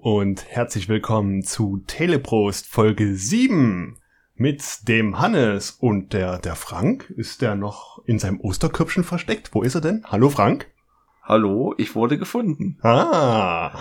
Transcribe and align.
Und 0.00 0.44
herzlich 0.48 0.88
willkommen 0.88 1.42
zu 1.42 1.78
Teleprost 1.86 2.66
Folge 2.66 3.14
7 3.16 3.98
mit 4.34 4.86
dem 4.88 5.18
Hannes 5.18 5.72
und 5.72 6.12
der, 6.12 6.38
der 6.38 6.54
Frank. 6.54 7.10
Ist 7.16 7.42
der 7.42 7.56
noch 7.56 8.00
in 8.04 8.18
seinem 8.18 8.40
Osterköpfchen 8.40 9.04
versteckt? 9.04 9.54
Wo 9.54 9.62
ist 9.62 9.74
er 9.74 9.80
denn? 9.80 10.04
Hallo 10.06 10.30
Frank? 10.30 10.70
Hallo, 11.22 11.74
ich 11.76 11.94
wurde 11.94 12.16
gefunden. 12.18 12.78
Ah. 12.82 13.78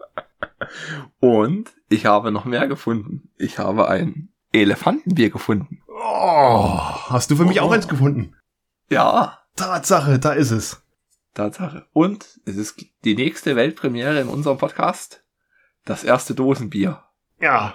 und 1.20 1.72
ich 1.88 2.06
habe 2.06 2.32
noch 2.32 2.44
mehr 2.44 2.66
gefunden. 2.66 3.30
Ich 3.36 3.58
habe 3.58 3.88
ein 3.88 4.30
Elefantenbier 4.52 5.30
gefunden. 5.30 5.82
Oh, 5.88 6.78
hast 7.10 7.30
du 7.30 7.36
für 7.36 7.44
mich 7.44 7.60
Oh. 7.60 7.64
auch 7.64 7.72
eins 7.72 7.88
gefunden? 7.88 8.34
Ja, 8.88 9.38
Tatsache, 9.56 10.18
da 10.18 10.32
ist 10.32 10.50
es. 10.50 10.83
Tatsache. 11.34 11.86
Und 11.92 12.40
es 12.46 12.56
ist 12.56 12.84
die 13.04 13.14
nächste 13.14 13.56
Weltpremiere 13.56 14.20
in 14.20 14.28
unserem 14.28 14.58
Podcast. 14.58 15.24
Das 15.84 16.04
erste 16.04 16.34
Dosenbier. 16.34 17.02
Ja. 17.40 17.74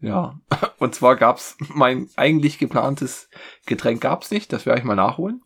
Ja. 0.00 0.40
Und 0.78 0.94
zwar 0.94 1.16
gab's 1.16 1.56
mein 1.68 2.08
eigentlich 2.16 2.58
geplantes 2.58 3.28
Getränk 3.66 4.00
gab's 4.00 4.30
nicht. 4.30 4.52
Das 4.52 4.66
werde 4.66 4.80
ich 4.80 4.84
mal 4.84 4.96
nachholen, 4.96 5.42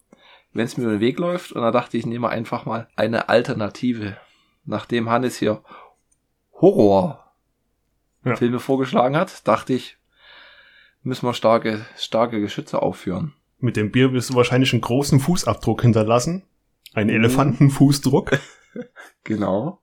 wenn 0.52 0.64
es 0.64 0.76
mir 0.76 0.84
über 0.84 0.92
den 0.92 1.00
Weg 1.00 1.18
läuft. 1.18 1.52
Und 1.52 1.62
da 1.62 1.70
dachte 1.70 1.96
ich, 1.96 2.06
nehme 2.06 2.28
einfach 2.28 2.64
mal 2.64 2.88
eine 2.96 3.28
Alternative. 3.28 4.16
Nachdem 4.64 5.10
Hannes 5.10 5.36
hier 5.36 5.62
Horror 6.52 7.32
Ja. 8.24 8.36
Filme 8.36 8.60
vorgeschlagen 8.60 9.16
hat, 9.16 9.46
dachte 9.46 9.74
ich, 9.74 9.98
müssen 11.02 11.26
wir 11.26 11.34
starke, 11.34 11.84
starke 11.98 12.40
Geschütze 12.40 12.80
aufführen. 12.80 13.34
Mit 13.58 13.76
dem 13.76 13.90
Bier 13.90 14.12
wirst 14.12 14.30
du 14.30 14.34
wahrscheinlich 14.34 14.72
einen 14.72 14.82
großen 14.82 15.20
Fußabdruck 15.20 15.82
hinterlassen. 15.82 16.44
Einen 16.94 17.10
Elefantenfußdruck. 17.10 18.38
Genau. 19.22 19.80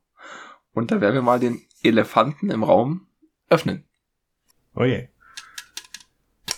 Und 0.74 0.92
da 0.92 1.00
werden 1.00 1.16
wir 1.16 1.22
mal 1.22 1.40
den 1.40 1.62
Elefanten 1.82 2.52
im 2.52 2.64
Raum 2.64 3.08
öffnen. 3.50 3.86
Oh 4.76 4.84
je. 4.84 5.08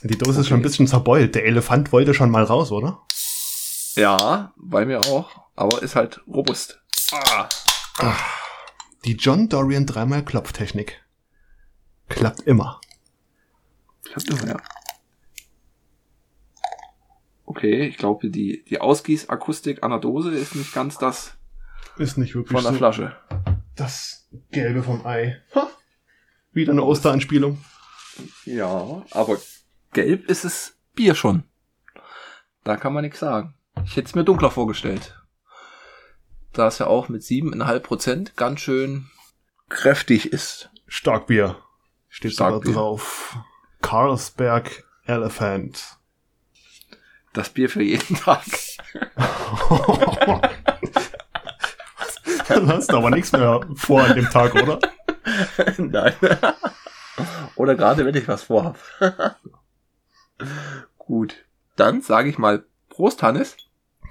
Die 0.02 0.18
Dose 0.18 0.42
ist 0.42 0.48
schon 0.48 0.58
ein 0.58 0.62
Okay. 0.62 0.68
bisschen 0.70 0.88
zerbeult. 0.88 1.36
Der 1.36 1.46
Elefant 1.46 1.92
wollte 1.92 2.14
schon 2.16 2.32
mal 2.32 2.44
raus, 2.44 2.72
oder? 2.72 3.04
Ja, 3.96 4.54
bei 4.58 4.86
mir 4.86 5.02
auch, 5.02 5.46
aber 5.56 5.84
ist 5.84 5.96
halt 5.96 6.22
robust. 6.28 6.82
Ah. 7.12 7.48
Die 9.06 9.14
John 9.16 9.48
Dorian 9.48 9.86
dreimal 9.86 10.26
Klopftechnik. 10.26 11.02
Klappt 12.10 12.42
immer. 12.42 12.82
Klappt 14.04 14.28
immer, 14.30 14.48
ja. 14.48 14.58
Okay, 17.56 17.86
ich 17.88 17.98
glaube, 17.98 18.32
die, 18.32 18.64
die 18.66 18.82
Ausgießakustik 18.82 19.84
an 19.84 19.92
der 19.92 20.00
Dose 20.00 20.32
ist 20.32 20.56
nicht 20.56 20.74
ganz 20.74 20.98
das 20.98 21.38
Ist 21.98 22.18
nicht 22.18 22.34
wirklich 22.34 22.52
von 22.52 22.64
der 22.64 22.72
so 22.72 22.78
Flasche. 22.80 23.16
das 23.76 24.28
Gelbe 24.52 24.82
vom 24.82 25.06
Ei. 25.06 25.40
Ha. 25.54 25.70
Wieder 26.52 26.72
eine 26.72 26.82
Osteranspielung. 26.84 27.64
Ja, 28.46 29.04
aber 29.12 29.38
gelb 29.92 30.28
ist 30.30 30.46
es 30.46 30.78
Bier 30.96 31.14
schon. 31.14 31.44
Da 32.64 32.76
kann 32.76 32.92
man 32.94 33.04
nichts 33.04 33.20
sagen. 33.20 33.54
Ich 33.86 33.96
hätte 33.96 34.08
es 34.08 34.16
mir 34.16 34.24
dunkler 34.24 34.50
vorgestellt. 34.50 35.16
Da 36.54 36.68
es 36.68 36.80
ja 36.80 36.88
auch 36.88 37.08
mit 37.08 37.22
7,5 37.22 37.80
Prozent 37.82 38.36
ganz 38.36 38.62
schön 38.62 39.12
kräftig 39.70 40.34
ist. 40.34 40.72
Starkbier. 40.88 41.58
Steht 42.10 42.34
Starkbier. 42.34 42.74
drauf. 42.74 43.38
Carlsberg 43.82 44.84
Elephant. 45.06 45.98
Das 47.34 47.50
Bier 47.50 47.70
für 47.70 47.84
jeden 47.84 48.16
Tag. 48.16 48.44
Dann 52.48 52.68
hast 52.68 52.92
du 52.92 52.98
aber 52.98 53.10
nichts 53.10 53.32
mehr 53.32 53.62
vor 53.76 54.04
an 54.04 54.16
dem 54.16 54.30
Tag, 54.30 54.54
oder? 54.56 54.80
Nein. 55.78 56.14
Oder 57.56 57.76
gerade 57.76 58.06
wenn 58.06 58.16
ich 58.16 58.28
was 58.28 58.44
vorhab. 58.44 58.78
Gut. 60.98 61.46
Dann 61.76 62.02
sage 62.02 62.30
ich 62.30 62.38
mal 62.38 62.66
Prost, 62.90 63.24
Hannes. 63.24 63.58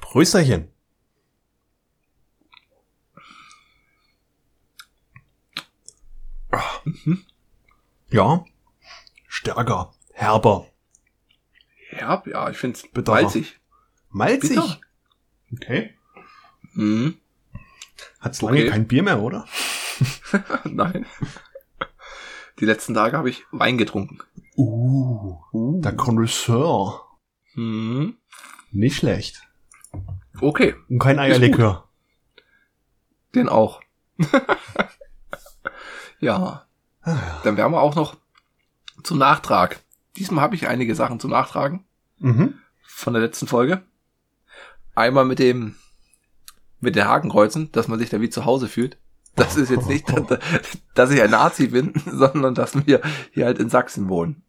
Prösterchen. 0.01 0.69
Ja. 8.09 8.45
Stärker. 9.29 9.95
Herber. 10.13 10.67
Ja, 11.99 12.23
ja, 12.27 12.51
ich 12.51 12.57
find's 12.57 12.83
Bitterer. 12.89 13.23
malzig. 13.23 13.61
Malzig. 14.11 14.51
Bitter. 14.51 14.81
Okay. 15.53 15.95
Mhm. 16.75 17.17
Hat's 18.21 18.41
lange 18.43 18.61
Okay. 18.61 18.69
kein 18.71 18.87
Bier 18.89 19.03
mehr, 19.03 19.21
oder? 19.21 19.47
Nein. 20.65 21.07
Die 22.61 22.65
letzten 22.65 22.95
Tage 22.95 23.17
habe 23.17 23.29
ich 23.31 23.45
Wein 23.51 23.79
getrunken. 23.79 24.19
Uh. 24.57 25.37
Der 25.83 25.93
Connoisseur. 25.97 27.07
Mhm. 27.55 28.17
Nicht 28.71 28.97
schlecht. 28.97 29.43
Okay, 30.41 30.75
Und 30.89 30.99
kein 30.99 31.19
Eierlikör. 31.19 31.89
den 33.35 33.49
auch. 33.49 33.81
ja, 36.21 36.67
Ah, 37.05 37.11
ja. 37.15 37.41
dann 37.45 37.57
wären 37.57 37.73
wir 37.73 37.81
auch 37.81 37.95
noch 37.97 38.17
zum 39.03 39.19
Nachtrag. 39.19 39.82
Diesmal 40.17 40.43
habe 40.43 40.55
ich 40.55 40.69
einige 40.69 40.95
Sachen 40.95 41.21
zum 41.21 41.31
Nachtragen 41.31 41.85
Mhm. 42.19 42.55
von 42.87 43.13
der 43.15 43.23
letzten 43.23 43.47
Folge. 43.47 43.83
Einmal 44.95 45.25
mit 45.25 45.39
dem 45.39 45.75
mit 46.81 46.97
den 46.97 47.07
Hakenkreuzen, 47.07 47.71
dass 47.73 47.89
man 47.89 47.99
sich 47.99 48.11
da 48.11 48.21
wie 48.21 48.31
zu 48.31 48.45
Hause 48.45 48.69
fühlt. 48.69 48.99
Das 49.37 49.57
ist 49.57 49.71
jetzt 49.71 49.89
nicht, 49.89 50.05
dass, 50.95 51.11
ich 51.11 51.23
ein 51.23 51.31
Nazi 51.31 51.69
bin, 51.69 51.95
sondern 52.07 52.55
dass 52.55 52.87
wir 52.87 53.01
hier 53.31 53.47
halt 53.47 53.59
in 53.59 53.71
Sachsen 53.71 54.09
wohnen. 54.09 54.43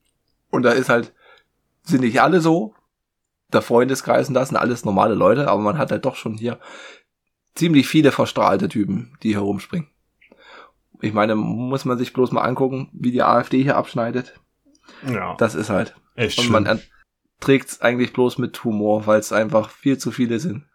Und 0.50 0.64
da 0.64 0.72
ist 0.72 0.90
halt, 0.90 1.14
sind 1.84 2.02
nicht 2.02 2.22
alle 2.22 2.42
so. 2.42 2.76
Der 3.54 3.62
Freundeskreis 3.62 4.28
und 4.30 4.34
das 4.34 4.50
sind 4.50 4.58
alles 4.58 4.84
normale 4.84 5.14
Leute, 5.14 5.48
aber 5.48 5.62
man 5.62 5.78
hat 5.78 5.92
halt 5.92 6.06
doch 6.06 6.16
schon 6.16 6.34
hier 6.34 6.60
ziemlich 7.54 7.88
viele 7.88 8.12
verstrahlte 8.12 8.68
Typen, 8.68 9.16
die 9.22 9.36
herumspringen. 9.36 9.90
Ich 11.02 11.14
meine, 11.14 11.36
muss 11.36 11.86
man 11.86 12.00
sich 12.00 12.14
bloß 12.14 12.32
mal 12.32 12.42
angucken, 12.42 12.90
wie 12.94 13.12
die 13.12 13.22
AfD 13.22 13.62
hier 13.62 13.78
abschneidet. 13.78 14.40
Ja. 15.08 15.36
Das 15.38 15.56
ist 15.56 15.70
halt. 15.70 15.96
Echt 16.16 16.40
Und 16.40 16.50
man 16.50 16.82
trägt 17.40 17.70
es 17.70 17.82
eigentlich 17.82 18.14
bloß 18.14 18.38
mit 18.38 18.64
Humor, 18.64 19.08
weil 19.08 19.20
es 19.20 19.34
einfach 19.34 19.70
viel 19.70 19.98
zu 19.98 20.12
viele 20.12 20.40
sind. 20.40 20.66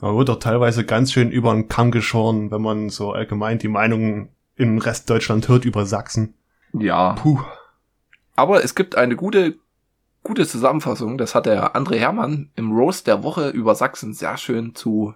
Man 0.00 0.16
wird 0.16 0.28
doch 0.28 0.38
teilweise 0.38 0.84
ganz 0.84 1.12
schön 1.12 1.30
über 1.30 1.52
den 1.52 1.68
Kamm 1.68 1.90
geschoren, 1.90 2.50
wenn 2.50 2.60
man 2.60 2.90
so 2.90 3.12
allgemein 3.12 3.58
die 3.58 3.68
Meinungen 3.68 4.28
im 4.56 4.78
Rest 4.78 5.08
Deutschland 5.08 5.48
hört 5.48 5.64
über 5.64 5.86
Sachsen. 5.86 6.34
Ja. 6.72 7.14
Puh. 7.14 7.40
Aber 8.34 8.62
es 8.62 8.74
gibt 8.74 8.96
eine 8.96 9.16
gute, 9.16 9.56
gute 10.22 10.46
Zusammenfassung. 10.46 11.16
Das 11.16 11.34
hat 11.34 11.46
der 11.46 11.74
André 11.74 11.96
Hermann 11.96 12.50
im 12.56 12.72
Roast 12.72 13.06
der 13.06 13.22
Woche 13.22 13.48
über 13.48 13.74
Sachsen 13.74 14.12
sehr 14.12 14.36
schön 14.36 14.74
zu, 14.74 15.14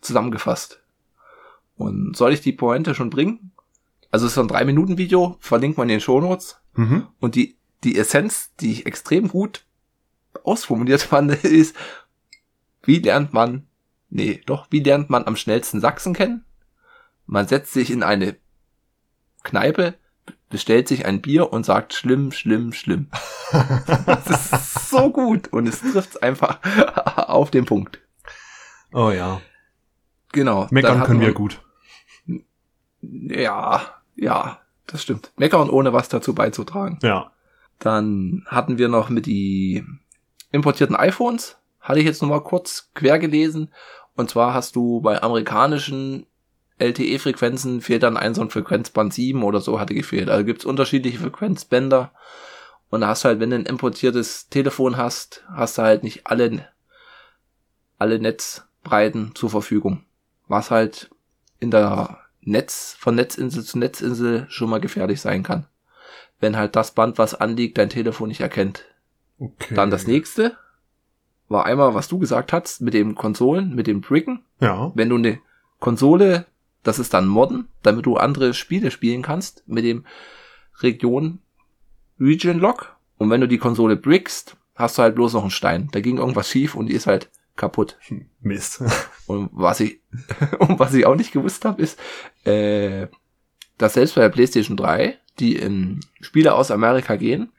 zusammengefasst. 0.00 0.80
Und 1.76 2.16
soll 2.16 2.32
ich 2.32 2.40
die 2.40 2.52
Pointe 2.52 2.94
schon 2.94 3.10
bringen? 3.10 3.52
Also 4.10 4.26
es 4.26 4.32
ist 4.32 4.34
so 4.36 4.42
ein 4.42 4.48
3-Minuten-Video, 4.48 5.36
verlinkt 5.40 5.78
man 5.78 5.88
in 5.88 5.96
den 5.96 6.00
Shownotes. 6.00 6.60
Mhm. 6.74 7.06
Und 7.18 7.34
die, 7.34 7.56
die 7.84 7.98
Essenz, 7.98 8.54
die 8.60 8.72
ich 8.72 8.86
extrem 8.86 9.28
gut 9.28 9.64
ausformuliert 10.44 11.02
fand, 11.02 11.32
ist, 11.44 11.76
wie 12.82 12.98
lernt 12.98 13.32
man, 13.32 13.66
nee, 14.10 14.40
doch, 14.46 14.66
wie 14.70 14.80
lernt 14.80 15.10
man 15.10 15.26
am 15.26 15.36
schnellsten 15.36 15.80
Sachsen 15.80 16.14
kennen? 16.14 16.44
Man 17.26 17.46
setzt 17.46 17.72
sich 17.72 17.90
in 17.90 18.02
eine 18.02 18.36
Kneipe, 19.42 19.94
bestellt 20.48 20.88
sich 20.88 21.06
ein 21.06 21.22
Bier 21.22 21.52
und 21.52 21.64
sagt 21.64 21.94
schlimm, 21.94 22.32
schlimm, 22.32 22.72
schlimm. 22.72 23.08
Das 24.06 24.52
ist 24.52 24.90
so 24.90 25.10
gut 25.10 25.48
und 25.48 25.66
es 25.66 25.80
trifft 25.80 26.22
einfach 26.22 26.58
auf 27.28 27.50
den 27.50 27.66
Punkt. 27.66 28.00
oh 28.92 29.10
ja. 29.10 29.42
Genau. 30.32 30.66
Meckern 30.70 31.04
können 31.04 31.20
wir 31.20 31.34
gut. 31.34 31.60
Ja, 33.02 33.82
ja, 34.16 34.60
das 34.86 35.02
stimmt. 35.02 35.32
Meckern 35.36 35.68
ohne 35.68 35.92
was 35.92 36.08
dazu 36.08 36.34
beizutragen. 36.34 36.98
Ja. 37.02 37.30
Dann 37.82 38.44
hatten 38.46 38.78
wir 38.78 38.88
noch 38.88 39.08
mit 39.08 39.26
die 39.26 39.84
importierten 40.52 40.94
iPhones. 40.94 41.58
Hatte 41.80 41.98
ich 41.98 42.06
jetzt 42.06 42.22
noch 42.22 42.28
mal 42.28 42.42
kurz 42.42 42.90
quer 42.94 43.18
gelesen. 43.18 43.72
Und 44.14 44.30
zwar 44.30 44.54
hast 44.54 44.76
du 44.76 45.00
bei 45.00 45.20
amerikanischen 45.20 46.26
LTE-Frequenzen 46.78 47.80
fehlt 47.80 48.04
dann 48.04 48.16
ein 48.16 48.34
so 48.34 48.42
ein 48.42 48.50
Frequenzband 48.50 49.12
7 49.12 49.42
oder 49.42 49.60
so 49.60 49.80
hatte 49.80 49.94
gefehlt. 49.94 50.28
Also 50.28 50.44
gibt's 50.44 50.64
unterschiedliche 50.64 51.18
Frequenzbänder. 51.18 52.12
Und 52.88 53.00
da 53.00 53.08
hast 53.08 53.24
du 53.24 53.28
halt, 53.28 53.40
wenn 53.40 53.50
du 53.50 53.56
ein 53.56 53.66
importiertes 53.66 54.48
Telefon 54.48 54.96
hast, 54.96 55.44
hast 55.52 55.78
du 55.78 55.82
halt 55.82 56.04
nicht 56.04 56.26
alle, 56.28 56.68
alle 57.98 58.20
Netzbreiten 58.20 59.32
zur 59.34 59.50
Verfügung. 59.50 60.04
Was 60.46 60.70
halt 60.70 61.10
in 61.58 61.72
der 61.72 62.18
Netz, 62.42 62.94
von 62.98 63.16
Netzinsel 63.16 63.64
zu 63.64 63.78
Netzinsel 63.78 64.46
schon 64.50 64.70
mal 64.70 64.80
gefährlich 64.80 65.20
sein 65.20 65.42
kann 65.42 65.66
wenn 66.42 66.56
halt 66.56 66.76
das 66.76 66.90
Band, 66.90 67.18
was 67.18 67.34
anliegt, 67.34 67.78
dein 67.78 67.88
Telefon 67.88 68.28
nicht 68.28 68.40
erkennt. 68.40 68.84
Okay. 69.38 69.74
Dann 69.74 69.90
das 69.90 70.06
nächste 70.06 70.56
war 71.48 71.66
einmal, 71.66 71.94
was 71.94 72.08
du 72.08 72.18
gesagt 72.18 72.52
hast, 72.52 72.80
mit 72.80 72.94
den 72.94 73.14
Konsolen, 73.14 73.74
mit 73.74 73.86
dem 73.86 74.00
Bricken. 74.00 74.44
Ja. 74.60 74.90
Wenn 74.94 75.08
du 75.08 75.16
eine 75.16 75.38
Konsole 75.78 76.46
Das 76.82 76.98
ist 76.98 77.14
dann 77.14 77.28
Modden, 77.28 77.68
damit 77.82 78.06
du 78.06 78.16
andere 78.16 78.54
Spiele 78.54 78.90
spielen 78.90 79.22
kannst 79.22 79.62
mit 79.68 79.84
dem 79.84 80.04
Region 80.80 81.38
Region 82.18 82.58
Lock. 82.58 82.96
Und 83.18 83.30
wenn 83.30 83.40
du 83.40 83.46
die 83.46 83.58
Konsole 83.58 83.94
brickst, 83.96 84.56
hast 84.74 84.98
du 84.98 85.02
halt 85.02 85.14
bloß 85.14 85.34
noch 85.34 85.42
einen 85.42 85.50
Stein. 85.50 85.88
Da 85.92 86.00
ging 86.00 86.18
irgendwas 86.18 86.48
schief 86.48 86.74
und 86.74 86.86
die 86.86 86.94
ist 86.94 87.06
halt 87.06 87.30
kaputt. 87.54 87.98
Mist. 88.40 88.82
Und 89.26 89.50
was 89.52 89.78
ich, 89.78 90.00
und 90.58 90.80
was 90.80 90.92
ich 90.94 91.06
auch 91.06 91.14
nicht 91.14 91.32
gewusst 91.32 91.64
habe, 91.64 91.80
ist, 91.80 91.98
äh, 92.44 93.06
dass 93.78 93.94
selbst 93.94 94.16
bei 94.16 94.22
der 94.22 94.28
PlayStation 94.30 94.76
3, 94.76 95.18
die 95.38 95.56
in 95.56 96.00
Spiele 96.20 96.54
aus 96.54 96.70
Amerika 96.70 97.16
gehen, 97.16 97.52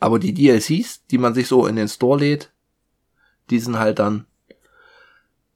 aber 0.00 0.18
die 0.18 0.34
DLCs, 0.34 1.06
die 1.06 1.18
man 1.18 1.34
sich 1.34 1.48
so 1.48 1.66
in 1.66 1.76
den 1.76 1.88
Store 1.88 2.18
lädt, 2.18 2.52
die 3.50 3.58
sind 3.58 3.78
halt 3.78 3.98
dann 3.98 4.26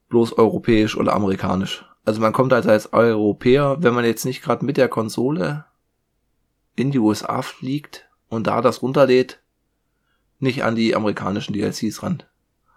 bloß 0.09 0.33
europäisch 0.33 0.97
oder 0.97 1.13
amerikanisch. 1.13 1.85
Also 2.05 2.21
man 2.21 2.33
kommt 2.33 2.51
halt 2.51 2.65
als 2.65 2.93
Europäer, 2.93 3.77
wenn 3.81 3.93
man 3.93 4.05
jetzt 4.05 4.25
nicht 4.25 4.41
gerade 4.41 4.65
mit 4.65 4.77
der 4.77 4.87
Konsole 4.87 5.65
in 6.75 6.91
die 6.91 6.99
USA 6.99 7.41
fliegt 7.41 8.09
und 8.29 8.47
da 8.47 8.61
das 8.61 8.81
runterlädt, 8.81 9.41
nicht 10.39 10.63
an 10.63 10.75
die 10.75 10.95
amerikanischen 10.95 11.53
DLCs 11.53 12.01
ran. 12.01 12.23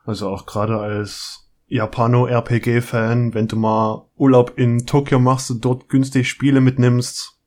Also 0.05 0.29
auch 0.29 0.47
gerade 0.47 0.79
als 0.79 1.49
Japano-RPG-Fan, 1.69 3.33
wenn 3.33 3.49
du 3.49 3.57
mal 3.57 4.07
Urlaub 4.17 4.59
in 4.59 4.85
Tokio 4.85 5.19
machst 5.19 5.51
und 5.51 5.65
dort 5.65 5.89
günstig 5.89 6.29
Spiele 6.29 6.61
mitnimmst, 6.61 7.39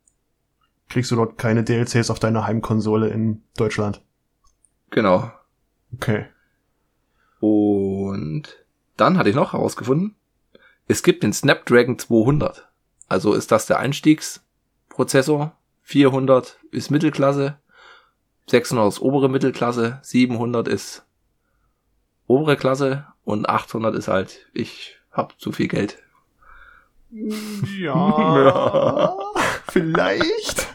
kriegst 0.90 1.12
du 1.12 1.16
dort 1.16 1.38
keine 1.38 1.64
DLCs 1.64 2.10
auf 2.10 2.20
deiner 2.20 2.46
Heimkonsole 2.46 3.10
in 3.10 3.44
Deutschland. 3.58 4.02
Genau. 4.92 5.32
Okay. 5.94 6.26
Und 7.40 8.44
dann 8.98 9.18
hatte 9.18 9.30
ich 9.30 9.36
noch 9.36 9.54
herausgefunden, 9.54 10.16
es 10.88 11.04
gibt 11.04 11.24
den 11.24 11.34
Snapdragon 11.34 11.98
200. 11.98 12.68
Also 13.08 13.34
ist 13.34 13.52
das 13.52 13.66
der 13.66 13.80
Einstiegsprozessor. 13.80 15.58
400 15.82 16.60
ist 16.72 16.92
Mittelklasse. 16.92 17.58
600 18.48 18.88
ist 18.88 19.02
obere 19.02 19.30
Mittelklasse. 19.30 20.00
700 20.04 20.68
ist 20.68 21.06
obere 22.28 22.56
Klasse. 22.56 23.06
Und 23.24 23.50
800 23.50 23.96
ist 23.96 24.08
halt, 24.08 24.48
ich 24.54 24.98
hab 25.12 25.40
zu 25.40 25.52
viel 25.52 25.68
Geld. 25.68 25.98
Ja. 27.80 29.16
vielleicht. 29.76 30.68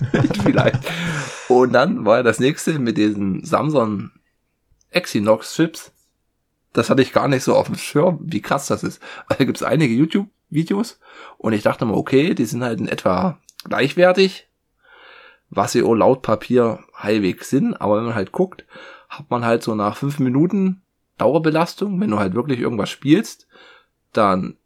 Vielleicht. 0.43 0.81
Und 1.49 1.73
dann 1.73 2.05
war 2.05 2.19
ja 2.19 2.23
das 2.23 2.38
nächste 2.38 2.79
mit 2.79 2.99
diesen 2.99 3.44
Samsung 3.44 4.11
Exynos 4.91 5.55
Chips. 5.55 5.93
Das 6.73 6.91
hatte 6.91 7.02
ich 7.02 7.12
gar 7.12 7.26
nicht 7.26 7.43
so 7.43 7.55
auf 7.55 7.67
dem 7.67 7.76
Schirm, 7.76 8.19
wie 8.23 8.43
krass 8.43 8.67
das 8.67 8.82
ist. 8.82 9.02
Also 9.26 9.38
da 9.38 9.44
gibt 9.44 9.56
es 9.56 9.62
einige 9.62 9.94
YouTube-Videos 9.94 11.00
und 11.38 11.52
ich 11.52 11.62
dachte 11.62 11.85
mal, 11.85 11.97
okay, 11.97 12.35
die 12.35 12.44
sind 12.44 12.62
halt 12.62 12.79
in 12.79 12.88
etwa 12.88 13.38
gleichwertig, 13.64 14.49
was 15.49 15.73
sie 15.73 15.82
auch 15.82 15.94
laut 15.94 16.23
Papier 16.23 16.81
halbwegs 16.94 17.50
sind, 17.50 17.75
aber 17.81 17.96
wenn 17.96 18.05
man 18.05 18.14
halt 18.14 18.32
guckt, 18.32 18.67
hat 19.08 19.31
man 19.31 19.44
halt 19.44 19.62
so 19.62 19.75
nach 19.75 19.96
fünf 19.96 20.19
Minuten 20.19 20.82
Dauerbelastung, 21.19 22.00
wenn 22.00 22.11
du 22.11 22.19
halt 22.19 22.35
wirklich 22.35 22.61
irgendwas 22.61 22.91
spielst, 22.91 23.49
dann 24.12 24.56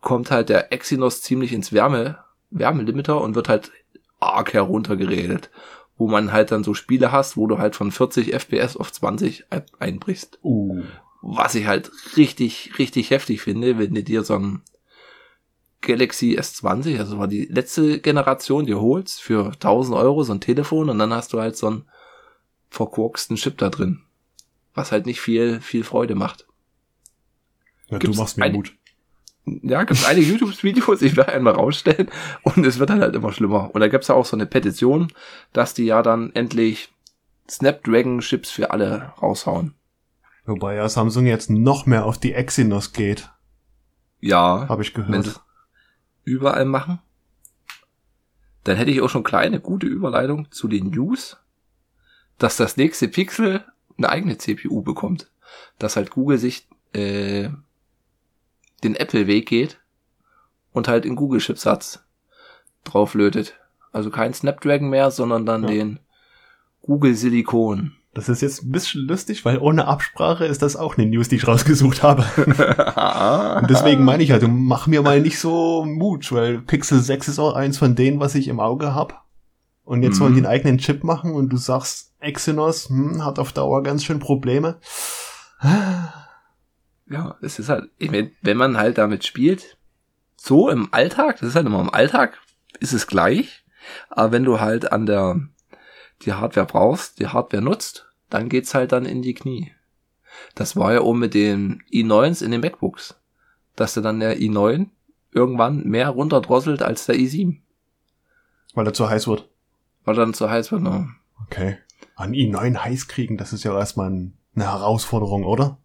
kommt 0.00 0.30
halt 0.30 0.48
der 0.48 0.72
Exynos 0.72 1.22
ziemlich 1.22 1.52
ins 1.52 1.72
Wärme, 1.72 2.18
Wärmelimiter 2.52 3.20
und 3.20 3.34
wird 3.34 3.48
halt 3.48 3.70
arg 4.20 4.52
heruntergeredet. 4.52 5.50
Wo 5.96 6.08
man 6.08 6.32
halt 6.32 6.50
dann 6.50 6.64
so 6.64 6.74
Spiele 6.74 7.12
hast, 7.12 7.36
wo 7.36 7.46
du 7.46 7.58
halt 7.58 7.76
von 7.76 7.90
40 7.92 8.32
FPS 8.32 8.76
auf 8.76 8.92
20 8.92 9.44
einbrichst. 9.78 10.38
Uh. 10.42 10.82
Was 11.20 11.54
ich 11.54 11.66
halt 11.66 11.90
richtig, 12.16 12.78
richtig 12.78 13.10
heftig 13.10 13.42
finde, 13.42 13.78
wenn 13.78 13.94
du 13.94 14.02
dir 14.02 14.24
so 14.24 14.34
ein 14.34 14.62
Galaxy 15.80 16.36
S20, 16.38 16.98
also 16.98 17.18
war 17.18 17.28
die 17.28 17.44
letzte 17.46 18.00
Generation, 18.00 18.66
dir 18.66 18.80
holst 18.80 19.20
für 19.20 19.46
1000 19.52 19.96
Euro 19.96 20.22
so 20.22 20.32
ein 20.32 20.40
Telefon 20.40 20.88
und 20.88 20.98
dann 20.98 21.12
hast 21.12 21.32
du 21.32 21.40
halt 21.40 21.56
so 21.56 21.66
einen 21.68 21.84
verkorksten 22.70 23.36
Chip 23.36 23.58
da 23.58 23.68
drin. 23.68 24.02
Was 24.74 24.92
halt 24.92 25.06
nicht 25.06 25.20
viel, 25.20 25.60
viel 25.60 25.84
Freude 25.84 26.14
macht. 26.14 26.46
Ja, 27.88 27.98
du 27.98 28.12
machst 28.14 28.38
mir 28.38 28.44
ein- 28.44 28.52
Mut. 28.52 28.74
Ja, 29.44 29.82
gibt 29.82 30.06
einige 30.08 30.26
YouTube-Videos, 30.32 31.02
ich 31.02 31.16
werde 31.16 31.32
einmal 31.32 31.54
rausstellen 31.54 32.08
und 32.42 32.64
es 32.64 32.78
wird 32.78 32.90
dann 32.90 33.00
halt 33.00 33.16
immer 33.16 33.32
schlimmer. 33.32 33.74
Und 33.74 33.80
da 33.80 33.88
gibt's 33.88 34.08
ja 34.08 34.14
auch 34.14 34.24
so 34.24 34.36
eine 34.36 34.46
Petition, 34.46 35.12
dass 35.52 35.74
die 35.74 35.84
ja 35.84 36.02
dann 36.02 36.32
endlich 36.34 36.92
Snapdragon-Chips 37.50 38.50
für 38.50 38.70
alle 38.70 39.12
raushauen. 39.20 39.74
Wobei 40.44 40.74
ja 40.76 40.88
Samsung 40.88 41.26
jetzt 41.26 41.50
noch 41.50 41.86
mehr 41.86 42.04
auf 42.06 42.18
die 42.18 42.34
Exynos 42.34 42.92
geht, 42.92 43.30
Ja, 44.20 44.68
habe 44.68 44.82
ich 44.82 44.94
gehört. 44.94 45.40
überall 46.24 46.64
machen. 46.64 47.00
Dann 48.64 48.76
hätte 48.76 48.92
ich 48.92 49.00
auch 49.00 49.10
schon 49.10 49.24
kleine, 49.24 49.60
gute 49.60 49.86
Überleitung 49.86 50.50
zu 50.52 50.68
den 50.68 50.90
News, 50.90 51.36
dass 52.38 52.56
das 52.56 52.76
nächste 52.76 53.08
Pixel 53.08 53.64
eine 53.98 54.08
eigene 54.08 54.38
CPU 54.38 54.82
bekommt. 54.82 55.30
Dass 55.78 55.96
halt 55.96 56.10
Google 56.10 56.38
sich 56.38 56.68
äh, 56.92 57.48
den 58.84 58.96
Apple-Weg 58.96 59.46
geht 59.48 59.80
und 60.72 60.88
halt 60.88 61.04
in 61.04 61.16
Google-Chipsatz 61.16 62.04
drauflötet. 62.84 63.54
Also 63.92 64.10
kein 64.10 64.32
Snapdragon 64.34 64.88
mehr, 64.90 65.10
sondern 65.10 65.46
dann 65.46 65.62
Ja. 65.64 65.68
den 65.68 65.98
Google 66.82 67.14
Silicon. 67.14 67.92
Das 68.14 68.28
ist 68.28 68.42
jetzt 68.42 68.62
ein 68.62 68.72
bisschen 68.72 69.06
lustig, 69.06 69.44
weil 69.44 69.56
ohne 69.58 69.86
Absprache 69.86 70.44
ist 70.44 70.60
das 70.60 70.76
auch 70.76 70.98
eine 70.98 71.06
News, 71.06 71.28
die 71.28 71.36
ich 71.36 71.48
rausgesucht 71.48 72.02
habe. 72.02 72.22
Und 73.62 73.70
deswegen 73.70 74.04
meine 74.04 74.22
ich 74.22 74.28
du 74.30 74.48
mach 74.48 74.86
mir 74.86 75.00
mal 75.00 75.20
nicht 75.20 75.38
so 75.38 75.84
Mut, 75.86 76.30
weil 76.32 76.58
Pixel 76.58 77.00
6 77.00 77.28
ist 77.28 77.38
auch 77.38 77.54
eins 77.54 77.78
von 77.78 77.94
denen, 77.94 78.20
was 78.20 78.34
ich 78.34 78.48
im 78.48 78.60
Auge 78.60 78.94
hab. 78.94 79.24
Und 79.84 80.02
jetzt 80.02 80.18
Mhm. 80.18 80.24
wollen 80.24 80.34
die 80.34 80.40
einen 80.40 80.46
eigenen 80.46 80.78
Chip 80.78 81.04
machen 81.04 81.32
und 81.32 81.48
du 81.50 81.56
sagst, 81.56 82.12
Exynos 82.20 82.88
hm, 82.90 83.24
hat 83.24 83.38
auf 83.38 83.52
Dauer 83.52 83.82
ganz 83.82 84.04
schön 84.04 84.18
Probleme. 84.18 84.76
Ja, 87.12 87.36
es 87.42 87.58
ist 87.58 87.68
halt, 87.68 87.90
ich 87.98 88.10
mein, 88.10 88.32
wenn 88.42 88.56
man 88.56 88.76
halt 88.76 88.98
damit 88.98 89.24
spielt, 89.24 89.76
so 90.36 90.68
im 90.70 90.88
Alltag, 90.92 91.38
das 91.40 91.50
ist 91.50 91.54
halt 91.56 91.66
immer 91.66 91.80
im 91.80 91.92
Alltag, 91.94 92.38
ist 92.80 92.92
es 92.92 93.06
gleich, 93.06 93.64
aber 94.10 94.32
wenn 94.32 94.44
du 94.44 94.60
halt 94.60 94.90
an 94.92 95.06
der, 95.06 95.40
die 96.22 96.32
Hardware 96.32 96.66
brauchst, 96.66 97.18
die 97.20 97.26
Hardware 97.28 97.62
nutzt, 97.62 98.06
dann 98.30 98.48
geht's 98.48 98.74
halt 98.74 98.92
dann 98.92 99.04
in 99.06 99.22
die 99.22 99.34
Knie. 99.34 99.72
Das 100.54 100.76
war 100.76 100.92
ja 100.94 101.00
auch 101.00 101.12
mit 101.14 101.34
den 101.34 101.82
i9s 101.92 102.42
in 102.44 102.50
den 102.50 102.60
MacBooks, 102.62 103.16
dass 103.76 103.94
der 103.94 104.02
dann 104.02 104.20
der 104.20 104.38
i9 104.38 104.86
irgendwann 105.32 105.84
mehr 105.84 106.08
runterdrosselt 106.10 106.82
als 106.82 107.06
der 107.06 107.16
i7, 107.16 107.58
Weil 108.74 108.86
er 108.86 108.94
zu 108.94 109.08
heiß 109.08 109.26
wird. 109.28 109.48
weil 110.04 110.14
er 110.16 110.24
dann 110.24 110.34
zu 110.34 110.48
heiß 110.50 110.72
wird. 110.72 110.82
Ne? 110.82 111.08
Okay. 111.42 111.78
An 112.16 112.32
i9 112.32 112.78
heiß 112.78 113.08
kriegen, 113.08 113.36
das 113.36 113.52
ist 113.52 113.64
ja 113.64 113.76
erstmal 113.78 114.10
ein- 114.10 114.36
eine 114.54 114.64
Herausforderung, 114.70 115.44
oder? 115.44 115.78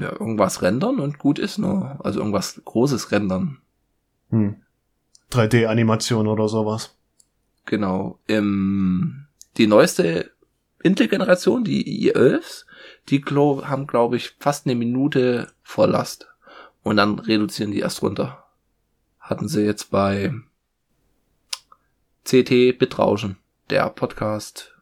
Ja, 0.00 0.12
irgendwas 0.12 0.62
rendern 0.62 0.98
und 0.98 1.18
gut 1.18 1.38
ist, 1.38 1.58
ne? 1.58 1.98
Also 2.02 2.18
irgendwas 2.20 2.60
Großes 2.64 3.12
rendern. 3.12 3.58
Hm. 4.30 4.56
3D-Animation 5.30 6.26
oder 6.26 6.48
sowas. 6.48 6.96
Genau. 7.66 8.18
Ähm, 8.28 9.26
die 9.56 9.66
neueste 9.66 10.32
Intel-Generation, 10.82 11.64
die 11.64 12.10
i11, 12.12 12.64
die 13.08 13.20
glaub, 13.20 13.66
haben, 13.66 13.86
glaube 13.86 14.16
ich, 14.16 14.36
fast 14.38 14.66
eine 14.66 14.74
Minute 14.74 15.52
Volllast. 15.62 16.28
Und 16.82 16.96
dann 16.96 17.18
reduzieren 17.18 17.70
die 17.70 17.80
erst 17.80 18.02
runter. 18.02 18.44
Hatten 19.18 19.48
sie 19.48 19.62
jetzt 19.62 19.90
bei 19.90 20.34
CT 22.24 22.78
Bitrauschen, 22.78 23.36
der 23.70 23.88
Podcast, 23.90 24.74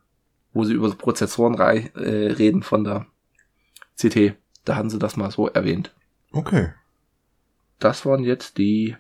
wo 0.52 0.64
sie 0.64 0.75
über 0.75 0.90
Prozessoren 0.95 1.54
äh, 1.59 2.33
reden 2.33 2.62
von 2.62 2.85
der 2.85 3.07
CT. 3.97 4.37
Da 4.64 4.76
hatten 4.76 4.90
sie 4.90 4.99
das 4.99 5.16
mal 5.16 5.31
so 5.31 5.49
erwähnt. 5.49 5.95
Okay. 6.33 6.73
Das 7.78 8.07
waren 8.07 8.23
jetzt 8.23 8.59
die 8.59 8.97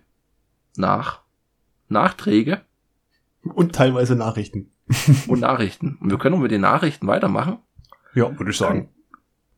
Nach 0.76 1.20
Nachträge 1.88 2.62
Und 3.42 3.74
teilweise 3.74 4.16
Nachrichten. 4.16 4.70
und 5.28 5.40
Nachrichten. 5.40 5.98
Und 6.00 6.10
wir 6.10 6.18
können 6.18 6.34
auch 6.34 6.40
mit 6.40 6.50
den 6.50 6.62
Nachrichten 6.62 7.06
weitermachen. 7.06 7.58
Ja, 8.14 8.36
würde 8.38 8.50
ich 8.50 8.56
sagen. 8.56 8.88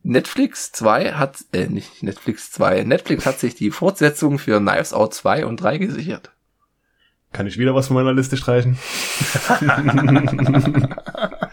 Netflix 0.03 0.71
2 0.71 1.13
hat, 1.13 1.43
äh, 1.51 1.67
nicht 1.67 2.03
Netflix 2.03 2.51
2, 2.51 2.83
Netflix 2.83 3.25
hat 3.25 3.39
sich 3.39 3.55
die 3.55 3.71
Fortsetzung 3.71 4.37
für 4.37 4.59
Knives 4.59 4.93
Out 4.93 5.15
2 5.15 5.47
und 5.47 5.59
3 5.59 5.79
gesichert. 5.79 6.31
Kann 7.31 7.47
ich 7.47 7.57
wieder 7.57 7.73
was 7.73 7.87
von 7.87 7.95
meiner 7.95 8.13
Liste 8.13 8.37
streichen? 8.37 8.77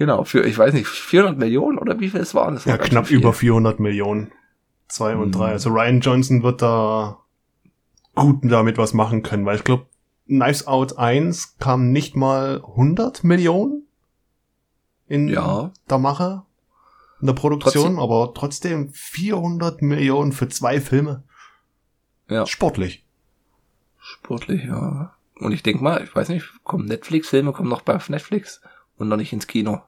Genau, 0.00 0.24
für, 0.24 0.46
ich 0.46 0.56
weiß 0.56 0.72
nicht, 0.72 0.86
400 0.86 1.36
Millionen 1.36 1.76
oder 1.78 2.00
wie 2.00 2.08
viel 2.08 2.20
es 2.20 2.34
waren? 2.34 2.54
Das 2.54 2.66
war 2.66 2.78
Ja, 2.78 2.82
knapp 2.82 3.08
viel. 3.08 3.18
über 3.18 3.34
400 3.34 3.80
Millionen. 3.80 4.32
Zwei 4.88 5.14
und 5.14 5.28
Mhm. 5.28 5.32
drei. 5.32 5.50
Also 5.50 5.68
Ryan 5.68 6.00
Johnson 6.00 6.42
wird 6.42 6.62
da 6.62 7.18
gut 8.14 8.38
damit 8.42 8.78
was 8.78 8.94
machen 8.94 9.22
können, 9.22 9.44
weil 9.44 9.56
ich 9.56 9.64
glaube, 9.64 9.84
Knives 10.26 10.66
Out 10.66 10.96
1 10.96 11.58
kam 11.58 11.92
nicht 11.92 12.16
mal 12.16 12.62
100 12.64 13.24
Millionen 13.24 13.82
in 15.06 15.28
Ja, 15.28 15.70
der 15.90 15.98
Mache, 15.98 16.44
in 17.20 17.26
der 17.26 17.34
Produktion, 17.34 17.98
aber 17.98 18.32
trotzdem 18.34 18.88
400 18.94 19.82
Millionen 19.82 20.32
für 20.32 20.48
zwei 20.48 20.80
Filme. 20.80 21.24
ja. 22.26 22.46
Sportlich. 22.46 23.04
Sportlich, 23.98 24.64
ja. 24.64 25.12
Und 25.40 25.52
ich 25.52 25.62
denk 25.62 25.82
mal, 25.82 26.02
ich 26.02 26.14
weiß 26.16 26.30
nicht, 26.30 26.48
kommen 26.64 26.86
Netflix-Filme, 26.86 27.52
kommen 27.52 27.68
noch 27.68 27.82
bei 27.82 27.98
Netflix 28.08 28.62
und 28.96 29.08
noch 29.08 29.18
nicht 29.18 29.34
ins 29.34 29.46
Kino. 29.46 29.82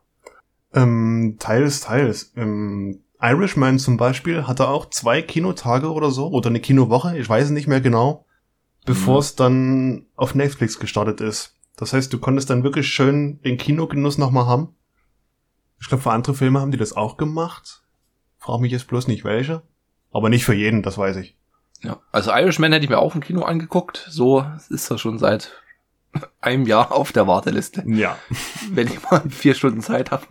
Ähm, 0.74 1.36
teils, 1.38 1.80
teils. 1.80 2.32
Ähm, 2.36 3.00
Irishman 3.20 3.78
zum 3.78 3.96
Beispiel 3.96 4.46
hatte 4.46 4.68
auch 4.68 4.90
zwei 4.90 5.22
Kinotage 5.22 5.92
oder 5.92 6.10
so, 6.10 6.28
oder 6.30 6.48
eine 6.48 6.60
Kinowoche, 6.60 7.16
ich 7.18 7.28
weiß 7.28 7.46
es 7.46 7.50
nicht 7.50 7.68
mehr 7.68 7.80
genau, 7.80 8.26
bevor 8.84 9.14
Mhm. 9.14 9.20
es 9.20 9.36
dann 9.36 10.06
auf 10.16 10.34
Netflix 10.34 10.78
gestartet 10.78 11.20
ist. 11.20 11.56
Das 11.76 11.92
heißt, 11.92 12.12
du 12.12 12.18
konntest 12.18 12.50
dann 12.50 12.64
wirklich 12.64 12.88
schön 12.88 13.40
den 13.42 13.58
Kinogenuss 13.58 14.18
nochmal 14.18 14.46
haben. 14.46 14.74
Ich 15.80 15.88
glaube, 15.88 16.02
für 16.02 16.12
andere 16.12 16.34
Filme 16.34 16.60
haben 16.60 16.70
die 16.70 16.78
das 16.78 16.92
auch 16.96 17.16
gemacht. 17.16 17.82
Frag 18.38 18.60
mich 18.60 18.72
jetzt 18.72 18.88
bloß 18.88 19.08
nicht 19.08 19.24
welche. 19.24 19.62
Aber 20.12 20.28
nicht 20.28 20.44
für 20.44 20.54
jeden, 20.54 20.82
das 20.82 20.98
weiß 20.98 21.16
ich. 21.16 21.36
Ja. 21.82 22.00
Also 22.12 22.30
Irishman 22.32 22.72
hätte 22.72 22.84
ich 22.84 22.90
mir 22.90 22.98
auch 22.98 23.14
im 23.14 23.20
Kino 23.22 23.42
angeguckt. 23.42 24.06
So 24.10 24.44
ist 24.68 24.90
er 24.90 24.98
schon 24.98 25.18
seit 25.18 25.52
einem 26.40 26.66
Jahr 26.66 26.92
auf 26.92 27.12
der 27.12 27.26
Warteliste, 27.26 27.82
Ja. 27.86 28.16
wenn 28.70 28.88
ich 28.88 29.02
mal 29.10 29.22
vier 29.30 29.54
Stunden 29.54 29.80
Zeit 29.80 30.10
habe. 30.10 30.24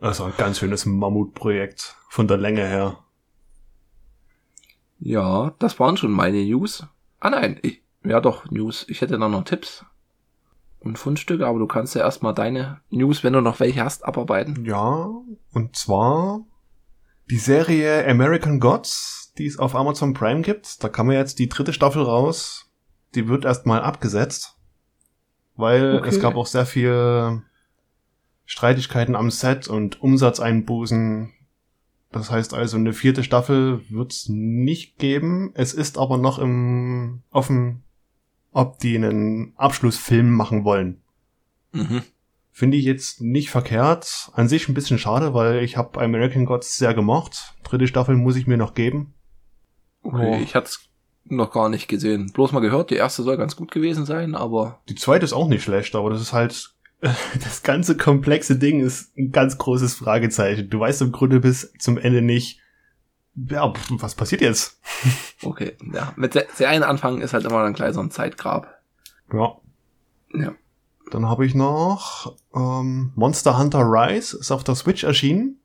Also 0.00 0.24
ein 0.24 0.32
ganz 0.36 0.58
schönes 0.58 0.86
Mammutprojekt 0.86 1.96
von 2.08 2.26
der 2.26 2.38
Länge 2.38 2.66
her. 2.66 2.98
Ja, 4.98 5.54
das 5.58 5.78
waren 5.80 5.96
schon 5.96 6.10
meine 6.10 6.42
News. 6.44 6.86
Ah 7.20 7.30
nein, 7.30 7.58
ich, 7.62 7.82
ja 8.04 8.20
doch, 8.20 8.50
News. 8.50 8.86
Ich 8.88 9.00
hätte 9.00 9.18
dann 9.18 9.30
noch 9.30 9.44
Tipps 9.44 9.84
und 10.80 10.98
Fundstücke, 10.98 11.46
aber 11.46 11.58
du 11.58 11.66
kannst 11.66 11.94
ja 11.94 12.02
erstmal 12.02 12.34
deine 12.34 12.80
News, 12.90 13.22
wenn 13.22 13.32
du 13.34 13.40
noch 13.40 13.60
welche 13.60 13.84
hast, 13.84 14.04
abarbeiten. 14.04 14.64
Ja, 14.64 15.10
und 15.52 15.76
zwar 15.76 16.40
die 17.30 17.38
Serie 17.38 18.06
American 18.08 18.60
Gods, 18.60 19.32
die 19.38 19.46
es 19.46 19.58
auf 19.58 19.74
Amazon 19.74 20.14
Prime 20.14 20.40
gibt. 20.42 20.82
Da 20.82 20.88
kam 20.88 21.10
ja 21.10 21.18
jetzt 21.18 21.38
die 21.38 21.48
dritte 21.48 21.72
Staffel 21.72 22.02
raus. 22.02 22.70
Die 23.14 23.28
wird 23.28 23.44
erstmal 23.44 23.82
abgesetzt, 23.82 24.56
weil 25.56 25.96
Okay. 25.98 26.08
es 26.08 26.20
gab 26.20 26.36
auch 26.36 26.46
sehr 26.46 26.66
viel 26.66 27.42
Streitigkeiten 28.50 29.14
am 29.14 29.30
Set 29.30 29.68
und 29.68 30.02
Umsatzeinbußen. 30.02 31.30
Das 32.10 32.32
heißt 32.32 32.52
also, 32.52 32.78
eine 32.78 32.92
vierte 32.92 33.22
Staffel 33.22 33.82
wird's 33.90 34.28
nicht 34.28 34.98
geben. 34.98 35.52
Es 35.54 35.72
ist 35.72 35.96
aber 35.98 36.18
noch 36.18 36.40
im 36.40 37.22
offen, 37.30 37.84
ob 38.50 38.80
die 38.80 38.96
einen 38.96 39.52
Abschlussfilm 39.56 40.32
machen 40.32 40.64
wollen. 40.64 41.00
Mhm. 41.70 42.02
Finde 42.50 42.76
ich 42.76 42.84
jetzt 42.84 43.20
nicht 43.20 43.50
verkehrt. 43.50 44.32
An 44.34 44.48
sich 44.48 44.68
ein 44.68 44.74
bisschen 44.74 44.98
schade, 44.98 45.32
weil 45.32 45.62
ich 45.62 45.76
habe 45.76 46.00
American 46.00 46.44
Gods 46.44 46.76
sehr 46.76 46.92
gemocht. 46.92 47.54
Dritte 47.62 47.86
Staffel 47.86 48.16
muss 48.16 48.34
ich 48.34 48.48
mir 48.48 48.56
noch 48.56 48.74
geben. 48.74 49.14
Okay, 50.02 50.38
Oh. 50.40 50.42
ich 50.42 50.56
hatte 50.56 50.70
es 50.70 50.88
noch 51.24 51.52
gar 51.52 51.68
nicht 51.68 51.86
gesehen. 51.86 52.32
Bloß 52.34 52.50
mal 52.50 52.58
gehört, 52.58 52.90
die 52.90 52.96
erste 52.96 53.22
soll 53.22 53.36
ganz 53.36 53.54
gut 53.54 53.70
gewesen 53.70 54.06
sein, 54.06 54.34
aber 54.34 54.80
Die 54.88 54.96
zweite 54.96 55.24
ist 55.24 55.34
auch 55.34 55.46
nicht 55.46 55.62
schlecht, 55.62 55.94
aber 55.94 56.10
das 56.10 56.20
ist 56.20 56.32
halt 56.32 56.74
das 57.42 57.62
ganze 57.62 57.96
komplexe 57.96 58.56
Ding 58.56 58.80
ist 58.80 59.16
ein 59.16 59.30
ganz 59.32 59.58
großes 59.58 59.94
Fragezeichen. 59.94 60.68
Du 60.70 60.80
weißt 60.80 61.02
im 61.02 61.12
Grunde 61.12 61.40
bis 61.40 61.72
zum 61.78 61.96
Ende 61.98 62.22
nicht, 62.22 62.60
ja, 63.34 63.72
was 63.90 64.14
passiert 64.14 64.40
jetzt? 64.42 64.80
okay. 65.42 65.76
Ja, 65.92 66.12
mit 66.16 66.32
Se- 66.34 66.46
Serien 66.54 66.82
anfangen 66.82 67.22
ist 67.22 67.32
halt 67.32 67.44
immer 67.44 67.62
dann 67.62 67.72
gleich 67.74 67.94
so 67.94 68.00
ein 68.00 68.10
Zeitgrab. 68.10 68.82
Ja. 69.32 69.56
Ja. 70.34 70.52
Dann 71.10 71.26
habe 71.26 71.46
ich 71.46 71.54
noch 71.54 72.36
ähm, 72.54 73.12
Monster 73.16 73.58
Hunter 73.58 73.80
Rise, 73.80 74.36
ist 74.38 74.50
auf 74.52 74.62
der 74.64 74.74
Switch 74.74 75.04
erschienen. 75.04 75.56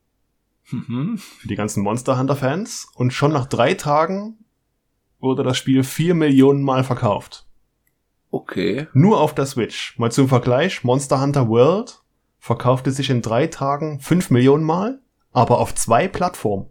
Mhm. 0.72 1.20
für 1.20 1.48
die 1.48 1.56
ganzen 1.56 1.84
Monster 1.84 2.18
Hunter 2.18 2.36
Fans. 2.36 2.88
Und 2.96 3.14
schon 3.14 3.32
nach 3.32 3.46
drei 3.46 3.76
Tagen 3.76 4.40
wurde 5.20 5.44
das 5.44 5.58
Spiel 5.58 5.84
vier 5.84 6.16
Millionen 6.16 6.64
Mal 6.64 6.84
verkauft. 6.84 7.45
Okay. 8.36 8.88
Nur 8.92 9.22
auf 9.22 9.34
der 9.34 9.46
Switch. 9.46 9.98
Mal 9.98 10.12
zum 10.12 10.28
Vergleich, 10.28 10.84
Monster 10.84 11.22
Hunter 11.22 11.48
World 11.48 12.02
verkaufte 12.38 12.92
sich 12.92 13.10
in 13.10 13.22
drei 13.22 13.48
Tagen 13.48 14.02
fünf 14.02 14.30
Millionen 14.30 14.66
Mal, 14.66 15.00
aber 15.32 15.60
auf 15.60 15.74
zwei 15.74 16.10
Plattformen. 16.10 16.66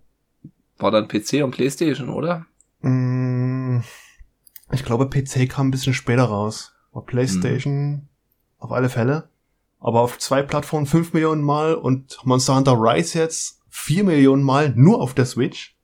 War 0.77 0.91
dann 0.91 1.09
PC 1.09 1.43
und 1.43 1.53
Playstation, 1.53 2.11
oder? 2.11 2.45
Mm, 2.83 3.81
Ich 4.73 4.85
glaube, 4.85 5.09
PC 5.09 5.49
kam 5.49 5.69
ein 5.69 5.71
bisschen 5.71 5.95
später 5.95 6.25
raus. 6.25 6.75
Aber 6.93 7.07
PlayStation 7.07 8.09
auf 8.59 8.71
alle 8.71 8.91
Fälle. 8.91 9.31
Aber 9.81 10.03
auf 10.03 10.19
zwei 10.19 10.43
Plattformen 10.43 10.85
fünf 10.87 11.15
Millionen 11.15 11.43
Mal 11.43 11.75
und 11.77 12.19
Monster 12.25 12.57
Hunter 12.57 12.75
Rise 12.79 13.19
jetzt 13.19 13.63
vier 13.71 14.05
Millionen 14.05 14.43
Mal 14.43 14.75
nur 14.77 15.01
auf 15.01 15.15
der 15.15 15.25
Switch. 15.25 15.79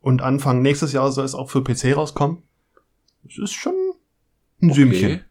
Und 0.00 0.20
Anfang 0.20 0.60
nächstes 0.60 0.92
Jahr 0.92 1.10
soll 1.10 1.24
es 1.24 1.34
auch 1.34 1.48
für 1.48 1.64
PC 1.64 1.96
rauskommen. 1.96 2.42
Das 3.22 3.38
ist 3.38 3.54
schon 3.54 3.74
ein 4.68 4.72
Sümmchen. 4.72 5.24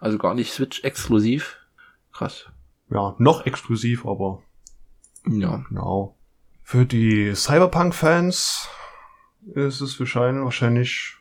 Also 0.00 0.18
gar 0.18 0.34
nicht 0.34 0.52
Switch 0.52 0.84
exklusiv. 0.84 1.56
Krass. 2.12 2.46
Ja, 2.90 3.14
noch 3.18 3.46
exklusiv, 3.46 4.06
aber 4.06 4.42
Ja. 5.26 5.64
genau. 5.68 6.16
Für 6.62 6.86
die 6.86 7.34
Cyberpunk-Fans 7.34 8.68
ist 9.54 9.80
es 9.80 9.98
wahrscheinlich, 9.98 10.44
wahrscheinlich 10.44 11.16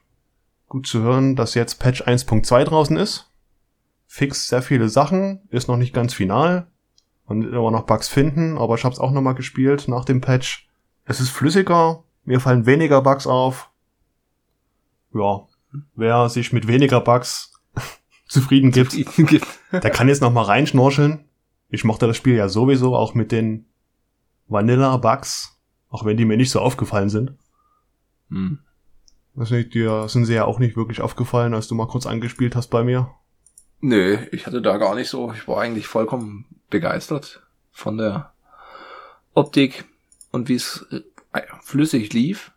gut 0.68 0.88
zu 0.88 1.02
hören, 1.02 1.36
dass 1.36 1.54
jetzt 1.56 1.80
Patch 1.80 2.02
1.2 2.04 2.64
draußen 2.64 2.98
ist. 2.98 3.30
Fix 4.08 4.48
sehr 4.48 4.62
viele 4.62 4.90
Sachen, 4.90 5.42
ist 5.50 5.68
noch 5.68 5.78
nicht 5.78 5.94
ganz 5.94 6.14
final. 6.14 6.68
Man 7.28 7.44
wird 7.44 7.54
immer 7.54 7.72
noch 7.72 7.86
Bugs 7.86 8.08
finden, 8.10 8.58
aber 8.58 8.76
ich 8.76 8.84
habe 8.84 8.94
es 8.94 9.00
auch 9.00 9.12
nochmal 9.12 9.36
gespielt 9.36 9.88
nach 9.88 10.06
dem 10.06 10.22
Patch. 10.22 10.68
Es 11.06 11.20
ist 11.20 11.30
flüssiger, 11.30 12.04
mir 12.24 12.40
fallen 12.40 12.66
weniger 12.66 13.02
Bugs 13.02 13.28
auf. 13.28 13.70
Ja, 15.14 15.48
wer 15.96 16.30
sich 16.30 16.54
mit 16.54 16.68
weniger 16.68 17.02
Bugs 17.02 17.54
zufrieden 18.28 18.72
gibt, 18.72 18.96
der 19.72 19.90
kann 19.90 20.08
jetzt 20.08 20.22
noch 20.22 20.34
mal 20.34 20.44
reinschnorcheln. 20.44 21.26
Ich 21.70 21.84
mochte 21.84 22.08
das 22.08 22.18
Spiel 22.18 22.36
ja 22.36 22.50
sowieso 22.50 22.96
auch 22.96 23.14
mit 23.14 23.32
den 23.32 23.66
Vanilla-Bugs, 24.48 25.58
auch 25.90 26.06
wenn 26.06 26.18
die 26.18 26.26
mir 26.26 26.38
nicht 26.38 26.52
so 26.52 26.60
aufgefallen 26.60 27.10
sind. 27.10 27.34
hm. 28.30 28.60
Weiß 29.36 29.50
nicht, 29.50 29.74
dir 29.74 30.08
sind 30.10 30.26
sie 30.26 30.36
ja 30.36 30.46
auch 30.46 30.60
nicht 30.60 30.76
wirklich 30.76 31.02
aufgefallen, 31.02 31.56
als 31.56 31.68
du 31.68 31.74
mal 31.74 31.88
kurz 31.88 32.06
angespielt 32.06 32.56
hast 32.56 32.68
bei 32.68 32.84
mir. 32.84 33.10
Nö, 33.82 34.20
ich 34.32 34.46
hatte 34.46 34.62
da 34.62 34.78
gar 34.78 34.94
nicht 34.94 35.10
so. 35.10 35.34
Ich 35.34 35.48
war 35.48 35.60
eigentlich 35.60 35.88
vollkommen 35.88 36.46
begeistert 36.70 37.42
von 37.72 37.98
der 37.98 38.32
Optik 39.34 39.86
und 40.32 40.50
wie 40.50 40.56
es 40.56 40.86
äh, 40.92 41.02
flüssig 41.64 42.14
lief. 42.14 42.52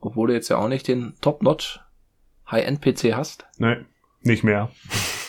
Obwohl 0.00 0.28
du 0.28 0.34
jetzt 0.34 0.50
ja 0.50 0.58
auch 0.58 0.68
nicht 0.68 0.86
den 0.86 1.14
Top-Notch 1.22 1.80
High-End-PC 2.50 3.14
hast. 3.14 3.44
Nee, 3.58 3.76
nicht 4.22 4.44
mehr. 4.44 4.70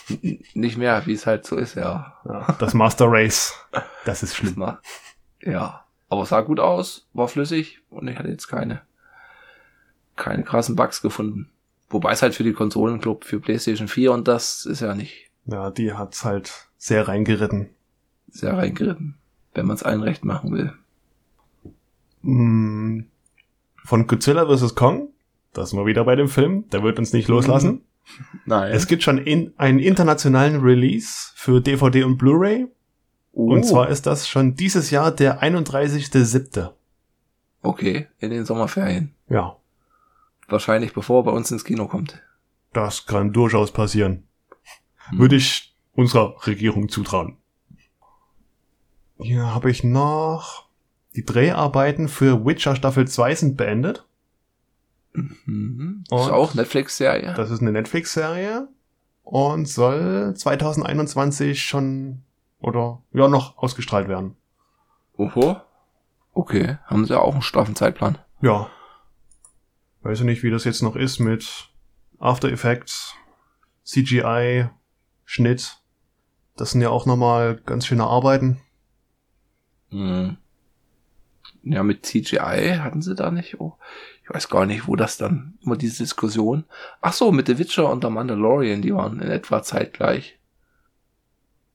N 0.10 0.44
nicht 0.54 0.78
mehr, 0.78 1.06
wie 1.08 1.14
es 1.14 1.26
halt 1.26 1.46
so 1.46 1.56
ist, 1.56 1.76
ja. 1.76 2.16
Ja, 2.26 2.56
das 2.60 2.74
Master 2.74 3.06
Race, 3.10 3.54
das 4.06 4.22
ist 4.24 4.36
schlimm. 4.36 4.64
Ja. 5.42 5.86
Aber 6.10 6.22
es 6.24 6.30
sah 6.30 6.42
gut 6.42 6.60
aus, 6.60 7.08
war 7.14 7.28
flüssig 7.28 7.82
und 7.90 8.08
ich 8.08 8.18
hatte 8.20 8.30
jetzt 8.30 8.48
keine, 8.48 8.82
keine 10.16 10.44
krassen 10.44 10.76
Bugs 10.76 11.02
gefunden. 11.02 11.50
Wobei 11.90 12.12
es 12.12 12.22
halt 12.22 12.36
für 12.36 12.44
die 12.44 12.54
Konsolen, 12.54 13.00
glaub, 13.00 13.26
für 13.26 13.40
PlayStation 13.40 13.88
4 13.88 14.12
und 14.12 14.28
das 14.28 14.66
ist 14.66 14.82
ja 14.82 14.94
nicht 14.94 15.32
Ja, 15.46 15.72
die 15.72 15.94
hat's 15.94 16.24
halt 16.24 16.68
sehr 16.78 17.08
reingeritten. 17.08 17.70
sehr 18.28 18.56
reingeritten, 18.56 19.18
wenn 19.56 19.66
man 19.66 19.76
es 19.76 19.84
allen 19.84 20.04
recht 20.04 20.24
machen 20.24 20.52
will. 20.54 20.74
Mm, 22.22 23.02
Von 23.84 24.08
Godzilla 24.08 24.46
vs. 24.48 24.76
Kong, 24.76 25.10
das 25.58 25.70
sind 25.72 25.80
wir 25.80 25.86
wieder 25.86 26.04
bei 26.04 26.16
dem 26.16 26.28
Film, 26.28 26.70
der 26.70 26.84
wird 26.84 27.00
uns 27.00 27.14
nicht 27.14 27.28
loslassen. 27.28 27.82
Nein. 28.46 28.72
Es 28.72 28.86
gibt 28.88 29.02
schon 29.02 29.18
in, 29.18 29.54
einen 29.58 29.80
internationalen 29.80 30.62
Release 30.62 31.32
für 31.36 31.60
DVD 31.62 32.04
und 32.04 32.18
Blu-ray. 32.18 32.68
oh, 33.34 33.52
Und 33.52 33.64
zwar 33.66 33.90
ist 33.90 34.06
das 34.06 34.28
schon 34.28 34.56
dieses 34.56 34.92
Jahr 34.92 35.12
der 35.12 35.42
31.07. 35.42 36.70
okay, 37.64 38.08
in 38.20 38.30
den 38.30 38.46
Sommerferien. 38.46 39.14
Ja, 39.30 39.58
Wahrscheinlich 40.48 40.94
bevor 40.94 41.22
er 41.22 41.24
bei 41.24 41.32
uns 41.32 41.50
ins 41.50 41.66
Kino 41.66 41.88
kommt. 41.88 42.22
das 42.74 43.08
kann 43.08 43.34
durchaus 43.34 43.72
passieren. 43.72 44.28
Hm. 45.10 45.20
Würde 45.20 45.38
ich 45.38 45.74
unserer 45.94 46.36
Regierung 46.46 46.90
zutrauen. 46.90 47.38
Hier 49.18 49.46
habe 49.54 49.72
ich 49.72 49.84
noch 49.84 50.68
die 51.16 51.24
Dreharbeiten 51.26 52.10
für 52.10 52.46
Witcher 52.46 52.76
Staffel 52.76 53.08
2 53.08 53.36
sind 53.36 53.58
beendet. 53.58 54.06
Mhm. 55.16 56.04
Und- 56.10 56.20
Ist 56.20 56.30
auch 56.32 56.54
Netflix-Serie. 56.54 57.34
Das 57.36 57.50
ist 57.52 57.62
eine 57.62 57.72
Netflix-Serie 57.72 58.68
und 59.24 59.68
soll 59.68 60.34
2021 60.36 61.64
schon 61.64 62.24
oder 62.60 63.02
ja 63.14 63.28
noch 63.28 63.58
ausgestrahlt 63.58 64.08
werden. 64.08 64.36
Oho. 65.18 65.58
Okay, 66.34 66.78
haben 66.86 67.06
sie 67.06 67.14
ja 67.14 67.20
auch 67.20 67.34
einen 67.34 67.42
straffen 67.42 67.76
Zeitplan. 67.76 68.18
Ja. 68.42 68.70
Weiß 70.02 70.20
ich 70.20 70.26
nicht, 70.26 70.44
wie 70.44 70.52
das 70.52 70.64
jetzt 70.66 70.82
noch 70.84 70.96
ist 70.96 71.20
mit 71.20 71.70
After 72.20 72.50
Effects, 72.50 73.16
CGI, 73.84 74.70
Schnitt. 75.24 75.78
Das 76.58 76.72
sind 76.72 76.82
ja 76.82 76.90
auch 76.90 77.06
nochmal 77.06 77.56
ganz 77.66 77.86
schöne 77.86 78.04
Arbeiten. 78.06 78.62
Mhm. 79.90 80.38
Ja, 81.64 81.84
mit 81.84 82.06
CGI 82.06 82.78
hatten 82.82 83.02
sie 83.02 83.16
da 83.16 83.32
nicht. 83.32 83.60
Oh, 83.60 83.78
ich 84.26 84.34
weiß 84.34 84.50
gar 84.50 84.66
nicht, 84.66 84.88
wo 84.88 84.96
das 84.96 85.18
dann 85.18 85.54
immer 85.64 85.78
diese 85.78 86.02
Diskussion. 86.02 86.64
Ach 87.00 87.14
so, 87.14 87.32
mit 87.32 87.46
The 87.46 87.60
Witcher 87.60 87.92
und 87.92 88.04
der 88.04 88.10
Mandalorian, 88.10 88.82
die 88.82 88.94
waren 88.94 89.20
in 89.20 89.30
etwa 89.30 89.62
zeitgleich. 89.62 90.40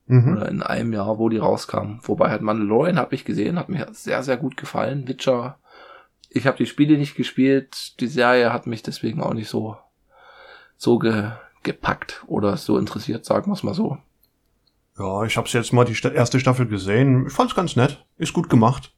Mhm. 0.07 0.37
Oder 0.37 0.49
in 0.49 0.62
einem 0.62 0.92
Jahr, 0.92 1.19
wo 1.19 1.28
die 1.28 1.37
rauskamen. 1.37 2.00
Wobei 2.02 2.28
halt 2.28 2.42
Mandalorian 2.42 2.99
habe 2.99 3.14
ich 3.14 3.25
gesehen, 3.25 3.57
hat 3.57 3.69
mir 3.69 3.87
sehr, 3.92 4.25
sehr 4.25 4.37
gut 4.37 4.57
gefallen. 4.57 5.07
Witcher, 5.07 5.61
ich 6.28 6.49
habe 6.49 6.57
die 6.57 6.66
Spiele 6.66 6.99
nicht 6.99 7.14
gespielt, 7.14 8.00
die 8.00 8.09
Serie 8.09 8.52
hat 8.52 8.66
mich 8.66 8.83
deswegen 8.83 9.23
auch 9.23 9.35
nicht 9.35 9.49
so, 9.49 9.76
so 10.76 10.99
ge, 10.99 11.30
gepackt 11.62 12.25
oder 12.26 12.57
so 12.57 12.78
interessiert, 12.78 13.25
sagen 13.25 13.47
wir 13.47 13.54
es 13.54 13.62
mal 13.62 13.75
so. 13.75 13.99
Ja, 14.99 15.23
ich 15.23 15.37
habe 15.37 15.49
jetzt 15.49 15.73
mal 15.73 15.85
die 15.85 15.97
erste 16.02 16.40
Staffel 16.40 16.66
gesehen. 16.66 17.26
Ich 17.28 17.33
fand's 17.33 17.54
ganz 17.54 17.76
nett. 17.76 18.04
Ist 18.19 18.33
gut 18.33 18.50
gemacht. 18.50 18.92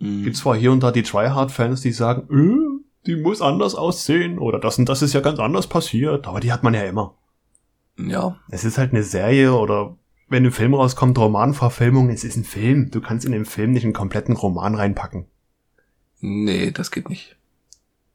Mhm. 0.00 0.24
Gibt 0.24 0.36
zwar 0.36 0.54
hier 0.54 0.70
und 0.70 0.82
da 0.82 0.92
die 0.92 1.02
Tryhard-Fans, 1.02 1.80
die 1.80 1.92
sagen, 1.92 2.28
äh, 2.30 2.69
die 3.06 3.16
muss 3.16 3.40
anders 3.40 3.74
aussehen 3.74 4.38
oder 4.38 4.58
das 4.58 4.78
und 4.78 4.88
das 4.88 5.02
ist 5.02 5.14
ja 5.14 5.20
ganz 5.20 5.38
anders 5.38 5.66
passiert, 5.66 6.26
aber 6.26 6.40
die 6.40 6.52
hat 6.52 6.62
man 6.62 6.74
ja 6.74 6.84
immer. 6.84 7.14
Ja. 7.96 8.38
Es 8.48 8.64
ist 8.64 8.78
halt 8.78 8.92
eine 8.92 9.02
Serie 9.02 9.54
oder 9.54 9.96
wenn 10.28 10.46
ein 10.46 10.52
Film 10.52 10.74
rauskommt, 10.74 11.18
Romanverfilmung, 11.18 12.08
es 12.08 12.24
ist 12.24 12.36
ein 12.36 12.44
Film. 12.44 12.90
Du 12.90 13.00
kannst 13.00 13.26
in 13.26 13.32
den 13.32 13.44
Film 13.44 13.72
nicht 13.72 13.84
einen 13.84 13.92
kompletten 13.92 14.36
Roman 14.36 14.74
reinpacken. 14.74 15.26
Nee, 16.20 16.70
das 16.70 16.90
geht 16.90 17.08
nicht. 17.08 17.36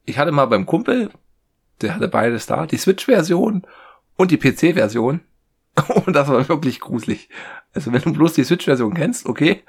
Ich 0.06 0.18
hatte 0.18 0.32
mal 0.32 0.46
beim 0.46 0.66
Kumpel, 0.66 1.10
der 1.82 1.96
hatte 1.96 2.08
beides 2.08 2.46
da, 2.46 2.68
die 2.68 2.78
Switch-Version 2.78 3.64
und 4.16 4.32
die 4.32 4.38
PC-Version. 4.38 5.22
Und 6.06 6.14
das 6.16 6.30
war 6.30 6.48
wirklich 6.48 6.80
gruselig. 6.80 7.28
Also 7.74 7.92
wenn 7.92 8.02
du 8.02 8.14
bloß 8.14 8.32
die 8.32 8.46
Switch-Version 8.46 8.94
kennst, 8.94 9.26
okay, 9.26 9.62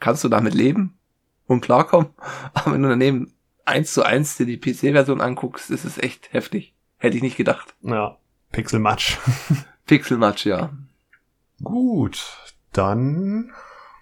kannst 0.00 0.22
du 0.22 0.28
damit 0.28 0.52
leben 0.52 0.98
und 1.46 1.62
klarkommen. 1.62 2.08
Aber 2.52 2.74
wenn 2.74 2.82
du 2.82 2.90
daneben 2.90 3.32
eins 3.66 3.92
zu 3.92 4.02
eins 4.02 4.36
dir 4.36 4.46
die 4.46 4.58
PC-Version 4.58 5.20
anguckst, 5.20 5.70
ist 5.70 5.84
es 5.84 5.98
echt 5.98 6.32
heftig. 6.32 6.74
Hätte 6.98 7.16
ich 7.16 7.22
nicht 7.22 7.36
gedacht. 7.36 7.74
Ja, 7.82 8.18
Pixelmatch. 8.52 9.18
Pixelmatch, 9.86 10.46
ja. 10.46 10.72
Gut, 11.62 12.24
dann 12.72 13.52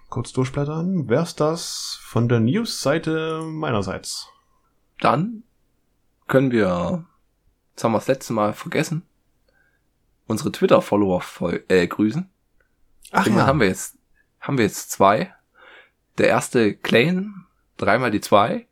kurz 0.08 0.32
durchblättern. 0.32 1.08
Wär's 1.08 1.34
das 1.34 1.98
von 2.02 2.28
der 2.28 2.40
News-Seite 2.40 3.42
meinerseits? 3.42 4.28
Dann 5.00 5.42
können 6.28 6.52
wir, 6.52 7.04
das 7.74 7.84
haben 7.84 7.92
wir 7.92 7.98
das 7.98 8.08
letzte 8.08 8.32
Mal 8.32 8.52
vergessen, 8.52 9.02
unsere 10.26 10.52
Twitter-Follower 10.52 11.22
äh, 11.68 11.86
grüßen. 11.86 12.30
Ach 13.10 13.26
ja. 13.26 13.46
haben 13.46 13.60
wir 13.60 13.68
jetzt, 13.68 13.98
haben 14.40 14.58
wir 14.58 14.64
jetzt 14.64 14.90
zwei. 14.90 15.34
Der 16.18 16.28
erste 16.28 16.74
Klein, 16.74 17.46
dreimal 17.76 18.10
die 18.10 18.20
zwei 18.20 18.68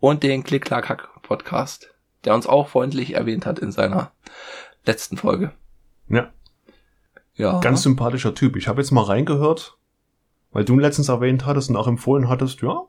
und 0.00 0.22
den 0.22 0.42
Klick 0.42 0.64
Klack 0.64 0.88
Hack 0.88 1.08
Podcast, 1.22 1.90
der 2.24 2.34
uns 2.34 2.46
auch 2.46 2.68
freundlich 2.68 3.14
erwähnt 3.14 3.46
hat 3.46 3.58
in 3.58 3.70
seiner 3.70 4.10
letzten 4.84 5.16
Folge. 5.16 5.52
Ja. 6.08 6.30
Ja. 7.34 7.60
Ganz 7.60 7.82
sympathischer 7.82 8.34
Typ. 8.34 8.56
Ich 8.56 8.68
habe 8.68 8.80
jetzt 8.80 8.90
mal 8.90 9.04
reingehört, 9.04 9.78
weil 10.50 10.64
du 10.64 10.74
ihn 10.74 10.80
letztens 10.80 11.08
erwähnt 11.08 11.46
hattest 11.46 11.70
und 11.70 11.76
auch 11.76 11.86
empfohlen 11.86 12.28
hattest, 12.28 12.60
ja. 12.62 12.82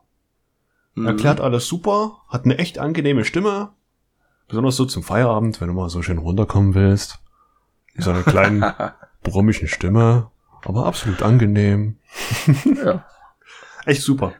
Mhm. 0.95 1.07
Erklärt 1.07 1.39
alles 1.39 1.67
super, 1.67 2.17
hat 2.27 2.45
eine 2.45 2.57
echt 2.57 2.79
angenehme 2.79 3.23
Stimme. 3.23 3.73
Besonders 4.47 4.75
so 4.75 4.85
zum 4.85 5.03
Feierabend, 5.03 5.61
wenn 5.61 5.67
du 5.67 5.73
mal 5.73 5.89
so 5.89 6.01
schön 6.01 6.17
runterkommen 6.17 6.73
willst. 6.73 7.19
So 7.97 8.11
eine 8.11 8.23
kleinen 8.23 8.65
brummischen 9.23 9.67
Stimme, 9.67 10.31
aber 10.63 10.85
absolut 10.85 11.21
angenehm. 11.21 11.97
ja. 12.83 13.05
Echt 13.85 14.01
super. 14.01 14.33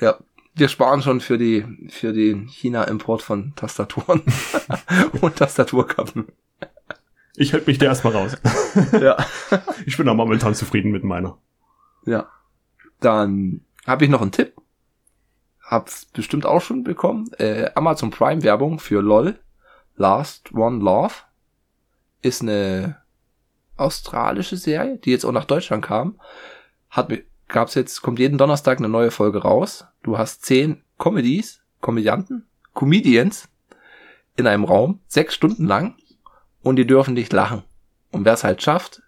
Ja, 0.00 0.18
wir 0.58 0.68
sparen 0.68 1.02
schon 1.02 1.20
für 1.20 1.38
die 1.38 1.64
für 1.88 2.12
den 2.12 2.48
China-Import 2.48 3.22
von 3.22 3.54
Tastaturen 3.54 4.22
und 5.20 5.36
Tastaturkappen. 5.36 6.28
Ich 7.36 7.52
halte 7.52 7.66
mich 7.70 7.78
da 7.78 7.86
erstmal 7.86 8.14
raus. 8.14 8.36
ja. 9.00 9.16
Ich 9.86 9.96
bin 9.96 10.08
auch 10.08 10.14
momentan 10.14 10.54
zufrieden 10.54 10.90
mit 10.90 11.04
meiner. 11.04 11.38
Ja. 12.04 12.28
Dann 13.00 13.60
habe 13.86 14.04
ich 14.04 14.10
noch 14.10 14.22
einen 14.22 14.32
Tipp. 14.32 14.54
Hab's 15.62 16.06
bestimmt 16.06 16.46
auch 16.46 16.60
schon 16.60 16.82
bekommen. 16.82 17.30
Äh, 17.38 17.70
Amazon 17.76 18.10
Prime 18.10 18.42
Werbung 18.42 18.80
für 18.80 19.00
LOL. 19.00 19.38
Last 19.94 20.52
One 20.52 20.82
Love. 20.82 21.14
Ist 22.22 22.42
eine 22.42 22.96
australische 23.76 24.56
Serie, 24.56 24.98
die 24.98 25.10
jetzt 25.10 25.24
auch 25.24 25.32
nach 25.32 25.44
Deutschland 25.44 25.84
kam. 25.84 26.20
Hat, 26.90 27.12
gab's 27.48 27.74
jetzt, 27.74 28.02
kommt 28.02 28.18
jeden 28.18 28.38
Donnerstag 28.38 28.78
eine 28.78 28.88
neue 28.88 29.10
Folge 29.10 29.38
raus. 29.38 29.86
Du 30.02 30.18
hast 30.18 30.44
zehn 30.44 30.82
Comedies, 30.98 31.60
Komödianten, 31.80 32.46
Comedians 32.74 33.48
in 34.36 34.46
einem 34.46 34.64
Raum, 34.64 35.00
sechs 35.08 35.34
Stunden 35.34 35.66
lang 35.66 35.96
und 36.62 36.76
die 36.76 36.86
dürfen 36.86 37.14
nicht 37.14 37.32
lachen. 37.32 37.62
Und 38.12 38.24
wer 38.24 38.34
es 38.34 38.44
halt 38.44 38.62
schafft, 38.62 39.02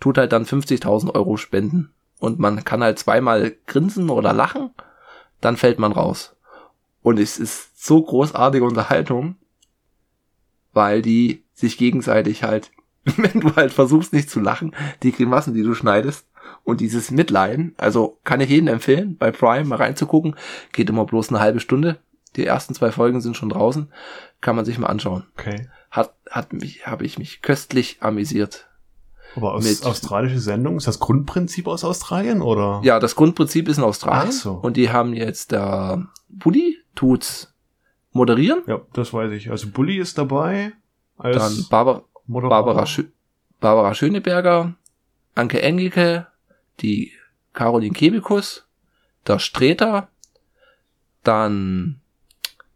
tut 0.00 0.18
halt 0.18 0.32
dann 0.32 0.44
50.000 0.44 1.14
Euro 1.14 1.36
spenden. 1.36 1.92
Und 2.18 2.38
man 2.38 2.64
kann 2.64 2.82
halt 2.82 2.98
zweimal 2.98 3.54
grinsen 3.66 4.10
oder 4.10 4.32
lachen, 4.32 4.70
dann 5.40 5.56
fällt 5.56 5.78
man 5.78 5.92
raus. 5.92 6.36
Und 7.02 7.18
es 7.18 7.38
ist 7.38 7.84
so 7.84 8.02
großartige 8.02 8.64
Unterhaltung, 8.64 9.36
weil 10.72 11.02
die 11.02 11.44
sich 11.52 11.78
gegenseitig 11.78 12.44
halt, 12.44 12.70
wenn 13.16 13.40
du 13.40 13.56
halt 13.56 13.72
versuchst 13.72 14.12
nicht 14.12 14.30
zu 14.30 14.40
lachen, 14.40 14.74
die 15.02 15.12
Grimassen, 15.12 15.54
die 15.54 15.62
du 15.62 15.74
schneidest 15.74 16.26
und 16.64 16.80
dieses 16.80 17.10
Mitleiden, 17.10 17.74
also 17.76 18.18
kann 18.24 18.40
ich 18.40 18.50
jedem 18.50 18.68
empfehlen, 18.68 19.16
bei 19.16 19.30
Prime 19.30 19.64
mal 19.64 19.76
reinzugucken, 19.76 20.36
geht 20.72 20.90
immer 20.90 21.04
bloß 21.04 21.30
eine 21.30 21.40
halbe 21.40 21.60
Stunde. 21.60 21.98
Die 22.36 22.46
ersten 22.46 22.74
zwei 22.74 22.92
Folgen 22.92 23.20
sind 23.20 23.36
schon 23.36 23.50
draußen, 23.50 23.92
kann 24.40 24.56
man 24.56 24.64
sich 24.64 24.78
mal 24.78 24.86
anschauen. 24.86 25.24
Okay 25.38 25.68
hat, 25.92 26.14
hat 26.28 26.52
mich, 26.52 26.86
habe 26.86 27.04
ich 27.04 27.18
mich 27.18 27.42
köstlich 27.42 27.98
amüsiert. 28.00 28.66
Aber 29.36 29.54
aus, 29.54 29.64
mit, 29.64 29.86
australische 29.86 30.40
Sendung, 30.40 30.76
ist 30.76 30.86
das 30.86 30.98
Grundprinzip 30.98 31.66
aus 31.66 31.84
Australien 31.84 32.42
oder? 32.42 32.80
Ja, 32.82 32.98
das 32.98 33.14
Grundprinzip 33.14 33.68
ist 33.68 33.78
in 33.78 33.84
Australien. 33.84 34.28
Ach 34.28 34.32
so. 34.32 34.52
Und 34.52 34.76
die 34.76 34.90
haben 34.90 35.14
jetzt 35.14 35.52
der 35.52 36.06
Bulli 36.28 36.78
tut's 36.94 37.54
moderieren. 38.12 38.62
Ja, 38.66 38.80
das 38.94 39.12
weiß 39.12 39.32
ich. 39.32 39.50
Also 39.50 39.68
Bulli 39.68 39.98
ist 39.98 40.18
dabei. 40.18 40.72
Als 41.16 41.36
Dann 41.36 41.66
Barbara, 41.70 42.04
Barbara, 42.26 42.86
Schö 42.86 43.04
Barbara 43.60 43.94
Schöneberger, 43.94 44.74
Anke 45.34 45.62
Engelke, 45.62 46.26
die 46.82 47.12
Caroline 47.52 47.94
Kebekus, 47.94 48.66
der 49.26 49.38
Streter, 49.38 50.08
dann 51.22 52.00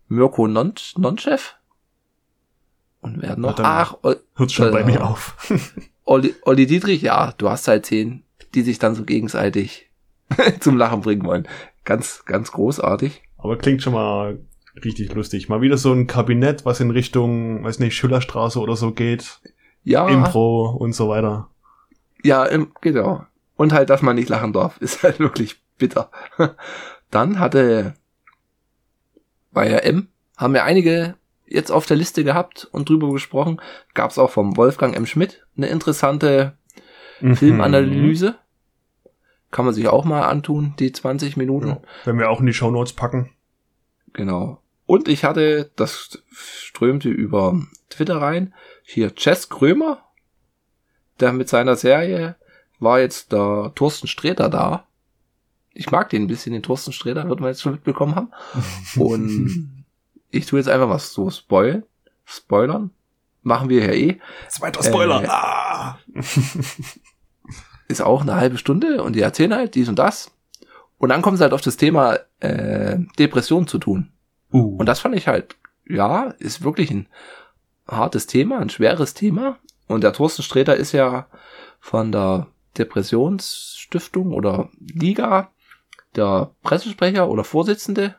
Mirko 0.08 0.46
Nonchef, 0.46 1.56
und 3.06 3.22
wer 3.22 3.36
noch? 3.36 3.56
Ach, 3.60 3.94
hört 4.02 4.50
schon 4.52 4.68
äh, 4.68 4.72
bei 4.72 4.84
mir 4.84 5.06
auf. 5.06 5.36
Olli, 6.04 6.34
Olli 6.42 6.66
Dietrich, 6.66 7.02
ja, 7.02 7.32
du 7.38 7.48
hast 7.48 7.68
halt 7.68 7.86
zehn, 7.86 8.24
die 8.54 8.62
sich 8.62 8.80
dann 8.80 8.96
so 8.96 9.04
gegenseitig 9.04 9.88
zum 10.60 10.76
Lachen 10.76 11.02
bringen 11.02 11.24
wollen. 11.24 11.46
Ganz, 11.84 12.24
ganz 12.24 12.50
großartig. 12.50 13.22
Aber 13.38 13.58
klingt 13.58 13.82
schon 13.82 13.92
mal 13.92 14.40
richtig 14.84 15.14
lustig. 15.14 15.48
Mal 15.48 15.60
wieder 15.60 15.78
so 15.78 15.92
ein 15.92 16.08
Kabinett, 16.08 16.64
was 16.64 16.80
in 16.80 16.90
Richtung, 16.90 17.62
weiß 17.62 17.78
nicht, 17.78 17.94
Schillerstraße 17.94 18.58
oder 18.58 18.74
so 18.74 18.90
geht. 18.90 19.40
Ja. 19.84 20.08
Impro 20.08 20.70
und 20.70 20.92
so 20.92 21.08
weiter. 21.08 21.48
Ja, 22.24 22.44
im, 22.44 22.72
genau. 22.80 23.24
Und 23.56 23.72
halt, 23.72 23.90
dass 23.90 24.02
man 24.02 24.16
nicht 24.16 24.28
lachen 24.28 24.52
darf, 24.52 24.76
ist 24.80 25.02
halt 25.02 25.18
wirklich 25.18 25.60
bitter. 25.78 26.10
Dann 27.10 27.38
hatte 27.38 27.94
bei 29.52 29.68
M 29.68 30.08
haben 30.36 30.52
wir 30.52 30.64
einige 30.64 31.14
jetzt 31.46 31.70
auf 31.70 31.86
der 31.86 31.96
Liste 31.96 32.24
gehabt 32.24 32.68
und 32.72 32.88
drüber 32.88 33.10
gesprochen. 33.12 33.60
Gab 33.94 34.10
es 34.10 34.18
auch 34.18 34.30
vom 34.30 34.56
Wolfgang 34.56 34.94
M. 34.94 35.06
Schmidt 35.06 35.46
eine 35.56 35.68
interessante 35.68 36.58
mhm. 37.20 37.36
Filmanalyse. 37.36 38.34
Kann 39.50 39.64
man 39.64 39.72
sich 39.72 39.88
auch 39.88 40.04
mal 40.04 40.24
antun, 40.24 40.74
die 40.78 40.92
20 40.92 41.36
Minuten. 41.36 41.68
Ja, 41.68 41.80
wenn 42.04 42.18
wir 42.18 42.28
auch 42.28 42.40
in 42.40 42.46
die 42.46 42.52
Show 42.52 42.70
Notes 42.70 42.92
packen. 42.92 43.30
Genau. 44.12 44.60
Und 44.84 45.08
ich 45.08 45.24
hatte, 45.24 45.70
das 45.76 46.22
strömte 46.30 47.08
über 47.08 47.58
Twitter 47.88 48.20
rein, 48.20 48.54
hier 48.82 49.12
Jess 49.16 49.48
Krömer, 49.48 50.04
der 51.20 51.32
mit 51.32 51.48
seiner 51.48 51.76
Serie 51.76 52.36
war 52.78 53.00
jetzt 53.00 53.32
der 53.32 53.72
Thorsten 53.74 54.06
Sträter 54.06 54.48
da. 54.48 54.86
Ich 55.72 55.90
mag 55.90 56.08
den 56.08 56.22
ein 56.22 56.26
bisschen, 56.26 56.52
den 56.52 56.62
Thorsten 56.62 56.92
Sträter, 56.92 57.28
wird 57.28 57.40
man 57.40 57.50
jetzt 57.50 57.62
schon 57.62 57.72
mitbekommen 57.72 58.14
haben. 58.14 58.30
Und 58.96 59.84
ich 60.30 60.46
tue 60.46 60.58
jetzt 60.58 60.68
einfach 60.68 60.88
was 60.88 61.12
so 61.12 61.30
spoil, 61.30 61.86
spoilern. 62.24 62.90
Machen 63.42 63.68
wir 63.68 63.84
ja 63.84 63.92
eh. 63.92 64.18
Zweiter 64.48 64.82
Spoiler. 64.82 65.22
Äh, 65.22 65.28
ah. 65.28 65.98
ist 67.88 68.02
auch 68.02 68.22
eine 68.22 68.34
halbe 68.34 68.58
Stunde 68.58 69.04
und 69.04 69.14
die 69.14 69.20
erzählen 69.20 69.54
halt 69.54 69.76
dies 69.76 69.88
und 69.88 70.00
das. 70.00 70.32
Und 70.98 71.10
dann 71.10 71.22
kommen 71.22 71.36
sie 71.36 71.44
halt 71.44 71.52
auf 71.52 71.60
das 71.60 71.76
Thema 71.76 72.18
äh, 72.40 72.98
Depression 73.18 73.68
zu 73.68 73.78
tun. 73.78 74.10
Uh. 74.52 74.76
Und 74.78 74.86
das 74.86 74.98
fand 74.98 75.14
ich 75.14 75.28
halt, 75.28 75.54
ja, 75.88 76.34
ist 76.38 76.64
wirklich 76.64 76.90
ein 76.90 77.08
hartes 77.86 78.26
Thema, 78.26 78.58
ein 78.58 78.70
schweres 78.70 79.14
Thema. 79.14 79.58
Und 79.86 80.02
der 80.02 80.12
Thorsten 80.12 80.42
Sträter 80.42 80.74
ist 80.74 80.90
ja 80.92 81.28
von 81.78 82.10
der 82.10 82.48
Depressionsstiftung 82.78 84.32
oder 84.32 84.68
Liga 84.80 85.50
der 86.16 86.50
Pressesprecher 86.62 87.28
oder 87.28 87.44
Vorsitzende 87.44 88.16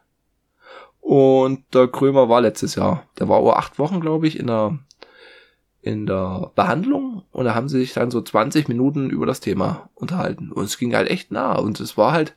Und 1.02 1.63
der 1.74 1.88
Krömer 1.88 2.30
war 2.30 2.41
letztes 2.41 2.76
Jahr. 2.76 3.04
Der 3.20 3.30
war 3.30 3.39
über 3.41 3.58
acht 3.58 3.80
Wochen, 3.80 4.02
glaube 4.02 4.28
ich, 4.28 4.38
in 4.38 4.48
der, 4.48 4.78
in 5.82 6.06
der 6.06 6.52
Behandlung. 6.56 7.24
Und 7.32 7.46
da 7.46 7.56
haben 7.56 7.70
sie 7.70 7.80
sich 7.80 7.93
dann 7.93 8.12
so 8.12 8.22
20 8.22 8.67
Minuten 8.67 9.10
über 9.10 9.26
das 9.26 9.39
Thema 9.39 9.89
unterhalten. 9.96 10.52
Und 10.52 10.65
es 10.65 10.78
ging 10.78 10.93
halt 10.93 11.10
echt 11.10 11.32
nah. 11.32 11.58
Und 11.58 11.80
es 11.80 11.98
war 11.98 12.12
halt, 12.12 12.36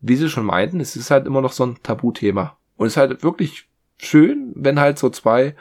wie 0.00 0.16
sie 0.16 0.28
schon 0.28 0.44
meinten, 0.44 0.80
es 0.80 0.96
ist 0.96 1.10
halt 1.10 1.26
immer 1.26 1.40
noch 1.40 1.52
so 1.52 1.64
ein 1.64 1.78
Tabuthema. 1.82 2.56
Und 2.76 2.88
es 2.88 2.94
ist 2.94 2.96
halt 2.96 3.22
wirklich 3.22 3.68
schön, 3.96 4.52
wenn 4.56 4.80
halt 4.80 4.98
so 4.98 5.08
zwei 5.08 5.54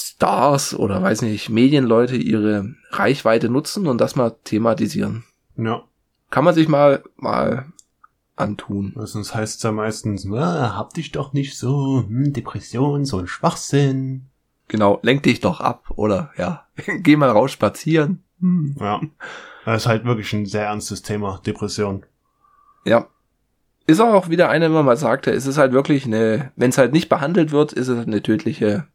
Stars 0.00 0.74
oder 0.74 1.02
weiß 1.02 1.22
nicht, 1.22 1.48
Medienleute 1.50 2.16
ihre 2.16 2.74
Reichweite 2.90 3.48
nutzen 3.48 3.86
und 3.86 4.00
das 4.00 4.16
mal 4.16 4.36
thematisieren. 4.44 5.24
Ja. 5.56 5.82
Kann 6.30 6.44
man 6.44 6.54
sich 6.54 6.68
mal, 6.68 7.02
mal 7.16 7.66
antun. 8.36 8.94
Sonst 8.96 9.34
heißt 9.34 9.56
es 9.56 9.62
ja 9.62 9.72
meistens, 9.72 10.30
ah, 10.32 10.74
hab 10.76 10.94
dich 10.94 11.12
doch 11.12 11.32
nicht 11.32 11.58
so, 11.58 12.04
hm, 12.06 12.32
Depression, 12.32 13.04
so 13.04 13.18
ein 13.18 13.26
Schwachsinn. 13.26 14.26
Genau, 14.68 15.00
lenk 15.02 15.22
dich 15.22 15.40
doch 15.40 15.60
ab 15.60 15.90
oder 15.96 16.30
ja, 16.36 16.66
geh 17.02 17.16
mal 17.16 17.30
raus 17.30 17.50
spazieren. 17.52 18.22
Hm. 18.40 18.76
Ja. 18.78 19.00
Das 19.64 19.82
ist 19.82 19.86
halt 19.86 20.04
wirklich 20.04 20.32
ein 20.32 20.46
sehr 20.46 20.66
ernstes 20.66 21.02
Thema, 21.02 21.40
Depression. 21.44 22.04
Ja. 22.84 23.06
Ist 23.86 24.00
auch 24.00 24.28
wieder 24.28 24.50
eine, 24.50 24.66
wenn 24.66 24.72
man 24.72 24.84
mal 24.84 24.96
sagte, 24.98 25.30
es 25.30 25.46
ist 25.46 25.56
halt 25.56 25.72
wirklich 25.72 26.04
eine, 26.04 26.52
wenn 26.56 26.70
es 26.70 26.78
halt 26.78 26.92
nicht 26.92 27.08
behandelt 27.08 27.52
wird, 27.52 27.72
ist 27.72 27.88
es 27.88 28.06
eine 28.06 28.22
tödliche, 28.22 28.86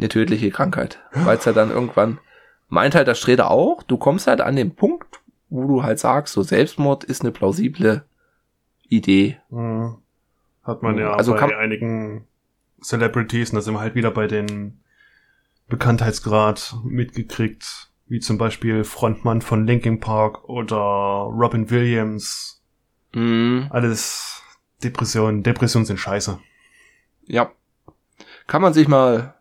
eine 0.00 0.08
tödliche 0.08 0.50
Krankheit. 0.50 0.98
Weil 1.12 1.36
es 1.36 1.46
halt 1.46 1.56
dann 1.56 1.70
irgendwann, 1.70 2.18
meint 2.68 2.94
halt 2.94 3.06
der 3.06 3.14
Sträder 3.14 3.50
auch, 3.50 3.82
du 3.82 3.96
kommst 3.96 4.26
halt 4.26 4.40
an 4.40 4.56
den 4.56 4.74
Punkt, 4.74 5.20
wo 5.48 5.66
du 5.66 5.82
halt 5.82 5.98
sagst, 5.98 6.34
so 6.34 6.42
Selbstmord 6.42 7.04
ist 7.04 7.22
eine 7.22 7.32
plausible 7.32 8.04
Idee. 8.88 9.38
Mhm. 9.50 9.96
Hat 10.64 10.82
man 10.82 10.98
ja 10.98 11.12
Also 11.12 11.34
bei 11.34 11.56
einigen 11.56 12.26
Celebrities, 12.82 13.50
und 13.50 13.56
da 13.56 13.62
sind 13.62 13.74
wir 13.74 13.80
halt 13.80 13.94
wieder 13.94 14.10
bei 14.10 14.26
den 14.26 14.80
Bekanntheitsgrad 15.68 16.76
mitgekriegt, 16.84 17.90
wie 18.06 18.20
zum 18.20 18.38
Beispiel 18.38 18.84
Frontmann 18.84 19.42
von 19.42 19.66
Linkin 19.66 20.00
Park 20.00 20.48
oder 20.48 20.66
Robin 20.66 21.70
Williams. 21.70 22.62
Mhm. 23.12 23.68
Alles 23.70 24.42
Depressionen. 24.82 25.42
Depressionen 25.42 25.86
sind 25.86 25.98
scheiße. 25.98 26.38
Ja. 27.26 27.52
Kann 28.46 28.62
man 28.62 28.72
sich 28.72 28.88
mal 28.88 29.34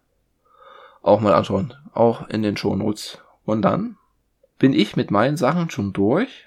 auch 1.09 1.19
mal 1.21 1.33
anschauen. 1.33 1.73
Auch 1.93 2.27
in 2.29 2.41
den 2.43 2.55
Shownotes. 2.57 3.19
Und 3.43 3.61
dann 3.63 3.97
bin 4.57 4.73
ich 4.73 4.95
mit 4.95 5.11
meinen 5.11 5.37
Sachen 5.37 5.69
schon 5.69 5.91
durch. 5.93 6.45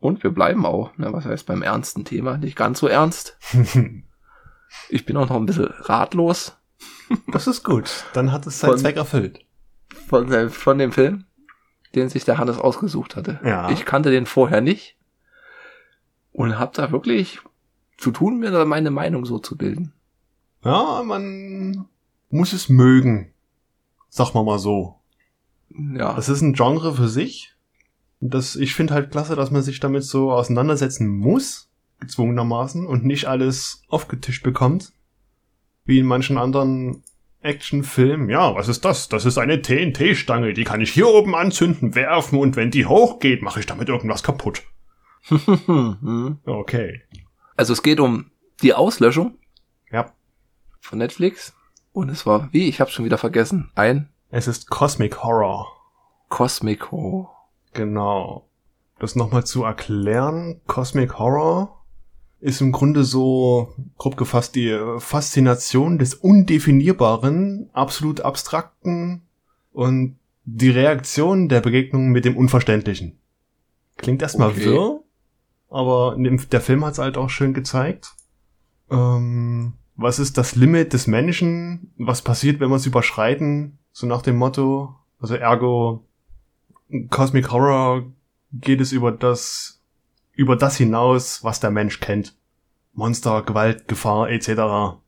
Und 0.00 0.22
wir 0.22 0.30
bleiben 0.30 0.64
auch, 0.66 0.96
ne, 0.98 1.12
was 1.12 1.24
heißt 1.24 1.46
beim 1.46 1.62
ernsten 1.62 2.04
Thema, 2.04 2.36
nicht 2.38 2.56
ganz 2.56 2.78
so 2.80 2.88
ernst. 2.88 3.36
Ich 4.88 5.06
bin 5.06 5.16
auch 5.16 5.28
noch 5.28 5.36
ein 5.36 5.46
bisschen 5.46 5.66
ratlos 5.82 6.56
das 7.28 7.46
ist 7.46 7.64
gut. 7.64 8.04
Dann 8.12 8.32
hat 8.32 8.46
es 8.46 8.60
seinen 8.60 8.70
Von- 8.70 8.78
Zweck 8.78 8.96
erfüllt. 8.96 9.44
von, 10.08 10.50
von 10.50 10.78
dem 10.78 10.92
Film, 10.92 11.24
den 11.94 12.08
sich 12.08 12.24
der 12.24 12.38
Hannes 12.38 12.58
ausgesucht 12.58 13.16
hatte. 13.16 13.40
Ja. 13.44 13.70
Ich 13.70 13.84
kannte 13.84 14.10
den 14.10 14.26
vorher 14.26 14.60
nicht 14.60 14.96
und 16.32 16.58
hab 16.58 16.72
da 16.72 16.90
wirklich 16.92 17.40
zu 17.98 18.10
tun, 18.10 18.38
mir 18.38 18.50
da 18.50 18.64
meine 18.64 18.90
Meinung 18.90 19.24
so 19.26 19.38
zu 19.38 19.56
bilden. 19.56 19.92
Ja, 20.64 21.02
man 21.04 21.86
muss 22.30 22.52
es 22.52 22.68
mögen. 22.68 23.32
Sag 24.16 24.32
mal 24.32 24.44
mal 24.44 24.60
so. 24.60 25.00
Ja. 25.70 26.14
Das 26.14 26.28
ist 26.28 26.40
ein 26.40 26.52
Genre 26.52 26.94
für 26.94 27.08
sich. 27.08 27.52
Und 28.20 28.32
Das, 28.32 28.54
ich 28.54 28.72
finde 28.76 28.94
halt 28.94 29.10
klasse, 29.10 29.34
dass 29.34 29.50
man 29.50 29.62
sich 29.62 29.80
damit 29.80 30.04
so 30.04 30.30
auseinandersetzen 30.30 31.08
muss, 31.08 31.68
gezwungenermaßen, 31.98 32.86
und 32.86 33.04
nicht 33.04 33.26
alles 33.26 33.82
aufgetischt 33.88 34.44
bekommt. 34.44 34.92
Wie 35.84 35.98
in 35.98 36.06
manchen 36.06 36.38
anderen 36.38 37.02
Actionfilmen. 37.40 38.30
Ja, 38.30 38.54
was 38.54 38.68
ist 38.68 38.84
das? 38.84 39.08
Das 39.08 39.24
ist 39.24 39.36
eine 39.36 39.60
TNT-Stange, 39.60 40.54
die 40.54 40.62
kann 40.62 40.80
ich 40.80 40.92
hier 40.92 41.08
oben 41.08 41.34
anzünden, 41.34 41.96
werfen, 41.96 42.38
und 42.38 42.54
wenn 42.54 42.70
die 42.70 42.86
hochgeht, 42.86 43.42
mache 43.42 43.58
ich 43.58 43.66
damit 43.66 43.88
irgendwas 43.88 44.22
kaputt. 44.22 44.62
Okay. 46.46 47.02
Also 47.56 47.72
es 47.72 47.82
geht 47.82 47.98
um 47.98 48.30
die 48.62 48.74
Auslöschung 48.74 49.38
Ja. 49.90 50.12
von 50.80 50.98
Netflix. 51.00 51.52
Und 51.94 52.08
es 52.08 52.26
war, 52.26 52.48
wie, 52.52 52.68
ich 52.68 52.80
hab's 52.80 52.92
schon 52.92 53.04
wieder 53.04 53.18
vergessen, 53.18 53.70
ein 53.76 54.08
Es 54.30 54.48
ist 54.48 54.68
Cosmic 54.68 55.22
Horror. 55.22 55.68
Cosmic 56.28 56.90
Horror. 56.90 57.30
Genau. 57.72 58.48
Das 58.98 59.14
nochmal 59.14 59.44
zu 59.46 59.62
erklären, 59.62 60.60
Cosmic 60.66 61.20
Horror 61.20 61.84
ist 62.40 62.60
im 62.60 62.72
Grunde 62.72 63.04
so, 63.04 63.74
grob 63.96 64.16
gefasst, 64.16 64.56
die 64.56 64.76
Faszination 64.98 65.98
des 65.98 66.14
Undefinierbaren, 66.14 67.70
absolut 67.72 68.22
Abstrakten 68.22 69.22
und 69.72 70.18
die 70.44 70.70
Reaktion 70.70 71.48
der 71.48 71.60
Begegnung 71.60 72.08
mit 72.08 72.24
dem 72.24 72.36
Unverständlichen. 72.36 73.20
Klingt 73.98 74.20
erstmal 74.20 74.50
Okay. 74.50 74.64
wirr, 74.64 75.00
aber 75.70 76.16
der 76.18 76.60
Film 76.60 76.84
hat 76.84 76.94
es 76.94 76.98
halt 76.98 77.16
auch 77.16 77.30
schön 77.30 77.54
gezeigt. 77.54 78.14
Ähm, 78.90 79.74
was 79.96 80.18
ist 80.18 80.36
das 80.38 80.56
Limit 80.56 80.92
des 80.92 81.06
Menschen? 81.06 81.92
Was 81.98 82.22
passiert, 82.22 82.60
wenn 82.60 82.70
wir 82.70 82.76
es 82.76 82.86
überschreiten? 82.86 83.78
So 83.92 84.06
nach 84.06 84.22
dem 84.22 84.36
Motto, 84.36 84.94
also 85.20 85.36
ergo, 85.36 86.04
Cosmic 87.10 87.50
Horror 87.50 88.04
geht 88.52 88.80
es 88.80 88.92
über 88.92 89.12
das, 89.12 89.80
über 90.32 90.56
das 90.56 90.76
hinaus, 90.76 91.44
was 91.44 91.60
der 91.60 91.70
Mensch 91.70 92.00
kennt. 92.00 92.36
Monster, 92.92 93.42
Gewalt, 93.42 93.88
Gefahr, 93.88 94.30
etc. 94.30 94.98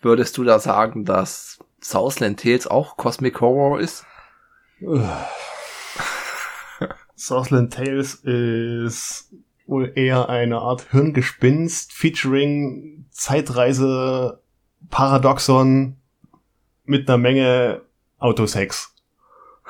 Würdest 0.00 0.36
du 0.36 0.44
da 0.44 0.58
sagen, 0.58 1.04
dass 1.04 1.58
Southland 1.80 2.40
Tales 2.40 2.66
auch 2.66 2.96
Cosmic 2.96 3.40
Horror 3.40 3.80
ist? 3.80 4.04
Southland 7.16 7.72
Tales 7.72 8.14
ist 8.16 9.32
wohl 9.66 9.92
eher 9.94 10.28
eine 10.28 10.58
Art 10.58 10.90
Hirngespinst 10.90 11.92
featuring 11.92 13.06
Zeitreise, 13.10 14.40
Paradoxon 14.90 15.96
mit 16.84 17.08
einer 17.08 17.18
Menge 17.18 17.82
Autosex. 18.18 18.94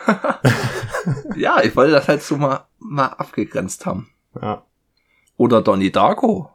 ja, 1.36 1.62
ich 1.62 1.76
wollte 1.76 1.92
das 1.92 2.08
halt 2.08 2.22
so 2.22 2.36
mal, 2.36 2.66
mal 2.78 3.06
abgegrenzt 3.06 3.86
haben. 3.86 4.10
Ja, 4.40 4.64
Oder 5.36 5.62
Donnie 5.62 5.92
Darko. 5.92 6.50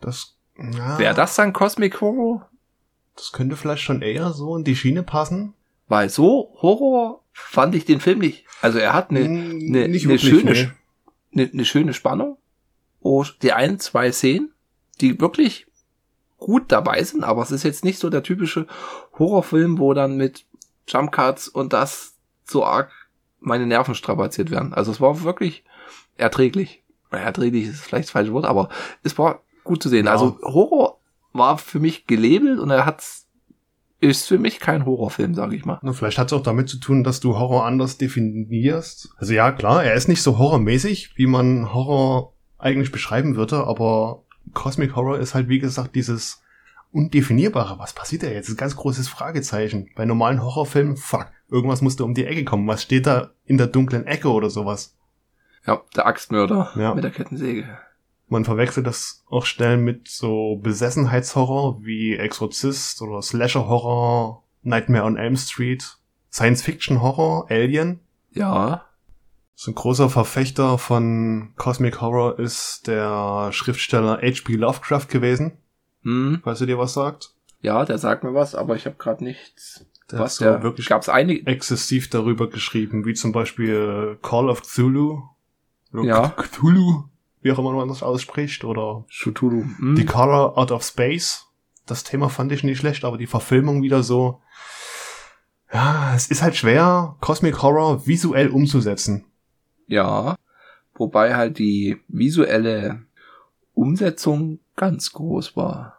das, 0.00 0.36
ja, 0.58 0.98
Wäre 0.98 1.14
das 1.14 1.34
dann 1.36 1.52
Cosmic 1.52 2.00
Horror? 2.00 2.48
das 3.18 3.32
könnte 3.32 3.56
vielleicht 3.56 3.82
schon 3.82 4.00
eher 4.00 4.32
so 4.32 4.56
in 4.56 4.64
die 4.64 4.76
Schiene 4.76 5.02
passen. 5.02 5.54
Weil 5.88 6.08
so 6.08 6.54
Horror 6.60 7.22
fand 7.32 7.74
ich 7.74 7.84
den 7.84 8.00
Film 8.00 8.20
nicht. 8.20 8.44
Also 8.60 8.78
er 8.78 8.92
hat 8.92 9.10
eine, 9.10 9.20
eine, 9.20 9.84
eine, 9.84 10.18
schöne, 10.18 10.74
eine, 11.32 11.50
eine 11.52 11.64
schöne 11.64 11.94
Spannung. 11.94 12.36
Und 13.00 13.42
die 13.42 13.52
ein, 13.52 13.78
zwei 13.78 14.12
Szenen, 14.12 14.52
die 15.00 15.20
wirklich 15.20 15.66
gut 16.38 16.70
dabei 16.70 17.02
sind, 17.02 17.24
aber 17.24 17.42
es 17.42 17.50
ist 17.50 17.64
jetzt 17.64 17.84
nicht 17.84 17.98
so 17.98 18.10
der 18.10 18.22
typische 18.22 18.66
Horrorfilm, 19.18 19.78
wo 19.78 19.92
dann 19.92 20.16
mit 20.16 20.46
Jumpcuts 20.86 21.48
und 21.48 21.72
das 21.72 22.14
so 22.44 22.64
arg 22.64 22.90
meine 23.40 23.66
Nerven 23.66 23.94
strapaziert 23.94 24.50
werden. 24.50 24.72
Also 24.72 24.90
es 24.90 25.00
war 25.00 25.22
wirklich 25.22 25.64
erträglich. 26.16 26.82
Erträglich 27.10 27.68
ist 27.68 27.80
vielleicht 27.80 28.06
das 28.06 28.12
falsche 28.12 28.32
Wort, 28.32 28.44
aber 28.44 28.68
es 29.02 29.18
war 29.18 29.42
gut 29.64 29.82
zu 29.82 29.88
sehen. 29.88 30.06
Ja. 30.06 30.12
Also 30.12 30.38
Horror 30.42 30.98
war 31.32 31.58
für 31.58 31.80
mich 31.80 32.06
gelabelt 32.06 32.58
und 32.58 32.70
er 32.70 32.86
hat's 32.86 33.28
ist 34.00 34.28
für 34.28 34.38
mich 34.38 34.60
kein 34.60 34.86
Horrorfilm, 34.86 35.34
sage 35.34 35.56
ich 35.56 35.64
mal. 35.64 35.80
Na, 35.82 35.92
vielleicht 35.92 36.18
hat 36.18 36.28
es 36.28 36.32
auch 36.32 36.42
damit 36.42 36.68
zu 36.68 36.78
tun, 36.78 37.02
dass 37.02 37.18
du 37.18 37.36
Horror 37.36 37.66
anders 37.66 37.98
definierst. 37.98 39.10
Also 39.16 39.32
ja, 39.32 39.50
klar, 39.50 39.82
er 39.82 39.94
ist 39.94 40.06
nicht 40.06 40.22
so 40.22 40.38
horrormäßig, 40.38 41.16
wie 41.16 41.26
man 41.26 41.74
Horror 41.74 42.32
eigentlich 42.58 42.92
beschreiben 42.92 43.36
würde, 43.36 43.66
aber 43.66 44.22
Cosmic 44.54 44.96
Horror 44.96 45.18
ist 45.18 45.34
halt, 45.34 45.48
wie 45.48 45.58
gesagt, 45.58 45.94
dieses 45.94 46.42
Undefinierbare. 46.92 47.78
Was 47.78 47.92
passiert 47.92 48.22
da 48.22 48.28
jetzt? 48.28 48.46
Das 48.46 48.48
ist 48.50 48.54
ein 48.54 48.60
ganz 48.60 48.76
großes 48.76 49.08
Fragezeichen. 49.08 49.90
Bei 49.94 50.04
normalen 50.04 50.42
Horrorfilmen, 50.42 50.96
fuck, 50.96 51.28
irgendwas 51.50 51.82
musste 51.82 52.04
um 52.04 52.14
die 52.14 52.24
Ecke 52.24 52.44
kommen. 52.44 52.66
Was 52.66 52.82
steht 52.82 53.06
da 53.06 53.30
in 53.44 53.58
der 53.58 53.66
dunklen 53.66 54.06
Ecke 54.06 54.30
oder 54.30 54.50
sowas? 54.50 54.96
Ja, 55.66 55.82
der 55.96 56.06
Axtmörder 56.06 56.72
Ja. 56.76 56.94
mit 56.94 57.04
der 57.04 57.10
Kettensäge. 57.10 57.66
Man 58.28 58.44
verwechselt 58.44 58.86
das 58.86 59.24
auch 59.30 59.44
schnell 59.46 59.76
mit 59.76 60.08
so 60.08 60.56
Besessenheitshorror 60.62 61.82
wie 61.84 62.16
Exorzist 62.16 63.00
oder 63.02 63.22
Slasher-Horror, 63.22 64.42
Nightmare 64.62 65.04
on 65.04 65.16
Elm 65.16 65.36
Street, 65.36 65.96
Science-Fiction-Horror, 66.32 67.46
Alien. 67.50 68.00
Ja, 68.32 68.84
So 69.60 69.72
ein 69.72 69.74
großer 69.74 70.08
Verfechter 70.08 70.78
von 70.78 71.52
Cosmic 71.56 72.00
Horror 72.00 72.38
ist 72.38 72.86
der 72.86 73.50
Schriftsteller 73.50 74.20
H.P. 74.22 74.52
Lovecraft 74.52 75.08
gewesen, 75.08 75.58
hm, 76.04 76.42
falls 76.44 76.60
er 76.60 76.68
dir 76.68 76.78
was 76.78 76.94
sagt. 76.94 77.34
ja, 77.60 77.84
der 77.84 77.98
sagt 77.98 78.22
mir 78.22 78.34
was, 78.34 78.54
aber 78.54 78.76
ich 78.76 78.86
habe 78.86 78.94
gerade 78.96 79.24
nichts. 79.24 79.84
Der 80.12 80.20
was 80.20 80.36
der 80.36 80.62
wirklich 80.62 80.86
gab's 80.88 81.08
einige 81.08 81.44
exzessiv 81.48 82.08
darüber 82.08 82.48
geschrieben, 82.48 83.04
wie 83.04 83.14
zum 83.14 83.32
Beispiel 83.32 84.16
Call 84.22 84.48
of 84.48 84.62
Cthulhu. 84.62 85.24
Ja. 85.92 86.28
Cthulhu, 86.28 87.06
wie 87.40 87.48
wie 87.48 87.52
auch 87.52 87.58
immer 87.58 87.72
man 87.72 87.88
das 87.88 88.04
ausspricht, 88.04 88.62
oder 88.62 89.06
Cthulhu. 89.10 89.64
Hm. 89.78 89.96
The 89.96 90.06
Color 90.06 90.56
Out 90.56 90.70
of 90.70 90.84
Space. 90.84 91.48
Das 91.84 92.04
Thema 92.04 92.28
fand 92.28 92.52
ich 92.52 92.62
nicht 92.62 92.78
schlecht, 92.78 93.04
aber 93.04 93.18
die 93.18 93.26
Verfilmung 93.26 93.82
wieder 93.82 94.04
so. 94.04 94.40
Ja, 95.72 96.14
es 96.14 96.28
ist 96.28 96.42
halt 96.42 96.54
schwer, 96.54 97.16
Cosmic 97.18 97.60
Horror 97.60 98.06
visuell 98.06 98.50
umzusetzen. 98.50 99.24
Ja, 99.88 100.36
wobei 100.94 101.34
halt 101.34 101.58
die 101.58 102.00
visuelle 102.08 103.02
Umsetzung 103.74 104.60
ganz 104.76 105.12
groß 105.12 105.56
war. 105.56 105.96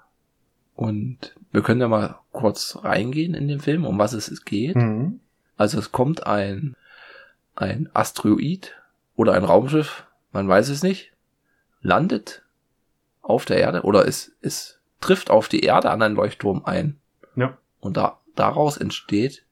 Und 0.75 1.35
wir 1.51 1.61
können 1.61 1.81
ja 1.81 1.87
mal 1.87 2.19
kurz 2.31 2.77
reingehen 2.81 3.33
in 3.33 3.47
den 3.47 3.59
Film, 3.59 3.85
um 3.85 3.97
was 3.97 4.13
es 4.13 4.45
geht. 4.45 4.75
Mhm. 4.75 5.19
Also 5.57 5.77
es 5.77 5.91
kommt 5.91 6.25
ein, 6.25 6.75
ein 7.55 7.89
Asteroid 7.93 8.75
oder 9.15 9.33
ein 9.33 9.43
Raumschiff, 9.43 10.05
man 10.31 10.47
weiß 10.47 10.69
es 10.69 10.83
nicht, 10.83 11.11
landet 11.81 12.43
auf 13.21 13.45
der 13.45 13.57
Erde 13.57 13.81
oder 13.81 14.07
es, 14.07 14.31
es 14.41 14.79
trifft 15.01 15.29
auf 15.29 15.49
die 15.49 15.61
Erde 15.61 15.89
an 15.89 16.01
einen 16.01 16.15
Leuchtturm 16.15 16.63
ein. 16.63 16.97
Ja. 17.35 17.57
Und 17.81 17.97
da, 17.97 18.19
daraus 18.35 18.77
entsteht 18.77 19.43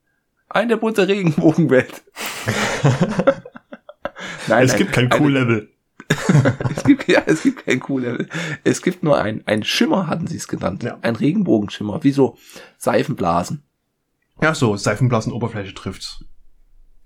eine 0.50 0.78
bunte 0.78 1.08
Regenbogenwelt. 1.08 2.04
nein, 4.48 4.66
es 4.66 4.72
nein, 4.72 4.78
gibt 4.78 4.92
kein 4.94 5.14
Cool-Level. 5.14 5.70
es 6.76 6.84
gibt, 6.84 7.08
ja, 7.08 7.24
es 7.26 7.44
gibt 7.44 7.66
kein 7.66 7.82
cool 7.90 8.28
Es 8.64 8.82
gibt 8.82 9.04
nur 9.04 9.20
ein, 9.20 9.44
ein 9.46 9.64
Schimmer, 9.64 10.08
hatten 10.08 10.28
sie 10.28 10.38
es 10.38 10.48
genannt. 10.48 10.84
Ja. 10.84 10.98
Ein 11.02 11.16
Regenbogenschimmer, 11.16 12.04
wie 12.04 12.12
so 12.12 12.38
Seifenblasen. 12.78 13.64
Ja, 14.42 14.54
so, 14.54 14.78
Seifenblasenoberfläche 14.78 15.74
trifft's. 15.74 16.24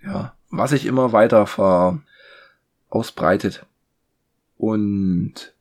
Ja, 0.04 0.36
was 0.50 0.72
sich 0.72 0.86
immer 0.86 1.14
weiter 1.14 1.48
ver 1.48 2.02
ausbreitet. 2.90 3.66
Und 4.58 5.54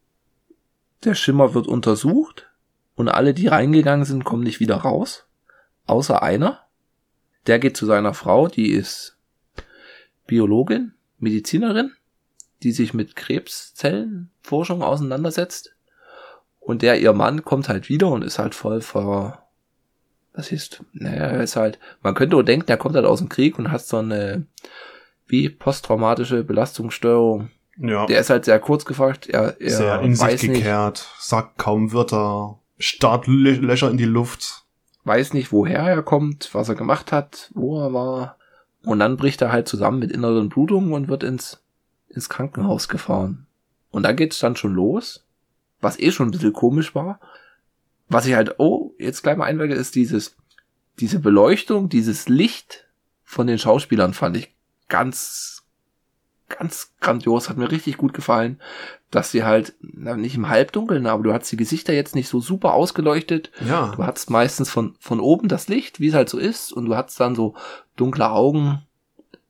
der 1.05 1.15
Schimmer 1.15 1.55
wird 1.55 1.67
untersucht 1.67 2.51
und 2.97 3.09
alle, 3.09 3.33
die 3.33 3.47
reingegangen 3.47 4.05
sind, 4.05 4.25
kommen 4.25 4.43
nicht 4.43 4.61
wieder 4.61 4.77
raus. 4.77 5.27
Außer 5.87 6.23
einer. 6.23 6.67
Der 7.47 7.59
geht 7.59 7.77
zu 7.77 7.87
seiner 7.87 8.13
Frau, 8.13 8.49
die 8.49 8.71
ist 8.71 9.17
Biologin, 10.27 10.93
Medizinerin, 11.21 11.93
die 12.63 12.73
sich 12.73 12.93
mit 12.95 13.17
Krebszellenforschung 13.17 14.83
auseinandersetzt. 14.83 15.75
Und 16.59 16.83
der, 16.83 17.01
ihr 17.01 17.13
Mann, 17.13 17.45
kommt 17.45 17.69
halt 17.69 17.89
wieder 17.89 18.09
und 18.09 18.23
ist 18.23 18.39
halt 18.39 18.55
voll 18.55 18.81
ver, 18.81 19.47
was 20.35 20.53
ist, 20.53 20.85
naja, 20.93 21.25
er 21.25 21.43
ist 21.43 21.57
halt, 21.57 21.79
man 22.03 22.15
könnte 22.15 22.37
auch 22.37 22.43
denken, 22.43 22.67
der 22.67 22.77
kommt 22.77 22.95
halt 22.95 23.07
aus 23.07 23.19
dem 23.19 23.29
Krieg 23.29 23.59
und 23.59 23.71
hat 23.73 23.85
so 23.85 23.97
eine, 23.99 24.47
wie 25.27 25.49
posttraumatische 25.49 26.45
Belastungsstörung. 26.45 27.51
Ja. 27.79 28.05
Der 28.07 28.21
ist 28.21 28.31
halt 28.31 28.45
sehr 28.45 28.61
kurz 28.61 28.85
gefragt, 28.85 29.27
er, 29.29 29.59
er 29.61 29.71
Sehr 29.71 30.01
in 30.03 30.15
sich 30.15 30.43
nicht, 30.43 30.55
gekehrt, 30.55 31.09
sagt 31.19 31.57
kaum 31.57 31.93
Wörter, 31.93 32.59
starrt 32.79 33.27
Lö- 33.27 33.61
Löcher 33.61 33.91
in 33.91 33.97
die 33.97 34.05
Luft. 34.05 34.65
weiß 35.05 35.33
nicht, 35.33 35.51
woher 35.53 35.81
er 35.81 36.03
kommt, 36.03 36.51
was 36.53 36.69
er 36.69 36.75
gemacht 36.75 37.11
hat, 37.11 37.51
wo 37.55 37.81
er 37.81 37.93
war. 37.95 38.37
Und 38.85 38.99
dann 38.99 39.17
bricht 39.17 39.43
er 39.43 39.53
halt 39.53 39.69
zusammen 39.69 39.99
mit 39.99 40.11
inneren 40.11 40.49
Blutungen 40.49 40.93
und 40.93 41.09
wird 41.09 41.23
ins, 41.23 41.63
ins 42.09 42.29
Krankenhaus 42.29 42.89
gefahren. 42.89 43.47
Und 43.91 44.05
da 44.05 44.13
geht's 44.13 44.39
dann 44.39 44.57
schon 44.57 44.75
los, 44.75 45.27
was 45.81 45.99
eh 45.99 46.13
schon 46.13 46.29
ein 46.29 46.31
bisschen 46.31 46.53
komisch 46.53 46.95
war. 46.95 47.21
Was 48.09 48.27
ich 48.27 48.35
halt, 48.35 48.57
oh, 48.59 48.95
jetzt 48.99 49.23
gleich 49.23 49.37
mal 49.37 49.45
einwege, 49.45 49.75
ist 49.75 49.95
dieses, 49.95 50.37
diese 50.99 51.21
Beleuchtung, 51.21 51.89
dieses 51.89 52.29
Licht 52.29 52.87
von 53.23 53.47
den 53.47 53.59
Schauspielern 53.59 54.15
fand 54.15 54.37
ich 54.37 54.55
ganz, 54.89 55.60
ganz 56.51 56.93
grandios, 57.01 57.49
hat 57.49 57.57
mir 57.57 57.71
richtig 57.71 57.97
gut 57.97 58.13
gefallen, 58.13 58.61
dass 59.11 59.31
sie 59.31 59.45
halt, 59.45 59.75
na, 59.81 60.17
nicht 60.17 60.37
im 60.37 60.49
Halbdunkeln, 60.49 61.07
aber 61.07 61.23
du 61.23 61.33
hast 61.33 61.51
die 61.51 61.57
Gesichter 61.57 61.93
jetzt 61.93 62.15
nicht 62.15 62.29
so 62.29 62.41
super 62.41 62.75
ausgeleuchtet, 62.75 63.51
Ja. 63.67 63.93
Du 63.97 64.05
hattest 64.05 64.31
meistens 64.31 64.71
von, 64.71 64.95
von 65.01 65.21
oben 65.21 65.49
das 65.49 65.69
Licht, 65.69 66.01
wie 66.01 66.09
es 66.09 66.15
halt 66.15 66.29
so 66.29 66.39
ist, 66.39 66.73
und 66.73 66.87
du 66.87 66.97
hattest 66.97 67.19
dann 67.21 67.35
so 67.35 67.55
dunkle 67.97 68.31
Augen 68.31 68.83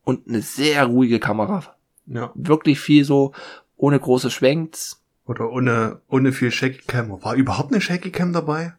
und 0.03 0.27
eine 0.27 0.41
sehr 0.41 0.85
ruhige 0.85 1.19
Kamera. 1.19 1.75
Ja. 2.07 2.31
Wirklich 2.33 2.79
viel 2.79 3.05
so, 3.05 3.33
ohne 3.77 3.99
große 3.99 4.31
Schwenks. 4.31 5.01
Oder 5.25 5.51
ohne, 5.51 6.01
ohne 6.07 6.31
viel 6.31 6.51
Shaky 6.51 6.81
Cam. 6.87 7.11
War 7.23 7.35
überhaupt 7.35 7.71
eine 7.71 7.81
Shaky 7.81 8.11
Cam 8.11 8.33
dabei? 8.33 8.73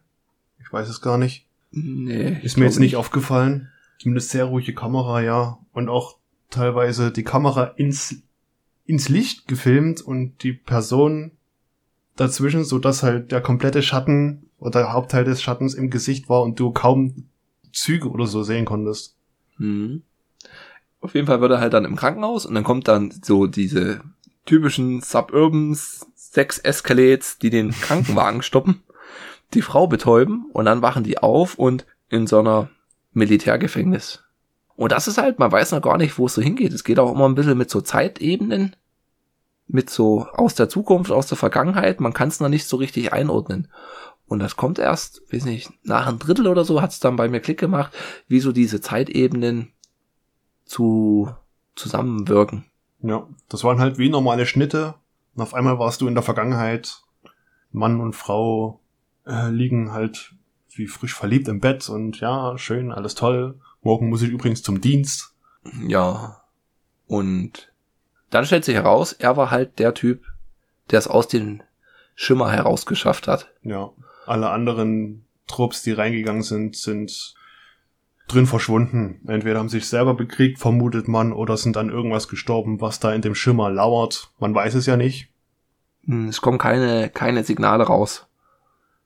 Ich 0.61 0.71
weiß 0.71 0.89
es 0.89 1.01
gar 1.01 1.17
nicht. 1.17 1.45
Nee. 1.71 2.39
Ist 2.43 2.57
mir 2.57 2.65
jetzt 2.65 2.79
nicht 2.79 2.95
aufgefallen. 2.95 3.69
Zumindest 3.99 4.29
sehr 4.29 4.45
ruhige 4.45 4.73
Kamera, 4.73 5.21
ja. 5.21 5.57
Und 5.71 5.89
auch 5.89 6.17
teilweise 6.53 7.11
die 7.11 7.23
Kamera 7.23 7.63
ins, 7.75 8.15
ins 8.85 9.09
Licht 9.09 9.47
gefilmt 9.47 10.01
und 10.01 10.43
die 10.43 10.53
Person 10.53 11.31
dazwischen, 12.15 12.63
so 12.63 12.79
dass 12.79 13.03
halt 13.03 13.31
der 13.31 13.41
komplette 13.41 13.81
Schatten 13.81 14.49
oder 14.59 14.81
der 14.81 14.93
Hauptteil 14.93 15.23
des 15.23 15.41
Schattens 15.41 15.73
im 15.73 15.89
Gesicht 15.89 16.29
war 16.29 16.43
und 16.43 16.59
du 16.59 16.71
kaum 16.71 17.25
Züge 17.73 18.09
oder 18.09 18.27
so 18.27 18.43
sehen 18.43 18.65
konntest. 18.65 19.15
Mhm. 19.57 20.03
Auf 21.01 21.15
jeden 21.15 21.27
Fall 21.27 21.41
wird 21.41 21.51
er 21.51 21.59
halt 21.59 21.73
dann 21.73 21.85
im 21.85 21.95
Krankenhaus 21.95 22.45
und 22.45 22.55
dann 22.55 22.63
kommt 22.63 22.87
dann 22.87 23.13
so 23.23 23.47
diese 23.47 24.01
typischen 24.45 25.01
Suburban 25.01 25.77
Sex 26.15 26.59
Escalates, 26.59 27.39
die 27.39 27.49
den 27.49 27.71
Krankenwagen 27.71 28.41
stoppen, 28.43 28.83
die 29.53 29.61
Frau 29.61 29.87
betäuben 29.87 30.45
und 30.53 30.65
dann 30.65 30.81
wachen 30.81 31.03
die 31.03 31.17
auf 31.17 31.55
und 31.55 31.85
in 32.09 32.27
so 32.27 32.39
einer 32.39 32.69
Militärgefängnis. 33.11 34.23
Und 34.75 34.91
das 34.91 35.07
ist 35.07 35.17
halt, 35.17 35.39
man 35.39 35.51
weiß 35.51 35.71
noch 35.71 35.81
gar 35.81 35.97
nicht, 35.97 36.17
wo 36.17 36.25
es 36.25 36.33
so 36.33 36.41
hingeht. 36.41 36.73
Es 36.73 36.83
geht 36.83 36.99
auch 36.99 37.11
immer 37.13 37.27
ein 37.27 37.35
bisschen 37.35 37.57
mit 37.57 37.69
so 37.69 37.81
Zeitebenen, 37.81 38.75
mit 39.67 39.89
so 39.89 40.27
aus 40.33 40.55
der 40.55 40.69
Zukunft, 40.69 41.11
aus 41.11 41.27
der 41.27 41.37
Vergangenheit. 41.37 41.99
Man 41.99 42.13
kann 42.13 42.29
es 42.29 42.39
noch 42.39 42.49
nicht 42.49 42.67
so 42.67 42.77
richtig 42.77 43.13
einordnen. 43.13 43.67
Und 44.25 44.39
das 44.39 44.55
kommt 44.55 44.79
erst, 44.79 45.21
weiß 45.31 45.45
nicht, 45.45 45.71
nach 45.83 46.07
einem 46.07 46.19
Drittel 46.19 46.47
oder 46.47 46.65
so 46.65 46.81
hat 46.81 46.91
es 46.91 46.99
dann 46.99 47.15
bei 47.15 47.27
mir 47.27 47.39
Klick 47.39 47.59
gemacht, 47.59 47.93
wie 48.27 48.39
so 48.39 48.51
diese 48.51 48.81
Zeitebenen 48.81 49.71
zu 50.65 51.29
zusammenwirken. 51.75 52.65
Ja, 53.01 53.27
das 53.49 53.63
waren 53.63 53.79
halt 53.79 53.97
wie 53.97 54.09
normale 54.09 54.45
Schnitte. 54.45 54.95
Und 55.35 55.41
auf 55.41 55.53
einmal 55.53 55.77
warst 55.77 56.01
du 56.01 56.07
in 56.07 56.13
der 56.15 56.23
Vergangenheit. 56.23 57.01
Mann 57.71 57.99
und 57.99 58.13
Frau 58.13 58.79
äh, 59.25 59.49
liegen 59.49 59.91
halt 59.91 60.33
wie 60.75 60.87
frisch 60.87 61.13
verliebt 61.13 61.47
im 61.47 61.59
Bett 61.59 61.87
und 61.89 62.19
ja, 62.19 62.57
schön, 62.57 62.91
alles 62.91 63.15
toll. 63.15 63.59
Morgen 63.83 64.09
muss 64.09 64.21
ich 64.21 64.29
übrigens 64.29 64.63
zum 64.63 64.81
Dienst. 64.81 65.33
Ja. 65.87 66.41
Und 67.07 67.71
dann 68.29 68.45
stellt 68.45 68.65
sich 68.65 68.75
heraus, 68.75 69.13
er 69.13 69.37
war 69.37 69.51
halt 69.51 69.77
der 69.79 69.93
Typ, 69.93 70.23
der 70.89 70.99
es 70.99 71.07
aus 71.07 71.27
dem 71.27 71.61
Schimmer 72.15 72.51
herausgeschafft 72.51 73.27
hat. 73.27 73.51
Ja, 73.61 73.91
alle 74.25 74.49
anderen 74.49 75.25
Trupps, 75.47 75.83
die 75.83 75.91
reingegangen 75.91 76.41
sind, 76.43 76.75
sind 76.75 77.35
drin 78.27 78.47
verschwunden. 78.47 79.19
Entweder 79.27 79.59
haben 79.59 79.69
sich 79.69 79.87
selber 79.87 80.13
bekriegt, 80.13 80.59
vermutet 80.59 81.07
man, 81.07 81.33
oder 81.33 81.57
sind 81.57 81.77
an 81.77 81.89
irgendwas 81.89 82.27
gestorben, 82.27 82.81
was 82.81 82.99
da 82.99 83.13
in 83.13 83.21
dem 83.21 83.35
Schimmer 83.35 83.69
lauert. 83.69 84.31
Man 84.39 84.55
weiß 84.55 84.75
es 84.75 84.85
ja 84.85 84.95
nicht. 84.97 85.29
Hm, 86.05 86.29
Es 86.29 86.41
kommen 86.41 86.57
keine, 86.57 87.09
keine 87.09 87.43
Signale 87.43 87.83
raus. 87.83 88.25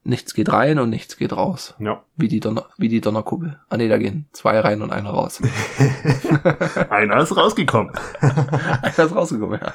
Nichts 0.08 0.34
geht 0.34 0.54
rein 0.54 0.80
und 0.80 0.90
nichts 0.90 1.18
geht 1.18 1.34
raus. 1.34 1.76
Ja. 1.80 2.02
Wie 2.16 2.30
die, 2.30 2.40
Donner, 2.40 2.68
wie 2.78 2.88
die 2.88 3.02
Donnerkuppel. 3.02 3.60
Ah 3.68 3.76
nee, 3.76 3.90
da 3.90 3.98
gehen 3.98 4.26
zwei 4.32 4.58
rein 4.58 4.82
und 4.82 4.94
einer 4.94 5.10
raus. 5.10 5.42
Einer 6.90 7.18
ist 7.22 7.36
rausgekommen. 7.36 7.92
einer 8.22 9.00
ist 9.00 9.14
rausgekommen, 9.14 9.60
ja. 9.62 9.74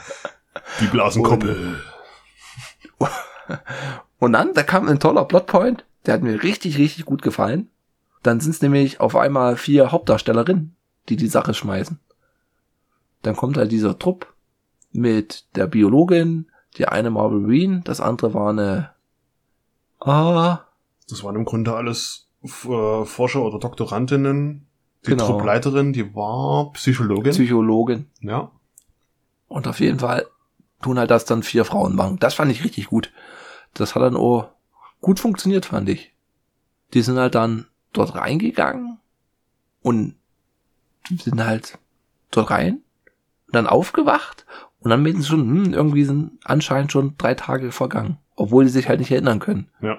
Die 0.80 0.86
Blasenkuppel. 0.86 1.78
Und 4.18 4.32
dann, 4.32 4.54
da 4.54 4.62
kam 4.62 4.88
ein 4.88 5.00
toller 5.00 5.26
Plotpoint, 5.26 5.84
der 6.06 6.14
hat 6.14 6.22
mir 6.22 6.42
richtig, 6.42 6.78
richtig 6.78 7.04
gut 7.04 7.20
gefallen. 7.20 7.68
Dann 8.22 8.40
sind 8.40 8.52
es 8.52 8.62
nämlich 8.62 9.00
auf 9.00 9.16
einmal 9.16 9.58
vier 9.58 9.92
Hauptdarstellerinnen, 9.92 10.74
die 11.10 11.16
die 11.16 11.28
Sache 11.28 11.52
schmeißen. 11.52 11.98
Dann 13.20 13.36
kommt 13.36 13.58
halt 13.58 13.70
dieser 13.70 13.98
Trupp 13.98 14.32
mit 14.92 15.44
der 15.56 15.66
Biologin, 15.66 16.50
die 16.78 16.88
eine 16.88 17.10
Marveline, 17.10 17.82
das 17.84 18.00
andere 18.00 18.32
war 18.32 18.48
eine 18.48 18.92
Ah, 20.04 20.66
Das 21.08 21.22
waren 21.24 21.36
im 21.36 21.44
Grunde 21.44 21.74
alles 21.74 22.28
äh, 22.44 23.04
Forscher 23.04 23.42
oder 23.42 23.58
Doktorandinnen. 23.58 24.66
Die 25.04 25.10
Genau. 25.10 25.26
Truppleiterin, 25.26 25.92
die 25.92 26.14
war 26.14 26.72
Psychologin. 26.72 27.32
Psychologin. 27.32 28.06
ja. 28.20 28.50
Und 29.48 29.68
auf 29.68 29.80
jeden 29.80 29.98
Fall 29.98 30.26
tun 30.80 30.98
halt 30.98 31.10
das 31.10 31.24
dann 31.26 31.42
vier 31.42 31.64
Frauen 31.66 31.94
machen. 31.94 32.18
Das 32.18 32.34
fand 32.34 32.50
ich 32.50 32.64
richtig 32.64 32.86
gut. 32.86 33.12
Das 33.74 33.94
hat 33.94 34.02
dann 34.02 34.16
auch 34.16 34.48
gut 35.02 35.20
funktioniert, 35.20 35.66
fand 35.66 35.88
ich. 35.90 36.14
Die 36.94 37.02
sind 37.02 37.18
halt 37.18 37.34
dann 37.34 37.66
dort 37.92 38.14
reingegangen 38.14 38.98
und 39.82 40.14
sind 41.10 41.44
halt 41.44 41.78
dort 42.30 42.50
rein, 42.50 42.80
dann 43.52 43.66
aufgewacht 43.66 44.46
und 44.80 44.90
dann 44.90 45.02
meinten 45.02 45.22
sie 45.22 45.28
schon, 45.28 45.40
hm, 45.40 45.74
irgendwie 45.74 46.04
sind 46.04 46.38
anscheinend 46.44 46.92
schon 46.92 47.16
drei 47.16 47.34
Tage 47.34 47.70
vergangen, 47.72 48.18
obwohl 48.34 48.64
sie 48.64 48.72
sich 48.72 48.88
halt 48.88 49.00
nicht 49.00 49.10
erinnern 49.10 49.38
können. 49.38 49.68
Ja. 49.80 49.98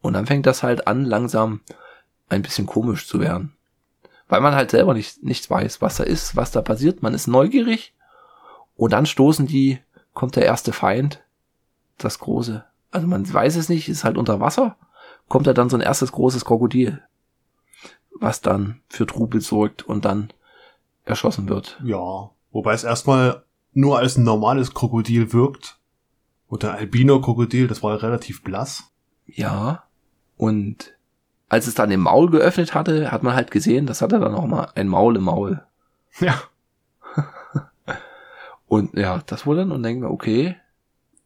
Und 0.00 0.12
dann 0.12 0.26
fängt 0.26 0.46
das 0.46 0.62
halt 0.62 0.86
an, 0.86 1.04
langsam 1.04 1.60
ein 2.28 2.42
bisschen 2.42 2.66
komisch 2.66 3.08
zu 3.08 3.20
werden. 3.20 3.54
Weil 4.28 4.40
man 4.40 4.54
halt 4.54 4.70
selber 4.70 4.94
nicht, 4.94 5.22
nicht 5.22 5.48
weiß, 5.48 5.80
was 5.80 5.96
da 5.96 6.04
ist, 6.04 6.36
was 6.36 6.50
da 6.50 6.60
passiert. 6.60 7.02
Man 7.02 7.14
ist 7.14 7.26
neugierig 7.26 7.94
und 8.76 8.92
dann 8.92 9.06
stoßen 9.06 9.46
die, 9.46 9.78
kommt 10.12 10.36
der 10.36 10.44
erste 10.44 10.72
Feind 10.72 11.22
das 11.98 12.18
große. 12.18 12.64
Also 12.90 13.06
man 13.06 13.32
weiß 13.32 13.56
es 13.56 13.68
nicht, 13.68 13.88
ist 13.88 14.04
halt 14.04 14.18
unter 14.18 14.40
Wasser, 14.40 14.76
kommt 15.28 15.46
da 15.46 15.52
dann 15.52 15.70
so 15.70 15.76
ein 15.76 15.82
erstes 15.82 16.12
großes 16.12 16.44
Krokodil, 16.44 17.02
was 18.18 18.40
dann 18.40 18.80
für 18.88 19.06
Trubel 19.06 19.40
sorgt 19.40 19.82
und 19.82 20.04
dann 20.04 20.32
erschossen 21.04 21.48
wird. 21.48 21.80
Ja, 21.82 22.30
wobei 22.54 22.72
es 22.72 22.84
erstmal 22.84 23.44
nur 23.74 23.98
als 23.98 24.16
ein 24.16 24.24
normales 24.24 24.72
Krokodil 24.72 25.34
wirkt. 25.34 25.78
Oder 26.48 26.74
Albino-Krokodil, 26.74 27.66
das 27.66 27.82
war 27.82 28.02
relativ 28.02 28.42
blass. 28.42 28.84
Ja, 29.26 29.84
und 30.36 30.94
als 31.48 31.66
es 31.66 31.74
dann 31.74 31.90
im 31.90 32.00
Maul 32.00 32.30
geöffnet 32.30 32.74
hatte, 32.74 33.10
hat 33.12 33.22
man 33.22 33.34
halt 33.34 33.50
gesehen, 33.50 33.86
das 33.86 34.00
hatte 34.00 34.20
dann 34.20 34.34
auch 34.34 34.46
mal 34.46 34.70
ein 34.74 34.88
Maul 34.88 35.16
im 35.16 35.24
Maul. 35.24 35.62
Ja. 36.20 36.40
Und 38.66 38.94
ja, 38.94 39.22
das 39.26 39.46
wurde 39.46 39.60
dann 39.60 39.72
und 39.72 39.82
denken 39.82 40.02
wir, 40.02 40.10
okay, 40.10 40.56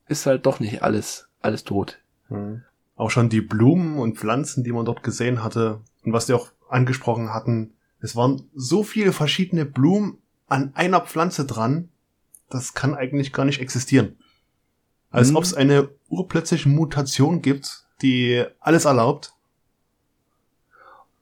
ist 0.07 0.27
halt 0.27 0.45
doch 0.45 0.61
nicht 0.61 0.83
alles, 0.83 1.31
alles 1.41 1.65
tot. 1.65 1.99
Mhm. 2.29 2.63
Auch 2.97 3.11
schon 3.11 3.29
die 3.31 3.41
Blumen 3.41 3.99
und 3.99 4.19
Pflanzen, 4.19 4.65
die 4.65 4.73
man 4.73 4.85
dort 4.85 5.03
gesehen 5.03 5.43
hatte 5.43 5.81
und 6.05 6.13
was 6.13 6.27
die 6.27 6.35
auch 6.35 6.51
angesprochen 6.69 7.33
hatten, 7.33 7.75
es 8.01 8.17
waren 8.17 8.51
so 8.55 8.83
viele 8.83 9.13
verschiedene 9.13 9.65
Blumen 9.65 10.19
an 10.49 10.73
einer 10.75 11.01
Pflanze 11.01 11.45
dran, 11.45 11.89
das 12.51 12.75
kann 12.75 12.95
eigentlich 12.95 13.33
gar 13.33 13.45
nicht 13.45 13.61
existieren. 13.61 14.17
Als 15.11 15.31
Mhm. 15.31 15.37
ob 15.37 15.45
es 15.45 15.55
eine 15.55 15.89
urplötzliche 16.09 16.69
Mutation 16.69 17.43
gibt, 17.43 17.87
die 18.03 18.45
alles 18.61 18.85
erlaubt. 18.85 19.33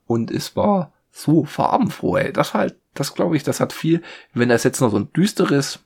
Und 0.05 0.31
es 0.31 0.55
war 0.55 0.91
so 1.11 1.43
farbenfroh, 1.43 2.17
ey. 2.17 2.33
Das 2.33 2.53
halt, 2.53 2.75
das 2.93 3.13
glaube 3.13 3.35
ich, 3.35 3.43
das 3.43 3.59
hat 3.59 3.73
viel, 3.73 4.01
wenn 4.33 4.49
das 4.49 4.63
jetzt 4.63 4.79
noch 4.79 4.91
so 4.91 4.97
ein 4.97 5.11
düsteres, 5.13 5.79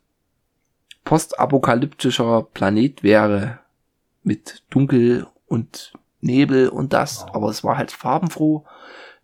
postapokalyptischer 1.04 2.44
Planet 2.54 3.02
wäre, 3.04 3.60
mit 4.24 4.64
Dunkel 4.70 5.26
und 5.48 5.94
Nebel 6.20 6.70
und 6.70 6.94
das, 6.94 7.24
aber 7.34 7.50
es 7.50 7.64
war 7.64 7.78
halt 7.78 7.92
farbenfroh, 7.92 8.66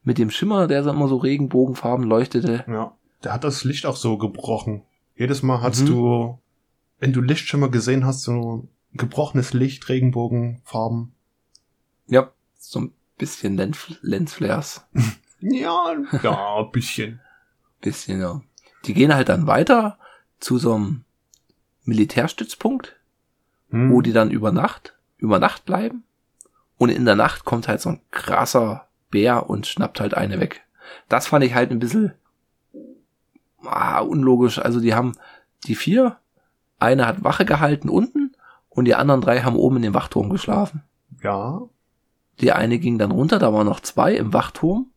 mit 0.03 0.17
dem 0.17 0.31
Schimmer, 0.31 0.67
der 0.67 0.83
so 0.83 0.89
immer 0.89 1.07
so 1.07 1.17
Regenbogenfarben 1.17 2.05
leuchtete. 2.05 2.65
Ja. 2.67 2.96
Der 3.23 3.33
hat 3.33 3.43
das 3.43 3.63
Licht 3.63 3.85
auch 3.85 3.95
so 3.95 4.17
gebrochen. 4.17 4.83
Jedes 5.15 5.41
Mal 5.43 5.61
hast 5.61 5.81
Mhm. 5.81 5.85
du, 5.87 6.39
wenn 6.99 7.13
du 7.13 7.21
Lichtschimmer 7.21 7.69
gesehen 7.69 8.05
hast, 8.05 8.21
so 8.23 8.67
gebrochenes 8.93 9.53
Licht, 9.53 9.89
Regenbogenfarben. 9.89 11.13
Ja, 12.07 12.31
so 12.57 12.79
ein 12.81 12.93
bisschen 13.17 13.57
Lens 13.57 13.95
Lensflares. 14.01 14.85
Ja, 15.39 15.93
ja, 16.23 16.55
ein 16.57 16.71
bisschen. 16.71 17.19
Bisschen, 17.79 18.19
ja. 18.21 18.41
Die 18.85 18.95
gehen 18.95 19.13
halt 19.13 19.29
dann 19.29 19.45
weiter 19.45 19.99
zu 20.39 20.57
so 20.57 20.73
einem 20.73 21.03
Militärstützpunkt, 21.85 22.95
Hm. 23.69 23.91
wo 23.91 24.01
die 24.01 24.13
dann 24.13 24.31
über 24.31 24.51
Nacht, 24.51 24.95
über 25.17 25.37
Nacht 25.39 25.65
bleiben. 25.65 26.03
Und 26.77 26.89
in 26.89 27.05
der 27.05 27.15
Nacht 27.15 27.45
kommt 27.45 27.67
halt 27.67 27.81
so 27.81 27.89
ein 27.89 28.01
krasser 28.11 28.87
Bär 29.11 29.47
und 29.49 29.67
schnappt 29.67 29.99
halt 29.99 30.13
eine 30.15 30.39
weg. 30.39 30.63
Das 31.09 31.27
fand 31.27 31.43
ich 31.45 31.53
halt 31.53 31.69
ein 31.69 31.79
bisschen 31.79 32.13
ah, 33.67 33.99
unlogisch. 33.99 34.59
Also 34.59 34.79
die 34.79 34.93
haben 34.93 35.13
die 35.65 35.75
vier, 35.75 36.17
eine 36.79 37.07
hat 37.07 37.23
Wache 37.23 37.45
gehalten 37.45 37.89
unten 37.89 38.35
und 38.69 38.85
die 38.85 38.95
anderen 38.95 39.21
drei 39.21 39.41
haben 39.41 39.55
oben 39.55 39.77
in 39.77 39.81
dem 39.83 39.93
Wachturm 39.93 40.29
geschlafen. 40.29 40.83
ja, 41.23 41.61
Die 42.39 42.51
eine 42.51 42.79
ging 42.79 42.97
dann 42.97 43.11
runter, 43.11 43.39
da 43.39 43.53
waren 43.53 43.65
noch 43.65 43.79
zwei 43.79 44.13
im 44.13 44.33
Wachturm. 44.33 44.87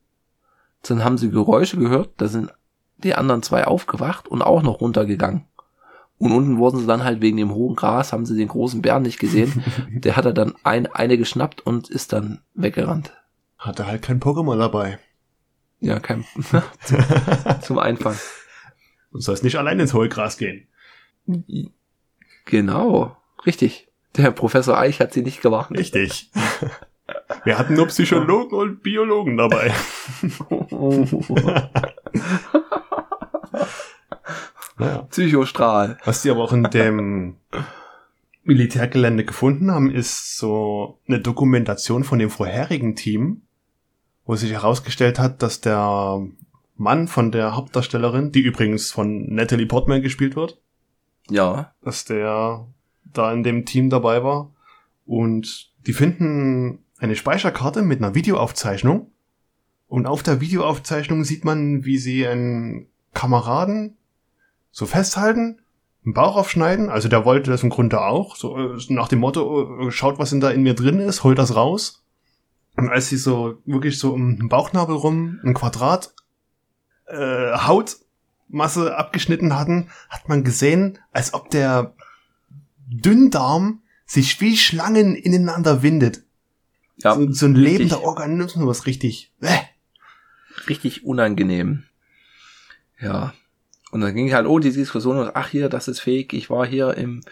Dann 0.83 1.05
haben 1.05 1.19
sie 1.19 1.31
Geräusche 1.31 1.77
gehört, 1.77 2.11
da 2.19 2.29
sind 2.29 2.53
die 2.99 3.15
anderen 3.15 3.43
zwei 3.43 3.67
aufgewacht 3.67 4.29
und 4.29 4.43
auch 4.43 4.63
noch 4.63 4.81
runtergegangen. 4.81 5.45
Und 6.19 6.33
unten 6.33 6.59
wurden 6.59 6.79
sie 6.79 6.87
dann 6.87 7.03
halt 7.03 7.23
wegen 7.23 7.39
dem 7.39 7.55
hohen 7.55 7.77
Gras, 7.77 8.13
haben 8.13 8.27
sie 8.27 8.37
den 8.37 8.49
großen 8.49 8.83
Bären 8.83 9.03
nicht 9.03 9.19
gesehen. 9.19 9.65
Der 9.91 10.17
hat 10.17 10.27
er 10.27 10.35
dann 10.35 10.55
ein, 10.65 10.87
eine 10.87 11.17
geschnappt 11.17 11.63
und 11.63 11.89
ist 11.89 12.13
dann 12.13 12.43
weggerannt. 12.55 13.13
hatte 13.57 13.87
halt 13.87 14.03
kein 14.03 14.21
Pokémon 14.21 14.59
dabei. 14.59 14.99
Ja, 15.81 15.99
kein, 15.99 16.25
zum, 16.85 17.03
zum 17.63 17.79
Einfang. 17.79 18.17
Und 19.11 19.23
sollst 19.23 19.45
nicht 19.45 19.57
allein 19.57 19.81
ins 19.81 19.95
Hohlgras 19.95 20.39
gehen. 20.39 20.69
Genau, 22.45 23.17
richtig. 23.47 23.89
Der 24.17 24.31
Professor 24.31 24.79
Eich 24.79 25.01
hat 25.01 25.13
sie 25.13 25.23
nicht 25.23 25.43
gewarnt. 25.43 25.77
Richtig. 25.79 26.31
Wir 27.45 27.59
hatten 27.59 27.75
nur 27.75 27.87
Psychologen 27.87 28.57
und 28.57 28.83
Biologen 28.83 29.37
dabei. 29.37 29.73
Naja. 34.81 35.03
Psychostrahl. 35.11 35.99
Was 36.07 36.23
die 36.23 36.31
aber 36.31 36.43
auch 36.43 36.55
in 36.55 36.63
dem 36.65 37.37
Militärgelände 38.45 39.27
gefunden 39.27 39.71
haben, 39.71 39.91
ist 39.91 40.39
so 40.39 40.99
eine 41.07 41.21
Dokumentation 41.21 42.03
von 42.03 42.19
dem 42.19 42.31
vorherigen 42.31 42.97
Team, 42.97 43.43
wo 44.25 44.37
sich 44.37 44.53
herausgestellt 44.53 45.19
hat, 45.19 45.43
dass 45.43 45.61
der 45.61 46.27
Mann 46.81 47.09
von 47.09 47.31
der 47.31 47.55
Hauptdarstellerin, 47.55 48.33
die 48.33 48.41
übrigens 48.41 48.91
von 48.91 49.33
Natalie 49.35 49.67
Portman 49.67 50.01
gespielt 50.01 50.35
wird, 50.35 50.59
Ja, 51.29 51.75
dass 51.83 52.07
der 52.07 52.67
da 53.05 53.33
in 53.33 53.43
dem 53.43 53.67
Team 53.67 53.91
dabei 53.91 54.25
war. 54.25 54.51
Und 55.05 55.73
die 55.87 55.93
finden 55.93 56.79
eine 56.99 57.17
Speicherkarte 57.17 57.83
mit 57.83 57.99
einer 57.99 58.15
Videoaufzeichnung. 58.15 59.11
Und 59.89 60.07
auf 60.07 60.23
der 60.23 60.41
Videoaufzeichnung 60.41 61.23
sieht 61.25 61.45
man, 61.45 61.85
wie 61.85 61.99
sie 61.99 62.27
einen 62.27 62.87
Kameraden 63.13 63.99
so 64.71 64.87
festhalten, 64.87 65.61
den 66.07 66.15
Bauch 66.15 66.37
aufschneiden. 66.37 66.89
Also 66.89 67.09
der 67.09 67.27
wollte 67.27 67.51
das 67.51 67.63
im 67.63 67.69
Grunde 67.69 68.01
auch. 68.01 68.37
So 68.37 68.57
äh, 68.57 68.79
nach 68.89 69.09
dem 69.09 69.19
Motto, 69.19 69.87
äh, 69.87 69.91
schaut, 69.91 70.19
was 70.19 70.31
denn 70.31 70.41
da 70.41 70.51
in 70.51 70.63
mir 70.63 70.75
drin 70.75 70.99
ist, 70.99 71.25
holt 71.25 71.39
das 71.39 71.55
raus. 71.55 72.03
Und 72.77 72.89
als 72.89 73.11
sie 73.11 73.19
so 73.19 73.59
wirklich 73.67 73.99
so 73.99 74.15
um 74.15 74.39
den 74.39 74.49
Bauchnabel 74.49 74.97
rum 74.97 75.41
ein 75.45 75.53
Quadrat 75.53 76.15
äh, 77.11 77.57
Hautmasse 77.59 78.97
abgeschnitten 78.97 79.57
hatten, 79.57 79.91
hat 80.09 80.29
man 80.29 80.45
gesehen, 80.45 80.99
als 81.13 81.35
ob 81.35 81.51
der 81.51 81.95
Dünndarm 82.89 83.83
sich 84.07 84.41
wie 84.41 84.57
Schlangen 84.57 85.15
ineinander 85.15 85.83
windet. 85.83 86.23
ja, 86.97 87.15
so, 87.15 87.31
so 87.33 87.47
ein 87.47 87.55
richtig. 87.55 87.73
lebender 87.73 88.03
Organismus, 88.03 88.87
richtig. 88.87 89.33
Bäh. 89.39 89.61
richtig 90.69 91.05
unangenehm. 91.05 91.85
Ja. 93.01 93.33
Und 93.93 94.01
dann 94.03 94.15
ging 94.15 94.33
halt, 94.33 94.47
oh, 94.47 94.59
die 94.59 94.73
Diskussion 94.73 95.31
ach 95.35 95.49
hier, 95.49 95.69
das 95.69 95.89
ist 95.89 96.01
fake, 96.01 96.33
ich 96.33 96.51
war 96.51 96.67
hier 96.67 96.97
im, 96.97 97.23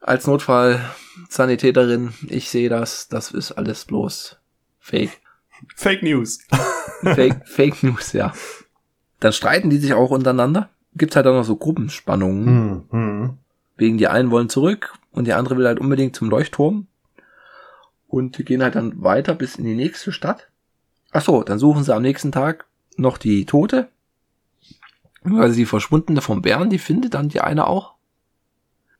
als 0.00 0.26
Notfallsanitäterin, 0.26 2.14
ich 2.28 2.48
sehe 2.48 2.68
das, 2.68 3.08
das 3.08 3.30
ist 3.30 3.52
alles 3.52 3.84
bloß 3.84 4.38
fake. 4.78 5.20
Fake 5.76 6.02
News. 6.02 6.38
Fake, 7.02 7.46
Fake 7.46 7.82
News, 7.82 8.12
ja. 8.12 8.32
Dann 9.20 9.32
streiten 9.32 9.70
die 9.70 9.78
sich 9.78 9.94
auch 9.94 10.10
untereinander. 10.10 10.70
Gibt's 10.94 11.14
halt 11.14 11.26
auch 11.26 11.34
noch 11.34 11.44
so 11.44 11.56
Gruppenspannungen. 11.56 12.46
Hm, 12.46 12.84
hm. 12.90 13.38
Wegen 13.76 13.98
die 13.98 14.08
einen 14.08 14.30
wollen 14.30 14.48
zurück 14.48 14.94
und 15.12 15.26
die 15.26 15.32
andere 15.32 15.56
will 15.56 15.66
halt 15.66 15.78
unbedingt 15.78 16.16
zum 16.16 16.28
Leuchtturm. 16.28 16.86
Und 18.08 18.38
die 18.38 18.44
gehen 18.44 18.62
halt 18.62 18.74
dann 18.74 19.02
weiter 19.02 19.34
bis 19.34 19.56
in 19.56 19.64
die 19.64 19.76
nächste 19.76 20.10
Stadt. 20.10 20.48
Ach 21.12 21.22
so, 21.22 21.42
dann 21.42 21.58
suchen 21.58 21.84
sie 21.84 21.94
am 21.94 22.02
nächsten 22.02 22.32
Tag 22.32 22.66
noch 22.96 23.18
die 23.18 23.46
Tote. 23.46 23.88
Weil 25.22 25.50
sie 25.50 25.66
verschwundene 25.66 26.22
vom 26.22 26.42
Bären, 26.42 26.70
die 26.70 26.78
findet 26.78 27.14
dann 27.14 27.28
die 27.28 27.40
eine 27.40 27.66
auch. 27.66 27.94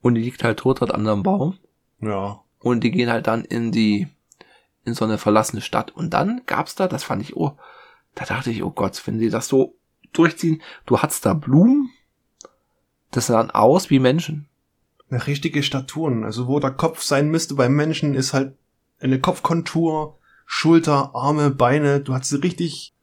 Und 0.03 0.15
die 0.15 0.23
liegt 0.23 0.45
halt 0.45 0.59
tot 0.59 0.81
dort 0.81 0.95
an 0.95 1.07
einem 1.07 1.23
Baum. 1.23 1.59
Ja. 2.01 2.41
Und 2.61 2.85
die 2.85 2.91
gehen 2.91 3.11
halt 3.11 3.27
dann 3.27 3.45
in 3.45 3.73
die, 3.73 4.09
in 4.85 4.95
so 4.95 5.05
eine 5.05 5.19
verlassene 5.19 5.63
Stadt. 5.63 5.91
Und 5.91 6.11
dann 6.11 6.43
gab's 6.47 6.75
da, 6.75 6.89
das 6.89 7.05
fand 7.05 7.23
ich, 7.23 7.37
oh, 7.37 7.57
da 8.15 8.25
dachte 8.27 8.51
ich, 8.51 8.63
oh 8.63 8.71
Gott, 8.71 9.01
wenn 9.07 9.19
die 9.19 9.31
das 9.31 9.49
so 9.49 9.75
durchziehen, 10.13 10.63
du 10.87 10.99
hattest 10.99 11.27
da 11.27 11.35
Blumen, 11.35 11.91
das 13.11 13.27
sahen 13.27 13.51
aus 13.51 13.91
wie 13.91 13.99
Menschen. 13.99 14.49
Eine 15.11 15.27
richtige 15.27 15.63
Staturen. 15.63 16.25
Also 16.25 16.47
wo 16.47 16.61
der 16.61 16.71
Kopf 16.71 17.03
sein 17.03 17.31
müsste 17.31 17.55
beim 17.55 17.75
Menschen 17.75 18.15
ist 18.15 18.33
halt 18.33 18.55
eine 19.01 19.21
Kopfkontur, 19.21 20.19
Schulter, 20.47 21.15
Arme, 21.15 21.51
Beine. 21.51 22.01
Du 22.01 22.15
hast 22.15 22.33
richtig 22.43 22.95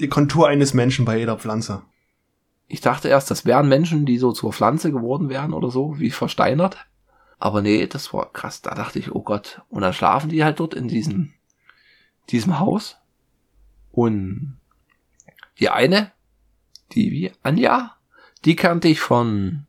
die 0.00 0.08
Kontur 0.08 0.48
eines 0.48 0.74
Menschen 0.74 1.04
bei 1.04 1.18
jeder 1.18 1.38
Pflanze. 1.38 1.82
Ich 2.66 2.80
dachte 2.80 3.08
erst, 3.08 3.30
das 3.30 3.44
wären 3.44 3.68
Menschen, 3.68 4.06
die 4.06 4.18
so 4.18 4.32
zur 4.32 4.52
Pflanze 4.52 4.90
geworden 4.90 5.28
wären 5.28 5.52
oder 5.52 5.70
so, 5.70 5.98
wie 5.98 6.10
versteinert. 6.10 6.78
Aber 7.38 7.60
nee, 7.60 7.86
das 7.86 8.14
war 8.14 8.32
krass. 8.32 8.62
Da 8.62 8.74
dachte 8.74 8.98
ich, 8.98 9.14
oh 9.14 9.22
Gott. 9.22 9.62
Und 9.68 9.82
dann 9.82 9.92
schlafen 9.92 10.30
die 10.30 10.44
halt 10.44 10.60
dort 10.60 10.74
in 10.74 10.88
diesem, 10.88 11.32
diesem 12.30 12.58
Haus. 12.58 12.96
Und 13.90 14.58
die 15.58 15.68
eine, 15.68 16.12
die 16.92 17.10
wie 17.10 17.32
Anja, 17.42 17.96
die 18.44 18.56
kannte 18.56 18.88
ich 18.88 19.00
von, 19.00 19.66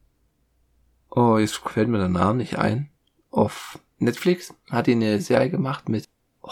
oh, 1.10 1.38
jetzt 1.38 1.58
fällt 1.58 1.90
mir 1.90 2.00
der 2.00 2.10
Name 2.10 2.40
nicht 2.40 2.58
ein, 2.58 2.90
auf 3.32 3.80
Netflix 4.00 4.54
hat 4.70 4.88
die 4.88 4.94
eine 4.94 5.22
Serie 5.22 5.50
gemacht 5.50 5.90
mit 5.90 6.08
oh, 6.42 6.50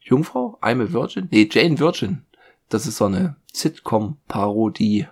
Jungfrau, 0.00 0.58
I'm 0.62 0.82
a 0.82 0.92
Virgin, 0.92 1.28
nee, 1.30 1.48
Jane 1.50 1.78
Virgin. 1.78 2.24
Das 2.68 2.86
ist 2.86 2.96
so 2.96 3.04
eine 3.04 3.36
Sitcom-Parodie, 3.52 5.06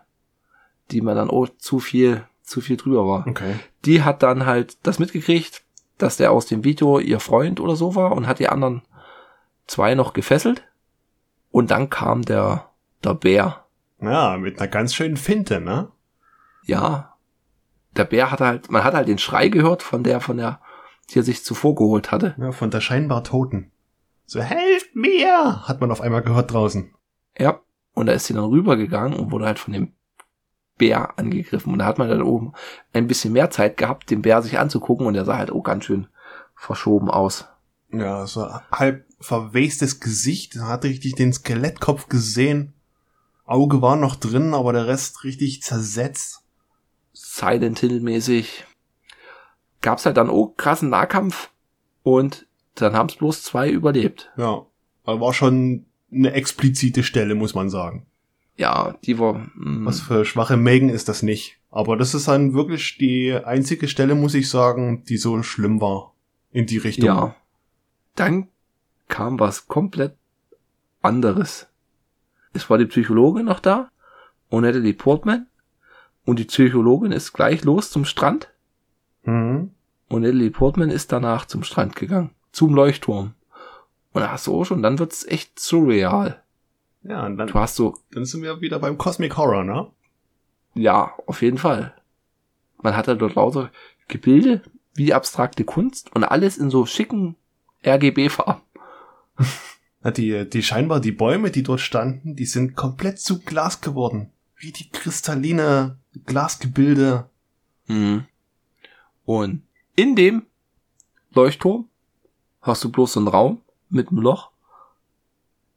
die 0.90 1.00
man 1.00 1.16
dann 1.16 1.30
oh 1.30 1.46
zu 1.46 1.78
viel, 1.78 2.26
zu 2.42 2.60
viel 2.60 2.76
drüber 2.76 3.06
war 3.06 3.26
Okay. 3.26 3.54
die 3.84 4.02
hat 4.02 4.22
dann 4.22 4.44
halt 4.44 4.76
das 4.82 4.98
mitgekriegt 4.98 5.64
dass 5.98 6.16
der 6.16 6.32
aus 6.32 6.46
dem 6.46 6.64
Video 6.64 6.98
ihr 6.98 7.20
Freund 7.20 7.60
oder 7.60 7.76
so 7.76 7.94
war 7.94 8.12
und 8.12 8.26
hat 8.26 8.38
die 8.38 8.48
anderen 8.48 8.82
zwei 9.66 9.94
noch 9.94 10.12
gefesselt. 10.12 10.64
Und 11.50 11.70
dann 11.70 11.88
kam 11.88 12.22
der, 12.22 12.68
der 13.05 13.14
Bär. 13.14 13.64
Ja, 14.00 14.36
mit 14.36 14.59
einer 14.59 14.68
ganz 14.68 14.94
schönen 14.94 15.16
Finte, 15.16 15.61
ne? 15.61 15.88
Ja. 16.64 17.16
Der 17.96 18.05
Bär 18.05 18.30
hat 18.30 18.40
halt, 18.40 18.70
man 18.70 18.84
hat 18.84 18.94
halt 18.94 19.09
den 19.09 19.18
Schrei 19.18 19.48
gehört 19.48 19.82
von 19.82 20.02
der, 20.02 20.20
von 20.20 20.36
der, 20.36 20.61
die 21.11 21.20
er 21.20 21.22
sich 21.22 21.44
zuvor 21.44 21.74
geholt 21.74 22.11
hatte. 22.11 22.34
Ja, 22.38 22.52
von 22.52 22.70
der 22.70 22.80
scheinbar 22.80 23.24
Toten. 23.24 23.70
So, 24.26 24.40
helft 24.40 24.96
mir! 24.96 25.66
Hat 25.68 25.80
man 25.80 25.90
auf 25.90 26.00
einmal 26.00 26.22
gehört 26.22 26.52
draußen. 26.52 26.94
Ja. 27.38 27.61
Und 27.94 28.07
da 28.07 28.12
ist 28.12 28.26
sie 28.26 28.34
dann 28.34 28.44
rübergegangen 28.44 29.18
und 29.18 29.30
wurde 29.30 29.46
halt 29.46 29.59
von 29.59 29.72
dem 29.72 29.92
Bär 30.76 31.16
angegriffen. 31.18 31.72
Und 31.72 31.78
da 31.78 31.84
hat 31.84 31.98
man 31.98 32.09
dann 32.09 32.22
oben 32.22 32.52
ein 32.92 33.07
bisschen 33.07 33.32
mehr 33.32 33.50
Zeit 33.50 33.76
gehabt, 33.76 34.11
den 34.11 34.22
Bär 34.22 34.42
sich 34.42 34.59
anzugucken 34.59 35.07
und 35.07 35.14
der 35.14 35.24
sah 35.24 35.36
halt 35.36 35.52
auch 35.52 35.62
ganz 35.62 35.84
schön 35.84 36.09
verschoben 36.57 37.11
aus. 37.11 37.46
Ja, 37.92 38.26
so 38.26 38.48
halb 38.72 39.07
verwestes 39.20 40.00
Gesicht, 40.00 40.57
hat 40.57 40.84
richtig 40.84 41.14
den 41.14 41.32
Skelettkopf 41.32 42.09
gesehen. 42.09 42.73
Auge 43.45 43.82
war 43.82 43.97
noch 43.97 44.16
drin, 44.16 44.55
aber 44.55 44.72
der 44.72 44.86
Rest 44.86 45.24
richtig 45.24 45.62
zersetzt. 45.62 46.42
Silent 47.12 47.78
Hill 47.78 48.01
mäßig. 48.01 48.64
Gab's 49.82 50.07
halt 50.07 50.16
dann 50.16 50.30
auch 50.30 50.55
krassen 50.57 50.88
Nahkampf 50.88 51.51
und 52.03 52.47
dann 52.74 52.95
haben's 52.95 53.16
bloß 53.16 53.42
zwei 53.42 53.70
überlebt. 53.70 54.32
Ja, 54.36 54.66
aber 55.05 55.20
war 55.20 55.34
schon 55.34 55.86
eine 56.11 56.32
explizite 56.32 57.03
Stelle, 57.03 57.34
muss 57.34 57.55
man 57.55 57.70
sagen. 57.70 58.07
Ja, 58.57 58.97
die 59.05 59.18
war. 59.18 59.34
Mh. 59.55 59.86
Was 59.86 60.01
für 60.01 60.24
schwache 60.24 60.57
Mägen 60.57 60.88
ist 60.88 61.09
das 61.09 61.22
nicht. 61.22 61.59
Aber 61.70 61.97
das 61.97 62.14
ist 62.14 62.28
dann 62.28 62.55
wirklich 62.55 62.99
die 62.99 63.32
einzige 63.34 63.88
Stelle, 63.88 64.14
muss 64.14 64.34
ich 64.34 64.49
sagen, 64.49 65.05
die 65.05 65.16
so 65.16 65.42
schlimm 65.42 65.80
war. 65.80 66.14
In 66.53 66.66
die 66.66 66.78
Richtung. 66.78 67.07
Ja. 67.07 67.36
Dann 68.14 68.49
kam 69.09 69.40
was 69.40 69.66
komplett 69.66 70.16
anderes. 71.03 71.66
Es 72.55 72.70
war 72.70 72.78
die 72.78 72.86
Psychologin 72.86 73.44
noch 73.44 73.61
da 73.61 73.90
und 74.48 74.62
Natalie 74.62 74.94
Portman. 74.94 75.46
Und 76.24 76.38
die 76.38 76.44
Psychologin 76.44 77.12
ist 77.12 77.34
gleich 77.34 77.64
los 77.64 77.90
zum 77.90 78.07
Strand. 78.07 78.48
Mhm. 79.24 79.72
Und 80.09 80.22
Natalie 80.22 80.50
Portman 80.50 80.90
ist 80.90 81.12
danach 81.12 81.44
zum 81.44 81.62
Strand 81.64 81.96
gegangen. 81.96 82.30
Zum 82.52 82.74
Leuchtturm. 82.74 83.34
Und 84.12 84.22
da 84.22 84.30
hast 84.30 84.46
du 84.46 84.55
auch 84.55 84.64
schon, 84.64 84.82
dann 84.82 84.98
wird's 84.98 85.26
echt 85.26 85.59
surreal. 85.59 86.40
Ja, 87.02 87.26
und 87.26 87.36
dann, 87.36 87.48
Du 87.48 87.55
hast 87.55 87.76
so, 87.76 87.98
dann 88.12 88.24
sind 88.24 88.42
wir 88.42 88.61
wieder 88.61 88.78
beim 88.78 88.96
Cosmic 88.96 89.36
Horror, 89.36 89.64
ne? 89.64 89.88
ja, 90.74 91.12
auf 91.26 91.42
jeden 91.42 91.59
Fall. 91.59 91.94
Man 92.82 92.96
hat 92.96 93.09
da 93.09 93.14
dort 93.14 93.34
lauter 93.34 93.70
Gebilde, 94.09 94.62
wie 94.94 95.12
abstrakte 95.12 95.64
Kunst 95.64 96.14
und 96.14 96.24
alles 96.24 96.59
in 96.59 96.70
so 96.70 96.86
schicken 96.86 97.36
RGB-Farben. 97.84 98.62
Die, 100.05 100.48
die 100.48 100.62
scheinbar 100.62 101.00
die 101.00 101.12
Bäume, 101.12 101.50
die 101.50 101.62
dort 101.62 101.80
standen, 101.80 102.36
die 102.36 102.44
sind 102.44 102.76
komplett 102.76 103.18
zu 103.18 103.40
Glas 103.40 103.80
geworden. 103.80 104.30
Richtig 104.62 104.92
kristalline 104.92 105.98
Glasgebilde. 106.26 107.30
Mhm. 107.86 108.26
Und 109.24 109.62
in 109.96 110.14
dem 110.14 110.44
Leuchtturm 111.32 111.88
hast 112.61 112.84
du 112.84 112.90
bloß 112.90 113.14
so 113.14 113.20
einen 113.20 113.28
Raum 113.28 113.62
mit 113.88 114.09
einem 114.09 114.20
Loch. 114.20 114.50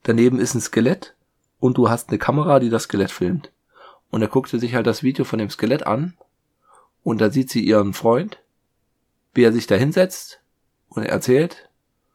Daneben 0.03 0.39
ist 0.39 0.55
ein 0.55 0.61
Skelett 0.61 1.15
und 1.59 1.77
du 1.77 1.89
hast 1.89 2.09
eine 2.09 2.17
Kamera, 2.17 2.59
die 2.59 2.69
das 2.69 2.83
Skelett 2.83 3.11
filmt. 3.11 3.51
Und 4.09 4.21
er 4.21 4.27
guckte 4.27 4.59
sich 4.59 4.75
halt 4.75 4.87
das 4.87 5.03
Video 5.03 5.25
von 5.25 5.39
dem 5.39 5.49
Skelett 5.49 5.85
an 5.85 6.17
und 7.03 7.19
da 7.19 7.29
sieht 7.29 7.49
sie 7.49 7.65
ihren 7.65 7.93
Freund, 7.93 8.39
wie 9.33 9.43
er 9.43 9.53
sich 9.53 9.67
da 9.67 9.75
hinsetzt 9.75 10.41
und 10.89 11.03
er 11.03 11.09
erzählt, 11.09 11.69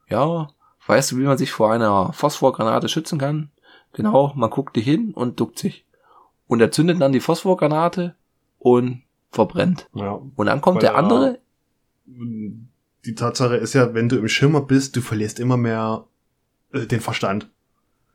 ja, 0.09 0.51
weißt 0.87 1.13
du, 1.13 1.19
wie 1.19 1.23
man 1.25 1.39
sich 1.39 1.53
vor 1.53 1.73
einer 1.73 2.13
Phosphorgranate 2.13 2.89
schützen 2.89 3.19
kann? 3.19 3.51
Genau, 3.93 4.33
man 4.35 4.51
guckt 4.51 4.77
dich 4.77 4.85
hin 4.85 5.13
und 5.15 5.39
duckt 5.39 5.59
sich. 5.59 5.85
Und 6.47 6.61
er 6.61 6.71
zündet 6.71 7.01
dann 7.01 7.13
die 7.13 7.21
Phosphorgranate 7.21 8.15
und 8.59 9.03
verbrennt. 9.31 9.89
Ja. 9.95 10.21
Und 10.35 10.47
dann 10.47 10.61
kommt 10.61 10.83
der 10.83 10.93
er- 10.93 10.97
andere, 10.99 11.39
Die 12.07 13.15
Tatsache 13.15 13.57
ist 13.57 13.75
ja, 13.75 13.95
wenn 13.95 14.09
du 14.09 14.17
im 14.17 14.29
Schimmer 14.29 14.61
bist, 14.61 14.97
du 14.97 15.01
verlierst 15.01 15.41
immer 15.41 15.57
mehr 15.57 16.05
äh, 16.73 16.87
den 16.87 17.01
Verstand. 17.01 17.49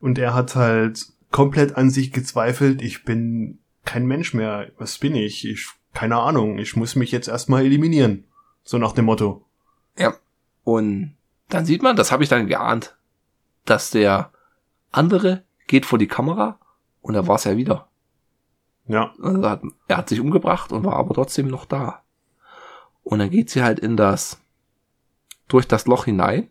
Und 0.00 0.18
er 0.18 0.34
hat 0.34 0.54
halt 0.56 1.06
komplett 1.30 1.76
an 1.76 1.90
sich 1.90 2.12
gezweifelt, 2.12 2.80
ich 2.82 3.04
bin 3.04 3.58
kein 3.84 4.06
Mensch 4.06 4.32
mehr. 4.34 4.70
Was 4.78 4.98
bin 4.98 5.14
ich? 5.14 5.46
Ich, 5.46 5.68
keine 5.92 6.16
Ahnung, 6.16 6.58
ich 6.58 6.76
muss 6.76 6.96
mich 6.96 7.10
jetzt 7.12 7.28
erstmal 7.28 7.64
eliminieren. 7.64 8.24
So 8.62 8.78
nach 8.78 8.92
dem 8.92 9.06
Motto. 9.06 9.44
Ja. 9.98 10.14
Und 10.64 11.14
dann 11.48 11.64
sieht 11.64 11.82
man, 11.82 11.96
das 11.96 12.12
habe 12.12 12.22
ich 12.22 12.28
dann 12.28 12.46
geahnt, 12.46 12.96
dass 13.64 13.90
der 13.90 14.30
andere 14.92 15.44
geht 15.66 15.86
vor 15.86 15.98
die 15.98 16.08
Kamera 16.08 16.58
und 17.02 17.14
da 17.14 17.26
war 17.26 17.36
es 17.36 17.44
ja 17.44 17.56
wieder. 17.56 17.88
Ja. 18.86 19.12
Also 19.22 19.42
er 19.42 19.50
hat, 19.50 19.62
er 19.86 19.96
hat 19.98 20.08
sich 20.08 20.20
umgebracht 20.20 20.72
und 20.72 20.84
war 20.84 20.96
aber 20.96 21.14
trotzdem 21.14 21.48
noch 21.48 21.66
da. 21.66 22.02
Und 23.02 23.18
dann 23.18 23.30
geht 23.30 23.50
sie 23.50 23.62
halt 23.62 23.78
in 23.78 23.96
das, 23.96 24.40
durch 25.46 25.66
das 25.66 25.86
Loch 25.86 26.04
hinein 26.04 26.50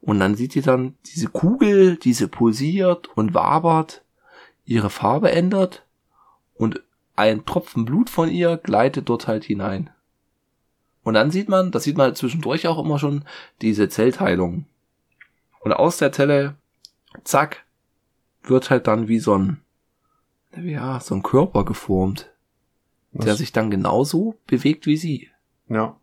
und 0.00 0.20
dann 0.20 0.34
sieht 0.34 0.52
sie 0.52 0.62
dann 0.62 0.96
diese 1.06 1.28
Kugel, 1.28 1.96
diese 1.96 2.28
pulsiert 2.28 3.08
und 3.16 3.34
wabert, 3.34 4.04
ihre 4.64 4.90
Farbe 4.90 5.32
ändert 5.32 5.84
und 6.54 6.82
ein 7.16 7.44
Tropfen 7.46 7.84
Blut 7.84 8.10
von 8.10 8.28
ihr 8.28 8.56
gleitet 8.58 9.08
dort 9.08 9.26
halt 9.26 9.44
hinein. 9.44 9.90
Und 11.08 11.14
dann 11.14 11.30
sieht 11.30 11.48
man, 11.48 11.70
das 11.70 11.84
sieht 11.84 11.96
man 11.96 12.04
halt 12.08 12.16
zwischendurch 12.18 12.66
auch 12.68 12.78
immer 12.78 12.98
schon, 12.98 13.24
diese 13.62 13.88
Zellteilung. 13.88 14.66
Und 15.60 15.72
aus 15.72 15.96
der 15.96 16.12
Zelle, 16.12 16.54
zack, 17.24 17.64
wird 18.42 18.68
halt 18.68 18.86
dann 18.86 19.08
wie 19.08 19.18
so 19.18 19.34
ein, 19.36 19.62
ja, 20.62 21.00
so 21.00 21.14
ein 21.14 21.22
Körper 21.22 21.64
geformt, 21.64 22.30
der 23.12 23.32
Was- 23.32 23.38
sich 23.38 23.52
dann 23.52 23.70
genauso 23.70 24.36
bewegt 24.46 24.84
wie 24.86 24.98
sie. 24.98 25.28
Ja. 25.68 25.96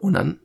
Und 0.00 0.14
dann 0.14 0.40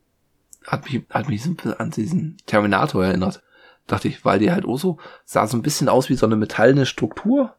hat 0.67 0.83
mich, 0.85 1.03
hat 1.09 1.29
mich 1.29 1.41
so 1.41 1.49
ein 1.51 1.55
bisschen 1.55 1.73
an 1.79 1.91
diesen 1.91 2.35
Terminator 2.45 3.05
erinnert. 3.05 3.41
Dachte 3.87 4.09
ich, 4.09 4.25
weil 4.25 4.39
die 4.39 4.51
halt 4.51 4.65
auch 4.65 4.77
so, 4.77 4.97
sah 5.23 5.47
so 5.47 5.57
ein 5.57 5.61
bisschen 5.63 5.87
aus 5.89 6.09
wie 6.09 6.15
so 6.15 6.25
eine 6.25 6.35
metallene 6.35 6.85
Struktur. 6.85 7.55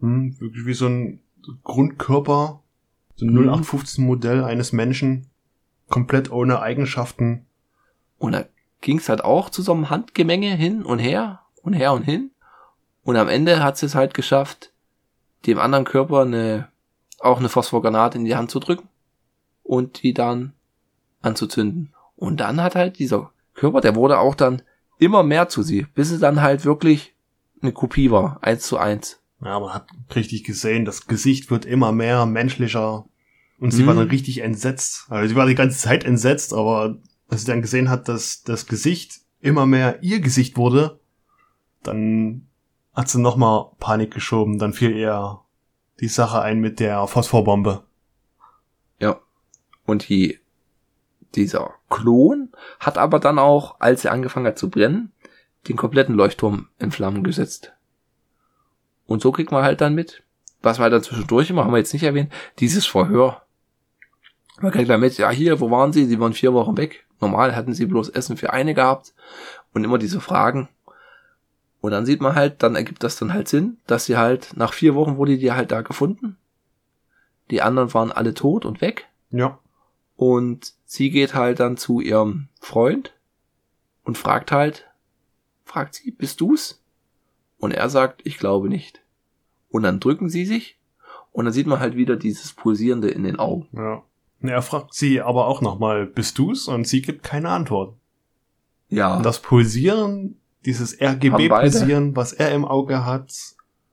Hm, 0.00 0.38
wirklich 0.38 0.66
wie 0.66 0.74
so 0.74 0.86
ein 0.86 1.20
Grundkörper, 1.64 2.60
so 3.16 3.24
ein 3.26 3.30
Mhm. 3.32 3.48
0815 3.48 4.04
Modell 4.04 4.44
eines 4.44 4.72
Menschen, 4.72 5.26
komplett 5.88 6.30
ohne 6.30 6.60
Eigenschaften. 6.60 7.46
Und 8.18 8.32
da 8.32 8.44
ging's 8.80 9.08
halt 9.08 9.24
auch 9.24 9.50
zu 9.50 9.62
so 9.62 9.72
einem 9.72 9.90
Handgemenge 9.90 10.54
hin 10.54 10.84
und 10.84 10.98
her 10.98 11.40
und 11.62 11.72
her 11.72 11.92
und 11.92 12.02
hin. 12.02 12.30
Und 13.02 13.16
am 13.16 13.28
Ende 13.28 13.62
hat 13.62 13.78
sie 13.78 13.86
es 13.86 13.94
halt 13.94 14.14
geschafft, 14.14 14.72
dem 15.46 15.58
anderen 15.58 15.84
Körper 15.84 16.22
eine, 16.22 16.68
auch 17.18 17.38
eine 17.38 17.48
Phosphorgranate 17.48 18.18
in 18.18 18.24
die 18.24 18.36
Hand 18.36 18.50
zu 18.50 18.60
drücken 18.60 18.88
und 19.62 20.02
die 20.02 20.14
dann 20.14 20.52
anzuzünden. 21.22 21.94
Und 22.16 22.38
dann 22.40 22.62
hat 22.62 22.74
halt 22.74 22.98
dieser 22.98 23.30
Körper, 23.54 23.80
der 23.80 23.94
wurde 23.94 24.18
auch 24.18 24.34
dann 24.34 24.62
immer 24.98 25.22
mehr 25.22 25.48
zu 25.48 25.62
sie, 25.62 25.86
bis 25.94 26.10
es 26.10 26.20
dann 26.20 26.42
halt 26.42 26.64
wirklich 26.64 27.14
eine 27.62 27.72
Kopie 27.72 28.10
war, 28.10 28.38
eins 28.42 28.66
zu 28.66 28.78
eins. 28.78 29.20
Ja, 29.44 29.60
man 29.60 29.72
hat 29.72 29.86
richtig 30.14 30.44
gesehen, 30.44 30.84
das 30.84 31.06
Gesicht 31.06 31.50
wird 31.50 31.64
immer 31.64 31.92
mehr 31.92 32.26
menschlicher. 32.26 33.04
Und 33.58 33.72
sie 33.72 33.82
Mhm. 33.82 33.86
war 33.88 33.94
dann 33.94 34.08
richtig 34.08 34.38
entsetzt. 34.38 35.06
Also 35.08 35.28
sie 35.28 35.36
war 35.36 35.46
die 35.46 35.54
ganze 35.54 35.78
Zeit 35.78 36.04
entsetzt, 36.04 36.52
aber 36.54 36.96
als 37.28 37.42
sie 37.42 37.46
dann 37.48 37.62
gesehen 37.62 37.90
hat, 37.90 38.08
dass 38.08 38.42
das 38.42 38.66
Gesicht 38.66 39.20
immer 39.40 39.66
mehr 39.66 40.02
ihr 40.02 40.20
Gesicht 40.20 40.56
wurde, 40.56 41.00
dann 41.82 42.46
hat 42.94 43.08
sie 43.08 43.20
nochmal 43.20 43.66
Panik 43.78 44.12
geschoben. 44.12 44.58
Dann 44.58 44.72
fiel 44.72 44.96
ihr 44.96 45.40
die 46.00 46.08
Sache 46.08 46.40
ein 46.40 46.60
mit 46.60 46.80
der 46.80 47.06
Phosphorbombe. 47.06 47.84
Ja. 49.00 49.20
Und 49.86 50.08
die, 50.08 50.38
dieser 51.34 51.74
Klon 51.90 52.50
hat 52.80 52.98
aber 52.98 53.18
dann 53.20 53.38
auch, 53.38 53.80
als 53.80 54.04
er 54.04 54.12
angefangen 54.12 54.46
hat 54.46 54.58
zu 54.58 54.70
brennen, 54.70 55.12
den 55.68 55.76
kompletten 55.76 56.14
Leuchtturm 56.14 56.68
in 56.78 56.90
Flammen 56.92 57.24
gesetzt. 57.24 57.72
Und 59.06 59.22
so 59.22 59.32
kriegt 59.32 59.50
man 59.52 59.64
halt 59.64 59.80
dann 59.80 59.94
mit, 59.94 60.22
was 60.62 60.78
wir 60.78 60.84
halt 60.84 60.92
dann 60.92 61.02
zwischendurch 61.02 61.50
immer, 61.50 61.64
haben 61.64 61.72
wir 61.72 61.78
jetzt 61.78 61.92
nicht 61.92 62.02
erwähnt, 62.04 62.32
dieses 62.58 62.86
Verhör. 62.86 63.42
Man 64.60 64.72
kriegt 64.72 64.90
dann 64.90 65.00
mit, 65.00 65.16
ja 65.18 65.30
hier, 65.30 65.60
wo 65.60 65.70
waren 65.70 65.92
sie? 65.92 66.06
Sie 66.06 66.18
waren 66.20 66.32
vier 66.32 66.52
Wochen 66.52 66.76
weg. 66.76 67.06
Normal 67.20 67.54
hatten 67.54 67.74
sie 67.74 67.86
bloß 67.86 68.08
Essen 68.10 68.36
für 68.36 68.52
eine 68.52 68.74
gehabt 68.74 69.14
und 69.72 69.84
immer 69.84 69.98
diese 69.98 70.20
Fragen. 70.20 70.68
Und 71.80 71.92
dann 71.92 72.06
sieht 72.06 72.20
man 72.20 72.34
halt, 72.34 72.62
dann 72.62 72.74
ergibt 72.74 73.04
das 73.04 73.16
dann 73.16 73.32
halt 73.32 73.48
Sinn, 73.48 73.78
dass 73.86 74.06
sie 74.06 74.16
halt, 74.16 74.56
nach 74.56 74.72
vier 74.72 74.94
Wochen 74.94 75.16
wurde 75.16 75.38
die 75.38 75.52
halt 75.52 75.70
da 75.70 75.82
gefunden. 75.82 76.36
Die 77.50 77.62
anderen 77.62 77.94
waren 77.94 78.12
alle 78.12 78.34
tot 78.34 78.64
und 78.64 78.80
weg. 78.80 79.06
Ja. 79.30 79.58
Und 80.16 80.74
sie 80.84 81.10
geht 81.10 81.34
halt 81.34 81.60
dann 81.60 81.76
zu 81.76 82.00
ihrem 82.00 82.48
Freund 82.60 83.14
und 84.04 84.18
fragt 84.18 84.50
halt, 84.50 84.88
fragt 85.64 85.94
sie, 85.94 86.10
bist 86.10 86.40
du's? 86.40 86.82
Und 87.58 87.72
er 87.72 87.88
sagt, 87.88 88.22
ich 88.24 88.38
glaube 88.38 88.68
nicht. 88.68 89.00
Und 89.70 89.82
dann 89.84 90.00
drücken 90.00 90.28
sie 90.28 90.44
sich 90.44 90.78
und 91.32 91.44
dann 91.44 91.54
sieht 91.54 91.66
man 91.66 91.78
halt 91.78 91.94
wieder 91.94 92.16
dieses 92.16 92.52
Pulsierende 92.52 93.10
in 93.10 93.22
den 93.22 93.38
Augen. 93.38 93.68
Ja. 93.72 94.02
Er 94.40 94.62
fragt 94.62 94.94
sie 94.94 95.20
aber 95.20 95.46
auch 95.46 95.60
nochmal, 95.60 96.06
bist 96.06 96.38
du's? 96.38 96.68
Und 96.68 96.86
sie 96.86 97.02
gibt 97.02 97.22
keine 97.22 97.50
Antwort. 97.50 97.96
Ja. 98.88 99.16
Und 99.16 99.26
das 99.26 99.40
Pulsieren, 99.42 100.40
dieses 100.64 101.00
RGB-Pulsieren, 101.00 102.14
was 102.14 102.32
er 102.32 102.52
im 102.52 102.64
Auge 102.64 103.04
hat, 103.04 103.32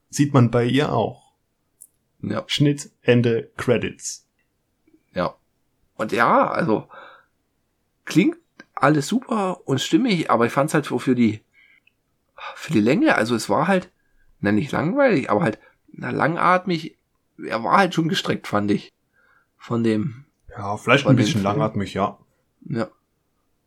sieht 0.10 0.34
man 0.34 0.52
bei 0.52 0.66
ihr 0.66 0.94
auch. 0.94 1.34
ja. 2.22 2.44
Schnitt, 2.48 2.92
Ende, 3.02 3.52
Credits. 3.58 4.28
Ja. 5.14 5.36
Und 5.96 6.12
ja, 6.12 6.50
also 6.50 6.88
klingt 8.06 8.38
alles 8.76 9.08
super 9.08 9.68
und 9.68 9.82
stimmig, 9.82 10.30
aber 10.30 10.46
ich 10.46 10.52
fand 10.52 10.70
es 10.70 10.74
halt 10.74 10.88
für 10.88 11.00
für 11.00 11.16
die 11.16 11.42
für 12.56 12.74
die 12.74 12.82
Länge, 12.82 13.16
also 13.16 13.36
es 13.36 13.50
war 13.50 13.68
halt, 13.68 13.92
na 14.40 14.52
nicht 14.52 14.72
langweilig, 14.72 15.30
aber 15.30 15.42
halt 15.42 15.60
na, 15.88 16.10
langatmig. 16.12 16.98
Er 17.38 17.64
war 17.64 17.78
halt 17.78 17.94
schon 17.94 18.08
gestreckt, 18.10 18.48
fand 18.48 18.72
ich. 18.72 18.94
Von 19.58 19.84
dem, 19.84 20.26
Ja, 20.58 20.78
vielleicht 20.78 21.06
ein 21.08 21.16
bisschen 21.16 21.44
langatmig, 21.44 21.94
ja. 21.94 22.18
ja. 22.68 22.88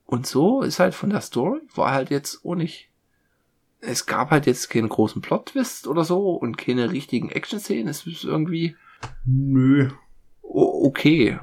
Und 0.07 0.27
so 0.27 0.63
ist 0.63 0.79
halt 0.79 0.95
von 0.95 1.11
der 1.11 1.21
Story, 1.21 1.61
war 1.75 1.93
halt 1.93 2.11
jetzt 2.11 2.45
auch 2.45 2.55
nicht. 2.55 2.89
Es 3.81 4.07
gab 4.07 4.31
halt 4.31 4.47
jetzt 4.47 4.71
keinen 4.71 4.89
großen 4.89 5.21
Plot-Twist 5.23 5.87
oder 5.87 6.05
so 6.05 6.31
und 6.35 6.57
keine 6.57 6.91
richtigen 6.91 7.29
Action-Szenen. 7.31 7.89
Es 7.89 8.07
ist 8.07 8.25
irgendwie 8.25 8.75
Nö. 9.25 9.91
o- 10.43 10.87
okay. 10.89 11.39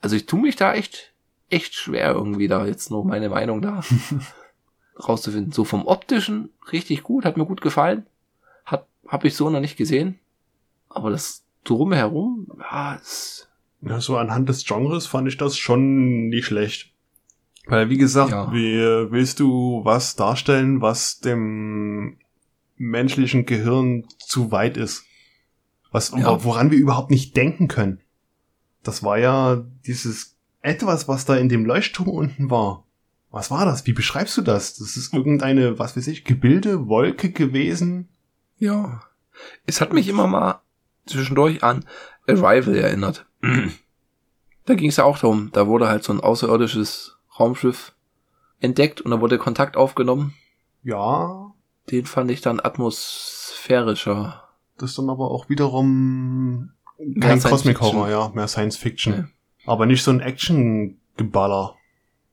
Also 0.00 0.16
ich 0.16 0.26
tue 0.26 0.40
mich 0.40 0.56
da 0.56 0.72
echt, 0.74 1.12
echt 1.50 1.74
schwer 1.74 2.12
irgendwie 2.12 2.48
da 2.48 2.64
jetzt 2.66 2.90
noch 2.90 3.04
meine 3.04 3.28
Meinung 3.28 3.60
da 3.60 3.82
rauszufinden. 5.08 5.52
So 5.52 5.64
vom 5.64 5.86
optischen 5.86 6.50
richtig 6.72 7.02
gut, 7.02 7.24
hat 7.24 7.36
mir 7.36 7.46
gut 7.46 7.60
gefallen. 7.60 8.06
Hat, 8.64 8.86
hab 9.06 9.24
ich 9.24 9.36
so 9.36 9.50
noch 9.50 9.60
nicht 9.60 9.76
gesehen. 9.76 10.18
Aber 10.88 11.10
das 11.10 11.44
drumherum, 11.64 12.48
ja, 12.58 12.94
ist, 12.94 13.49
Ja, 13.82 14.00
so 14.00 14.16
anhand 14.18 14.48
des 14.48 14.64
Genres 14.64 15.06
fand 15.06 15.28
ich 15.28 15.36
das 15.36 15.56
schon 15.56 16.28
nicht 16.28 16.46
schlecht. 16.46 16.92
Weil, 17.66 17.88
wie 17.88 17.96
gesagt, 17.98 18.30
Ja. 18.32 18.52
wie 18.52 19.10
willst 19.10 19.40
du 19.40 19.80
was 19.84 20.16
darstellen, 20.16 20.80
was 20.80 21.20
dem 21.20 22.18
menschlichen 22.76 23.46
Gehirn 23.46 24.06
zu 24.18 24.50
weit 24.50 24.76
ist? 24.76 25.04
Was, 25.92 26.10
Ja. 26.10 26.44
woran 26.44 26.70
wir 26.70 26.78
überhaupt 26.78 27.10
nicht 27.10 27.36
denken 27.36 27.68
können. 27.68 28.00
Das 28.82 29.02
war 29.02 29.18
ja 29.18 29.64
dieses 29.86 30.36
etwas, 30.62 31.08
was 31.08 31.24
da 31.24 31.36
in 31.36 31.48
dem 31.48 31.64
Leuchtturm 31.64 32.08
unten 32.08 32.50
war. 32.50 32.84
Was 33.30 33.50
war 33.50 33.64
das? 33.64 33.86
Wie 33.86 33.92
beschreibst 33.92 34.36
du 34.36 34.42
das? 34.42 34.76
Das 34.76 34.96
ist 34.96 35.12
irgendeine, 35.14 35.78
was 35.78 35.96
weiß 35.96 36.06
ich, 36.08 36.24
Gebilde, 36.24 36.86
Wolke 36.88 37.30
gewesen? 37.30 38.08
ja. 38.58 39.02
Es 39.64 39.80
hat 39.80 39.94
mich 39.94 40.06
immer 40.08 40.26
mal 40.26 40.60
zwischendurch 41.06 41.62
an 41.64 41.86
Arrival 42.28 42.74
erinnert. 42.74 43.26
da 44.66 44.74
ging 44.74 44.88
es 44.90 44.96
ja 44.96 45.04
auch 45.04 45.18
darum, 45.18 45.50
da 45.52 45.66
wurde 45.66 45.88
halt 45.88 46.04
so 46.04 46.12
ein 46.12 46.20
außerirdisches 46.20 47.16
Raumschiff 47.38 47.92
entdeckt 48.60 49.00
und 49.00 49.10
da 49.10 49.20
wurde 49.20 49.38
Kontakt 49.38 49.76
aufgenommen. 49.76 50.34
Ja, 50.82 51.52
Den 51.90 52.06
fand 52.06 52.30
ich 52.30 52.40
dann 52.40 52.60
atmosphärischer. 52.60 54.44
das 54.78 54.90
ist 54.90 54.98
dann 54.98 55.10
aber 55.10 55.30
auch 55.30 55.48
wiederum 55.48 56.72
Mehr 56.98 57.28
kein 57.30 57.42
Cosmic. 57.42 57.80
Horror, 57.80 58.10
ja, 58.10 58.28
mehr 58.34 58.48
Science 58.48 58.76
Fiction. 58.76 59.14
Nee. 59.14 59.24
Aber 59.66 59.86
nicht 59.86 60.02
so 60.02 60.10
ein 60.10 60.20
Action-Geballer. 60.20 61.76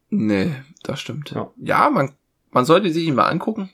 Nee, 0.10 0.56
das 0.84 1.00
stimmt. 1.00 1.32
Ja. 1.32 1.52
Ja, 1.58 1.90
man, 1.90 2.12
man 2.52 2.66
sollte 2.66 2.92
sich 2.92 3.06
ihn 3.08 3.16
mal 3.16 3.28
angucken. 3.28 3.70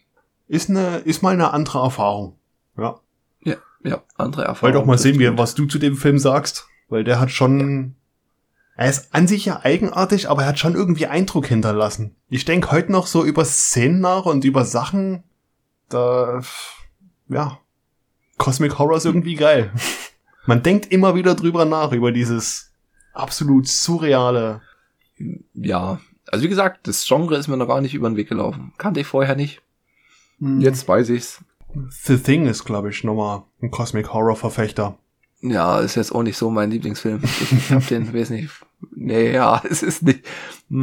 Ist 0.48 0.70
ne, 0.70 0.98
ist 1.06 1.24
mal 1.24 1.34
eine 1.34 1.52
andere 1.52 1.80
Erfahrung. 1.80 2.38
Ja. 2.78 3.00
Ja, 3.42 3.56
ja, 3.84 4.04
andere 4.18 4.42
Wollte 4.42 4.48
Erfahrungen. 4.50 4.78
auch 4.78 4.86
mal 4.86 4.98
sehen, 4.98 5.20
wie, 5.20 5.38
was 5.38 5.56
du 5.56 5.66
zu 5.66 5.80
dem 5.80 5.96
Film 5.96 6.20
sagst. 6.20 6.68
Weil 6.94 7.04
der 7.04 7.20
hat 7.20 7.32
schon, 7.32 7.96
er 8.76 8.88
ist 8.88 9.16
an 9.16 9.28
sich 9.28 9.46
ja 9.46 9.62
eigenartig, 9.64 10.30
aber 10.30 10.44
er 10.44 10.50
hat 10.50 10.60
schon 10.60 10.76
irgendwie 10.76 11.08
Eindruck 11.08 11.48
hinterlassen. 11.48 12.16
Ich 12.30 12.46
denke 12.46 12.70
heute 12.70 12.92
noch 12.92 13.08
so 13.08 13.26
über 13.26 13.44
Szenen 13.46 14.00
nach 14.00 14.28
und 14.28 14.46
über 14.46 14.64
Sachen, 14.64 15.24
da, 15.90 16.44
ja, 17.30 17.58
Cosmic 18.38 18.78
Horror 18.78 18.98
ist 18.98 19.06
irgendwie 19.06 19.34
geil. 19.34 19.72
Man 20.46 20.62
denkt 20.62 20.92
immer 20.92 21.16
wieder 21.16 21.34
drüber 21.34 21.66
nach, 21.66 21.94
über 21.94 22.12
dieses 22.12 22.72
absolut 23.14 23.68
surreale. 23.68 24.62
Ja, 25.56 26.00
also 26.32 26.44
wie 26.44 26.50
gesagt, 26.50 26.88
das 26.88 27.08
Genre 27.08 27.38
ist 27.38 27.48
mir 27.48 27.58
noch 27.58 27.68
gar 27.68 27.82
nicht 27.82 27.96
über 27.96 28.08
den 28.08 28.18
Weg 28.18 28.30
gelaufen. 28.30 28.72
Kannte 28.78 29.00
ich 29.00 29.08
vorher 29.08 29.36
nicht. 29.36 29.64
Jetzt 30.40 30.88
weiß 30.88 31.10
ich's. 31.10 31.44
The 31.90 32.20
Thing 32.20 32.46
ist, 32.46 32.66
glaube 32.66 32.92
ich, 32.92 33.04
nochmal 33.04 33.46
ein 33.64 33.72
Cosmic 33.72 34.14
Horror 34.14 34.36
Verfechter. 34.36 35.00
Ja, 35.46 35.80
ist 35.82 35.96
jetzt 35.96 36.16
auch 36.16 36.24
nicht 36.24 36.38
so 36.38 36.50
mein 36.50 36.72
Lieblingsfilm. 36.72 37.22
Ich 37.24 37.72
hab 37.72 37.86
den, 37.88 38.14
weiß 38.14 38.30
nicht. 38.30 38.50
Nee, 38.96 39.34
ja, 39.34 39.62
es 39.70 39.84
ist 39.84 40.02
nicht. 40.04 40.24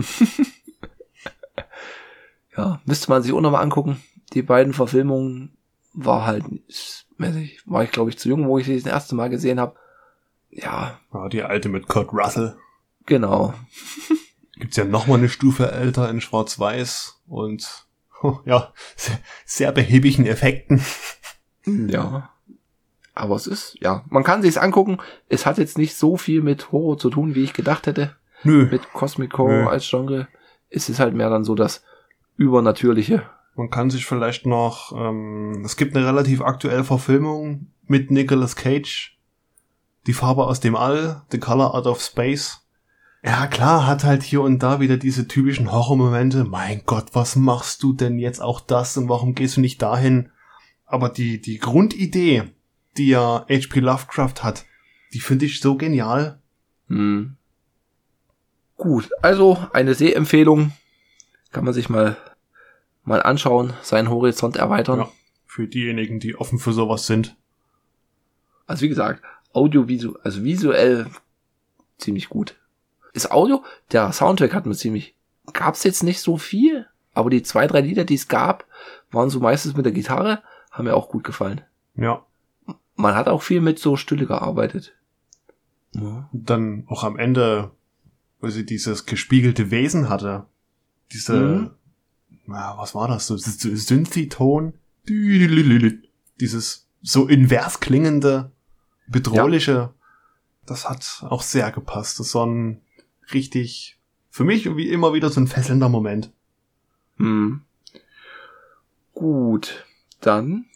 ja, 2.56 2.80
müsste 2.84 3.10
man 3.10 3.22
sich 3.22 3.32
auch 3.32 3.40
nochmal 3.40 3.62
angucken. 3.62 4.02
Die 4.34 4.42
beiden 4.42 4.74
Verfilmungen 4.74 5.56
war 5.92 6.26
halt, 6.26 6.44
weiß 7.18 7.34
nicht, 7.34 7.62
war 7.66 7.82
ich 7.82 7.90
glaube 7.90 8.10
ich 8.10 8.18
zu 8.18 8.28
jung, 8.28 8.46
wo 8.46 8.58
ich 8.58 8.66
sie 8.66 8.76
das 8.76 8.86
erste 8.86 9.14
Mal 9.14 9.30
gesehen 9.30 9.58
habe. 9.58 9.76
Ja, 10.50 11.00
Ja, 11.12 11.28
die 11.28 11.42
alte 11.42 11.68
mit 11.68 11.88
Kurt 11.88 12.12
Russell. 12.12 12.56
genau. 13.06 13.54
Gibt's 14.56 14.76
ja 14.76 14.84
nochmal 14.84 15.18
eine 15.18 15.30
Stufe 15.30 15.72
älter 15.72 16.10
in 16.10 16.20
Schwarz-Weiß 16.20 17.22
und 17.26 17.86
ja, 18.44 18.74
sehr, 18.94 19.18
sehr 19.46 19.72
behäbigen 19.72 20.26
Effekten. 20.26 20.84
Ja. 21.64 22.28
Aber 23.14 23.34
es 23.34 23.46
ist, 23.46 23.76
ja, 23.80 24.04
man 24.08 24.24
kann 24.24 24.42
sich's 24.42 24.56
angucken. 24.56 24.98
Es 25.28 25.46
hat 25.46 25.58
jetzt 25.58 25.78
nicht 25.78 25.96
so 25.96 26.16
viel 26.16 26.42
mit 26.42 26.72
Horror 26.72 26.98
zu 26.98 27.10
tun, 27.10 27.34
wie 27.34 27.42
ich 27.42 27.52
gedacht 27.52 27.86
hätte. 27.86 28.16
Nö. 28.44 28.68
Mit 28.70 28.92
Cosmic 28.92 29.36
Horror 29.36 29.64
Nö. 29.64 29.68
als 29.68 29.88
Genre. 29.88 30.28
Es 30.68 30.88
ist 30.88 31.00
halt 31.00 31.14
mehr 31.14 31.30
dann 31.30 31.44
so 31.44 31.54
das 31.54 31.84
Übernatürliche. 32.36 33.24
Man 33.56 33.70
kann 33.70 33.90
sich 33.90 34.06
vielleicht 34.06 34.46
noch, 34.46 34.92
ähm, 34.96 35.62
es 35.64 35.76
gibt 35.76 35.94
eine 35.96 36.06
relativ 36.06 36.40
aktuelle 36.40 36.84
Verfilmung 36.84 37.66
mit 37.86 38.10
Nicolas 38.10 38.56
Cage. 38.56 39.18
Die 40.06 40.12
Farbe 40.12 40.46
aus 40.46 40.60
dem 40.60 40.76
All, 40.76 41.22
The 41.30 41.38
Color 41.38 41.74
Out 41.74 41.86
of 41.86 42.00
Space. 42.00 42.66
Ja, 43.22 43.46
klar, 43.48 43.86
hat 43.86 44.04
halt 44.04 44.22
hier 44.22 44.40
und 44.40 44.62
da 44.62 44.80
wieder 44.80 44.96
diese 44.96 45.28
typischen 45.28 45.70
Horrormomente. 45.70 46.44
Mein 46.44 46.82
Gott, 46.86 47.08
was 47.12 47.36
machst 47.36 47.82
du 47.82 47.92
denn 47.92 48.18
jetzt 48.18 48.40
auch 48.40 48.60
das 48.60 48.96
und 48.96 49.10
warum 49.10 49.34
gehst 49.34 49.58
du 49.58 49.60
nicht 49.60 49.82
dahin? 49.82 50.30
Aber 50.86 51.10
die, 51.10 51.40
die 51.40 51.58
Grundidee, 51.58 52.44
die 52.96 53.08
ja 53.08 53.46
H.P. 53.48 53.80
Lovecraft 53.80 54.42
hat, 54.42 54.66
die 55.12 55.20
finde 55.20 55.46
ich 55.46 55.60
so 55.60 55.76
genial. 55.76 56.40
Hm. 56.88 57.36
Gut, 58.76 59.10
also 59.22 59.58
eine 59.72 59.94
Sehempfehlung. 59.94 60.72
Kann 61.52 61.64
man 61.64 61.74
sich 61.74 61.88
mal, 61.88 62.16
mal 63.04 63.22
anschauen, 63.22 63.72
seinen 63.82 64.08
Horizont 64.08 64.56
erweitern. 64.56 65.00
Ja, 65.00 65.12
für 65.46 65.66
diejenigen, 65.66 66.20
die 66.20 66.36
offen 66.36 66.58
für 66.58 66.72
sowas 66.72 67.06
sind. 67.06 67.36
Also 68.66 68.82
wie 68.82 68.88
gesagt, 68.88 69.22
audiovisuell, 69.52 70.16
also 70.22 70.44
visuell 70.44 71.06
ziemlich 71.98 72.28
gut. 72.28 72.56
Ist 73.12 73.32
Audio, 73.32 73.64
der 73.90 74.12
Soundtrack 74.12 74.54
hat 74.54 74.66
mir 74.66 74.76
ziemlich, 74.76 75.16
gab's 75.52 75.82
jetzt 75.82 76.04
nicht 76.04 76.20
so 76.20 76.38
viel, 76.38 76.86
aber 77.12 77.30
die 77.30 77.42
zwei, 77.42 77.66
drei 77.66 77.80
Lieder, 77.80 78.04
die 78.04 78.14
es 78.14 78.28
gab, 78.28 78.66
waren 79.10 79.30
so 79.30 79.40
meistens 79.40 79.76
mit 79.76 79.84
der 79.84 79.92
Gitarre, 79.92 80.42
haben 80.70 80.84
mir 80.84 80.94
auch 80.94 81.08
gut 81.08 81.24
gefallen. 81.24 81.62
Ja. 81.96 82.24
Man 82.96 83.14
hat 83.14 83.28
auch 83.28 83.42
viel 83.42 83.60
mit 83.60 83.78
so 83.78 83.96
Stille 83.96 84.26
gearbeitet. 84.26 84.94
Ja. 85.92 86.28
Und 86.32 86.48
dann 86.50 86.84
auch 86.88 87.02
am 87.04 87.18
Ende, 87.18 87.70
wo 88.40 88.48
sie 88.48 88.64
dieses 88.64 89.06
gespiegelte 89.06 89.70
Wesen 89.70 90.08
hatte. 90.08 90.46
Diese, 91.12 91.34
Mhm. 91.40 91.70
na, 92.46 92.76
was 92.78 92.94
war 92.94 93.08
das? 93.08 93.26
So, 93.26 93.36
so 93.36 93.74
Synthi-Ton. 93.74 94.74
Dieses 96.40 96.86
so 97.02 97.26
invers 97.26 97.80
klingende, 97.80 98.52
bedrohliche. 99.08 99.92
Das 100.66 100.88
hat 100.88 101.24
auch 101.28 101.42
sehr 101.42 101.72
gepasst. 101.72 102.20
Das 102.20 102.34
war 102.34 102.46
ein 102.46 102.80
richtig, 103.32 103.98
für 104.30 104.44
mich 104.44 104.64
wie 104.76 104.88
immer 104.90 105.12
wieder 105.14 105.30
so 105.30 105.40
ein 105.40 105.46
fesselnder 105.48 105.88
Moment. 105.88 106.30
Hm. 107.16 107.62
Gut, 109.14 109.84
dann, 110.20 110.66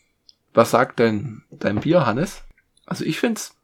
was 0.54 0.70
sagt 0.70 1.00
dein, 1.00 1.42
dein 1.50 1.80
Bier, 1.80 2.06
Hannes? 2.06 2.42
Also 2.86 3.04
ich 3.04 3.18
find's 3.18 3.56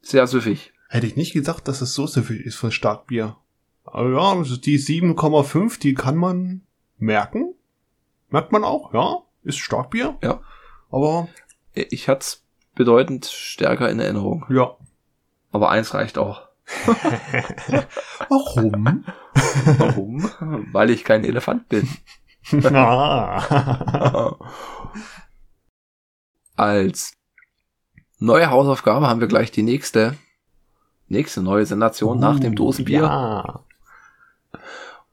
sehr 0.00 0.26
süffig. 0.26 0.72
Hätte 0.88 1.06
ich 1.06 1.16
nicht 1.16 1.32
gedacht, 1.32 1.66
dass 1.68 1.80
es 1.80 1.94
so 1.94 2.06
süffig 2.06 2.44
ist 2.44 2.56
für 2.56 2.70
Starkbier. 2.70 3.36
Aber 3.84 4.10
ja, 4.10 4.32
also 4.38 4.56
die 4.56 4.78
7,5, 4.78 5.78
die 5.80 5.94
kann 5.94 6.16
man 6.16 6.62
merken. 6.98 7.54
Merkt 8.28 8.52
man 8.52 8.64
auch, 8.64 8.92
ja. 8.92 9.22
Ist 9.42 9.58
Starkbier. 9.58 10.16
Ja. 10.22 10.40
Aber 10.90 11.28
Ich 11.74 12.08
hat's 12.08 12.44
bedeutend 12.74 13.26
stärker 13.26 13.90
in 13.90 14.00
Erinnerung. 14.00 14.44
ja. 14.50 14.76
Aber 15.50 15.70
eins 15.70 15.92
reicht 15.92 16.16
auch. 16.16 16.48
Warum? 18.30 19.04
Warum? 19.78 20.30
Weil 20.72 20.88
ich 20.90 21.04
kein 21.04 21.24
Elefant 21.24 21.68
bin. 21.68 21.86
ah. 22.74 24.34
Als 26.56 27.12
neue 28.18 28.50
Hausaufgabe 28.50 29.08
haben 29.08 29.20
wir 29.20 29.28
gleich 29.28 29.50
die 29.50 29.62
nächste. 29.62 30.16
nächste 31.08 31.42
neue 31.42 31.66
Sensation 31.66 32.18
nach 32.18 32.40
dem 32.40 32.54
Dosenbier. 32.54 33.02
Uh, 33.02 33.06
Ja. 33.06 33.64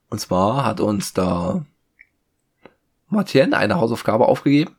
Und 0.10 0.20
zwar 0.20 0.66
hat 0.66 0.80
uns 0.80 1.14
da 1.14 1.66
Martien 3.08 3.54
eine 3.54 3.76
Hausaufgabe 3.76 4.28
aufgegeben. 4.28 4.76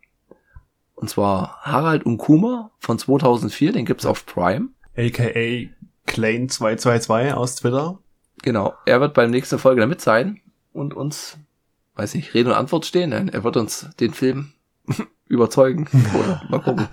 Und 0.94 1.08
zwar 1.08 1.60
Harald 1.62 2.04
und 2.04 2.18
Kuma 2.18 2.70
von 2.78 2.98
2004, 2.98 3.72
den 3.72 3.86
gibt's 3.86 4.04
auf 4.06 4.26
Prime. 4.26 4.68
AKA 4.96 5.70
Klein222 6.06 7.32
aus 7.32 7.56
Twitter. 7.56 7.98
Genau, 8.42 8.74
er 8.86 9.00
wird 9.00 9.14
beim 9.14 9.30
nächsten 9.30 9.58
Folge 9.58 9.80
damit 9.80 10.00
sein 10.00 10.40
und 10.72 10.94
uns, 10.94 11.38
weiß 11.94 12.14
nicht, 12.14 12.34
Rede 12.34 12.50
und 12.50 12.56
Antwort 12.56 12.86
stehen. 12.86 13.10
Nein, 13.10 13.28
Er 13.28 13.44
wird 13.44 13.56
uns 13.56 13.88
den 14.00 14.12
Film 14.12 14.52
überzeugen. 15.30 15.88
Oder 16.14 16.42
mal 16.48 16.60
gucken. 16.60 16.88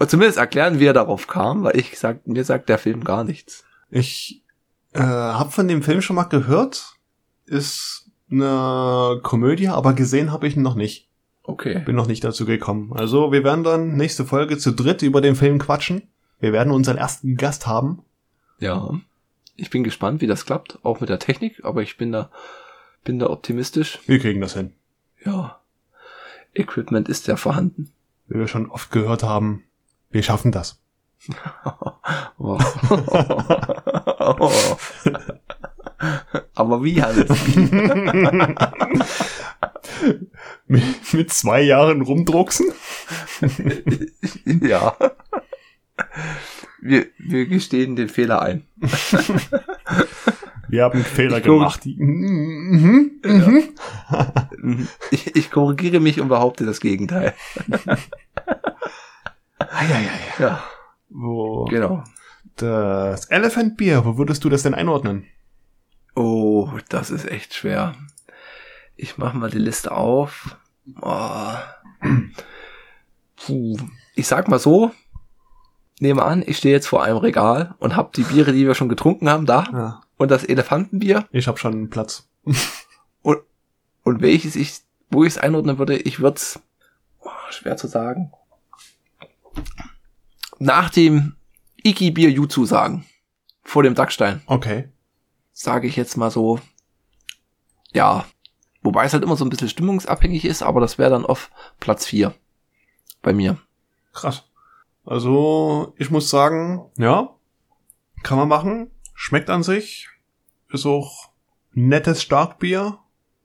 zumindest 0.06 0.38
erklären, 0.38 0.80
wie 0.80 0.86
er 0.86 0.92
darauf 0.92 1.26
kam, 1.26 1.64
weil 1.64 1.76
ich 1.76 1.98
sag, 1.98 2.26
mir 2.26 2.44
sagt 2.44 2.68
der 2.68 2.78
Film 2.78 3.04
gar 3.04 3.24
nichts. 3.24 3.64
Ich 3.90 4.42
äh, 4.92 5.00
habe 5.00 5.50
von 5.50 5.68
dem 5.68 5.82
Film 5.82 6.00
schon 6.00 6.16
mal 6.16 6.24
gehört. 6.24 6.94
Ist 7.44 8.10
eine 8.30 9.20
Komödie, 9.22 9.68
aber 9.68 9.92
gesehen 9.92 10.32
habe 10.32 10.46
ich 10.46 10.56
ihn 10.56 10.62
noch 10.62 10.74
nicht. 10.74 11.08
Okay. 11.42 11.80
Bin 11.84 11.94
noch 11.94 12.08
nicht 12.08 12.24
dazu 12.24 12.44
gekommen. 12.44 12.92
Also 12.92 13.30
wir 13.30 13.44
werden 13.44 13.62
dann 13.62 13.96
nächste 13.96 14.24
Folge 14.24 14.58
zu 14.58 14.72
dritt 14.72 15.02
über 15.02 15.20
den 15.20 15.36
Film 15.36 15.58
quatschen. 15.58 16.02
Wir 16.40 16.52
werden 16.52 16.72
unseren 16.72 16.96
ersten 16.96 17.36
Gast 17.36 17.66
haben. 17.66 18.02
Ja. 18.58 18.90
Ich 19.56 19.70
bin 19.70 19.84
gespannt, 19.84 20.20
wie 20.20 20.26
das 20.26 20.44
klappt, 20.44 20.78
auch 20.82 21.00
mit 21.00 21.08
der 21.08 21.18
Technik, 21.18 21.64
aber 21.64 21.82
ich 21.82 21.96
bin 21.96 22.12
da, 22.12 22.30
bin 23.04 23.18
da 23.18 23.30
optimistisch. 23.30 24.00
Wir 24.06 24.18
kriegen 24.18 24.40
das 24.40 24.54
hin. 24.54 24.72
Ja. 25.24 25.60
Equipment 26.58 27.08
ist 27.08 27.26
ja 27.26 27.36
vorhanden. 27.36 27.90
Wie 28.28 28.38
wir 28.38 28.48
schon 28.48 28.70
oft 28.70 28.90
gehört 28.90 29.22
haben, 29.22 29.64
wir 30.10 30.22
schaffen 30.22 30.52
das. 30.52 30.80
Oh. 32.38 32.58
Aber 36.54 36.84
wie 36.84 37.00
alles? 37.00 37.26
mit, 40.66 41.14
mit 41.14 41.32
zwei 41.32 41.62
Jahren 41.62 42.02
rumdrucksen? 42.02 42.66
ja. 44.62 44.94
Wir, 46.82 47.06
wir 47.18 47.46
gestehen 47.46 47.96
den 47.96 48.10
Fehler 48.10 48.42
ein. 48.42 48.66
Wir 50.76 50.84
haben 50.84 51.02
Fehler 51.04 51.38
Ich 51.38 51.42
glaub- 51.44 51.58
gemacht. 51.60 51.86
Mhm, 51.86 53.12
mhm. 53.24 54.88
Ich, 55.10 55.34
ich 55.34 55.50
korrigiere 55.50 56.00
mich 56.00 56.20
und 56.20 56.28
behaupte 56.28 56.66
das 56.66 56.80
Gegenteil. 56.80 57.32
Eieiei. 59.58 60.10
Ja, 60.38 60.62
Wo 61.08 61.64
genau. 61.64 62.04
das 62.56 63.24
Elephant 63.26 63.78
Beer, 63.78 64.04
wo 64.04 64.18
würdest 64.18 64.44
du 64.44 64.50
das 64.50 64.64
denn 64.64 64.74
einordnen? 64.74 65.24
Oh, 66.14 66.68
das 66.90 67.10
ist 67.10 67.26
echt 67.26 67.54
schwer. 67.54 67.94
Ich 68.96 69.16
mache 69.16 69.38
mal 69.38 69.48
die 69.50 69.56
Liste 69.58 69.92
auf. 69.92 70.58
Oh. 71.00 71.52
Puh. 73.36 73.78
Ich 74.14 74.26
sag 74.26 74.48
mal 74.48 74.58
so, 74.58 74.90
nehme 76.00 76.22
an, 76.22 76.42
ich 76.46 76.58
stehe 76.58 76.74
jetzt 76.74 76.86
vor 76.86 77.02
einem 77.02 77.16
Regal 77.16 77.74
und 77.78 77.96
habe 77.96 78.10
die 78.14 78.24
Biere, 78.24 78.52
die 78.52 78.66
wir 78.66 78.74
schon 78.74 78.90
getrunken 78.90 79.30
haben, 79.30 79.46
da 79.46 79.64
Ja. 79.72 80.00
Und 80.18 80.30
das 80.30 80.44
Elefantenbier 80.44 81.26
Ich 81.30 81.48
habe 81.48 81.58
schon 81.58 81.72
einen 81.72 81.90
Platz. 81.90 82.28
und, 83.22 83.38
und 84.02 84.20
welches 84.20 84.56
ich, 84.56 84.80
wo 85.10 85.24
ich 85.24 85.34
es 85.34 85.38
einordnen 85.38 85.78
würde, 85.78 85.96
ich 85.96 86.20
würde 86.20 86.36
es, 86.36 86.60
oh, 87.20 87.30
schwer 87.50 87.76
zu 87.76 87.86
sagen, 87.86 88.32
nach 90.58 90.90
dem 90.90 91.36
Iki-Bier 91.82 92.30
Jutsu 92.30 92.64
sagen, 92.64 93.06
vor 93.62 93.82
dem 93.82 93.94
Dackstein. 93.94 94.42
Okay. 94.46 94.88
sage 95.52 95.86
ich 95.86 95.96
jetzt 95.96 96.16
mal 96.16 96.30
so, 96.30 96.60
ja, 97.92 98.24
wobei 98.82 99.04
es 99.04 99.12
halt 99.12 99.22
immer 99.22 99.36
so 99.36 99.44
ein 99.44 99.50
bisschen 99.50 99.68
stimmungsabhängig 99.68 100.44
ist, 100.44 100.62
aber 100.62 100.80
das 100.80 100.98
wäre 100.98 101.10
dann 101.10 101.26
auf 101.26 101.50
Platz 101.80 102.06
4 102.06 102.34
bei 103.22 103.32
mir. 103.32 103.58
Krass. 104.12 104.44
Also, 105.04 105.94
ich 105.98 106.10
muss 106.10 106.30
sagen, 106.30 106.90
ja, 106.96 107.30
kann 108.22 108.38
man 108.38 108.48
machen. 108.48 108.90
Schmeckt 109.18 109.50
an 109.50 109.62
sich. 109.62 110.08
Ist 110.70 110.84
auch 110.86 111.30
nettes 111.72 112.22
Starkbier. 112.22 112.98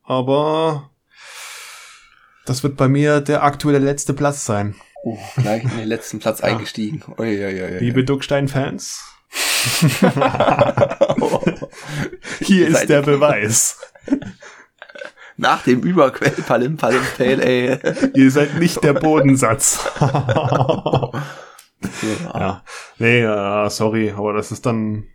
Aber 0.04 0.92
das 2.46 2.62
wird 2.62 2.76
bei 2.76 2.88
mir 2.90 3.22
der 3.22 3.44
aktuelle 3.44 3.80
letzte 3.80 4.14
Platz 4.14 4.46
sein. 4.46 4.76
Oh, 5.04 5.18
gleich 5.38 5.64
in 5.64 5.78
den 5.78 5.88
letzten 5.88 6.20
Platz 6.20 6.42
eingestiegen. 6.44 7.02
Uiuiui. 7.18 7.80
Liebe 7.80 8.04
Duckstein-Fans. 8.04 9.02
Hier 12.42 12.68
ist 12.68 12.90
der 12.90 13.02
Beweis. 13.02 13.80
Nach 15.38 15.64
dem 15.64 15.80
Überquell 15.82 16.32
Palim 16.32 16.76
Palim 16.76 17.02
Pale 17.18 17.42
Ale. 17.42 18.12
Ihr 18.14 18.30
seid 18.30 18.56
nicht 18.56 18.84
der 18.84 18.94
Bodensatz. 18.94 19.80
ja. 20.02 21.12
ja. 22.34 22.64
Nee, 23.00 23.22
äh, 23.22 23.70
sorry, 23.70 24.12
aber 24.12 24.34
das 24.34 24.52
ist 24.52 24.66
dann 24.66 25.06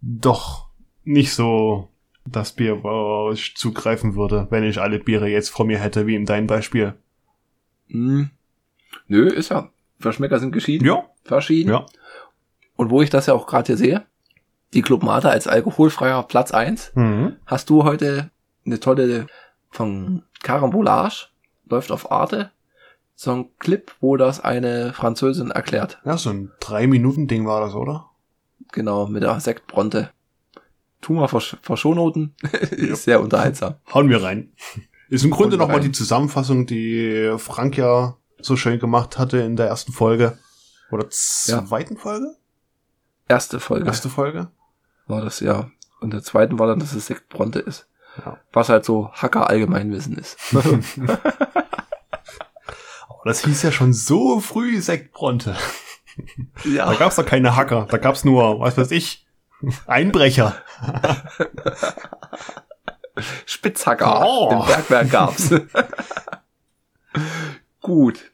doch 0.00 0.68
nicht 1.04 1.32
so 1.34 1.88
das 2.24 2.52
Bier, 2.52 2.82
wo 2.84 3.30
ich 3.32 3.56
zugreifen 3.56 4.14
würde, 4.14 4.46
wenn 4.50 4.64
ich 4.64 4.80
alle 4.80 4.98
Biere 4.98 5.28
jetzt 5.28 5.48
vor 5.48 5.64
mir 5.66 5.78
hätte, 5.78 6.06
wie 6.06 6.14
in 6.14 6.26
deinem 6.26 6.46
Beispiel. 6.46 6.94
Hm. 7.88 8.30
Nö, 9.06 9.28
ist 9.28 9.50
ja. 9.50 9.70
Verschmecker 9.98 10.38
sind 10.38 10.52
geschieden. 10.52 10.86
Ja, 10.86 11.04
Verschieden. 11.24 11.70
ja. 11.70 11.86
Und 12.76 12.90
wo 12.90 13.02
ich 13.02 13.10
das 13.10 13.26
ja 13.26 13.34
auch 13.34 13.46
gerade 13.46 13.66
hier 13.66 13.76
sehe, 13.76 14.06
die 14.74 14.82
Club 14.82 15.02
Mate 15.02 15.30
als 15.30 15.46
alkoholfreier 15.48 16.22
Platz 16.24 16.52
1, 16.52 16.92
Mhm. 16.94 17.36
hast 17.46 17.70
du 17.70 17.84
heute 17.84 18.30
eine 18.66 18.78
tolle 18.78 19.26
von 19.70 20.22
Carambolage, 20.42 21.28
läuft 21.68 21.90
auf 21.90 22.12
Arte, 22.12 22.50
so 23.14 23.32
ein 23.32 23.48
Clip, 23.58 23.90
wo 24.00 24.16
das 24.16 24.38
eine 24.40 24.92
Französin 24.92 25.50
erklärt. 25.50 25.98
Ja, 26.04 26.16
so 26.16 26.30
ein 26.30 26.52
Drei-Minuten-Ding 26.60 27.46
war 27.46 27.60
das, 27.62 27.74
oder? 27.74 28.07
Genau, 28.72 29.06
mit 29.06 29.22
der 29.22 29.40
Sektbronte. 29.40 30.10
Tu 31.00 31.12
mal 31.12 31.28
vor, 31.28 31.40
vor 31.40 31.76
Shownoten. 31.76 32.34
ist 32.70 33.04
sehr 33.04 33.20
unterhaltsam. 33.20 33.76
Hauen 33.92 34.08
wir 34.08 34.22
rein. 34.22 34.52
Ist 35.08 35.24
im 35.24 35.30
Grunde 35.30 35.56
nochmal 35.56 35.80
die 35.80 35.92
Zusammenfassung, 35.92 36.66
die 36.66 37.34
Frank 37.38 37.76
ja 37.76 38.16
so 38.40 38.56
schön 38.56 38.78
gemacht 38.78 39.18
hatte 39.18 39.38
in 39.38 39.56
der 39.56 39.66
ersten 39.66 39.92
Folge. 39.92 40.38
Oder 40.90 41.08
zweiten 41.10 41.96
Folge? 41.96 42.36
Erste 43.26 43.60
Folge 43.60 43.86
Erste 43.86 44.08
Folge? 44.08 44.48
war 45.06 45.22
das, 45.22 45.40
ja. 45.40 45.70
Und 46.00 46.12
der 46.12 46.22
zweiten 46.22 46.58
war 46.58 46.66
dann, 46.66 46.78
dass 46.80 46.92
es 46.92 47.06
Sektbronte 47.06 47.58
ist. 47.58 47.88
Ja. 48.18 48.38
Was 48.52 48.68
halt 48.68 48.84
so 48.84 49.10
Hacker 49.12 49.48
Allgemeinwissen 49.48 50.18
ist. 50.18 50.36
Oh, 53.18 53.22
das 53.24 53.44
hieß 53.44 53.62
ja 53.62 53.72
schon 53.72 53.92
so 53.92 54.38
früh 54.38 54.80
Sektbronte. 54.80 55.56
Da 56.64 56.70
ja. 56.70 56.94
gab's 56.94 57.16
doch 57.16 57.26
keine 57.26 57.56
Hacker, 57.56 57.86
da 57.90 57.98
gab's 57.98 58.24
nur, 58.24 58.60
was 58.60 58.76
weiß 58.76 58.90
ich, 58.92 59.26
Einbrecher. 59.86 60.54
Spitzhacker 63.46 64.20
Oh. 64.24 64.50
im 64.52 64.66
Bergwerk 64.66 65.10
gab's. 65.10 65.50
Gut. 67.80 68.30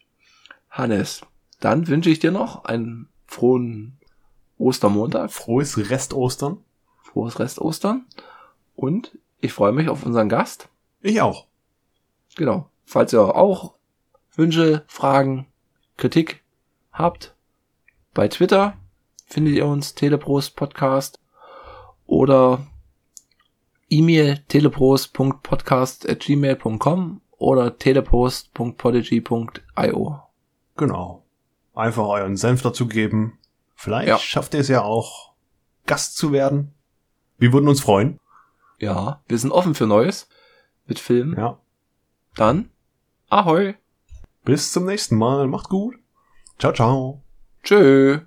Hannes, 0.71 1.23
dann 1.61 1.87
wünsche 1.89 2.11
ich 2.11 2.19
dir 2.19 2.33
noch 2.33 2.65
einen 2.65 3.09
frohen 3.27 3.99
Ostermontag, 4.59 5.31
Frohes 5.33 5.79
Restostern. 5.91 6.59
frohes 7.03 7.39
Rest 7.39 7.61
Ostern 7.61 8.07
und 8.75 9.17
ich 9.41 9.53
freue 9.53 9.73
mich 9.73 9.89
auf 9.89 10.05
unseren 10.05 10.29
Gast. 10.29 10.69
Ich 11.01 11.21
auch. 11.21 11.47
Genau. 12.37 12.69
Falls 12.85 13.13
ihr 13.13 13.35
auch 13.35 13.75
Wünsche, 14.35 14.85
Fragen, 14.89 15.47
Kritik 15.97 16.43
habt, 16.93 17.34
bei 18.15 18.29
Twitter 18.29 18.77
findet 19.27 19.55
ihr 19.55 19.67
uns 19.67 19.95
Teleprost 19.95 20.57
Podcast 20.57 21.21
oder 22.07 22.67
E-Mail 23.91 24.39
teleprost.podcast@gmail.com 24.49 27.21
oder 27.39 27.77
teleprost.podigy.io. 27.79 30.21
Genau. 30.77 31.25
Einfach 31.75 32.07
euren 32.07 32.37
Senf 32.37 32.63
dazu 32.63 32.87
geben. 32.87 33.39
Vielleicht 33.75 34.09
Ja. 34.09 34.19
schafft 34.19 34.55
ihr 34.55 34.61
es 34.61 34.69
ja 34.69 34.83
auch, 34.83 35.33
Gast 35.87 36.17
zu 36.17 36.33
werden. 36.33 36.73
Wir 37.39 37.53
würden 37.53 37.69
uns 37.69 37.81
freuen. 37.81 38.19
Ja, 38.79 39.23
wir 39.29 39.39
sind 39.39 39.51
offen 39.53 39.75
für 39.75 39.87
Neues 39.87 40.29
mit 40.87 40.99
Filmen. 40.99 41.37
Ja. 41.37 41.59
Dann 42.37 42.71
Ahoi. 43.29 43.75
Bis 44.45 44.73
zum 44.73 44.87
nächsten 44.87 45.17
Mal. 45.17 45.47
Macht 45.49 45.69
gut. 45.69 45.97
Ciao, 46.59 46.73
ciao. 46.73 47.24
Tschö. 47.65 48.21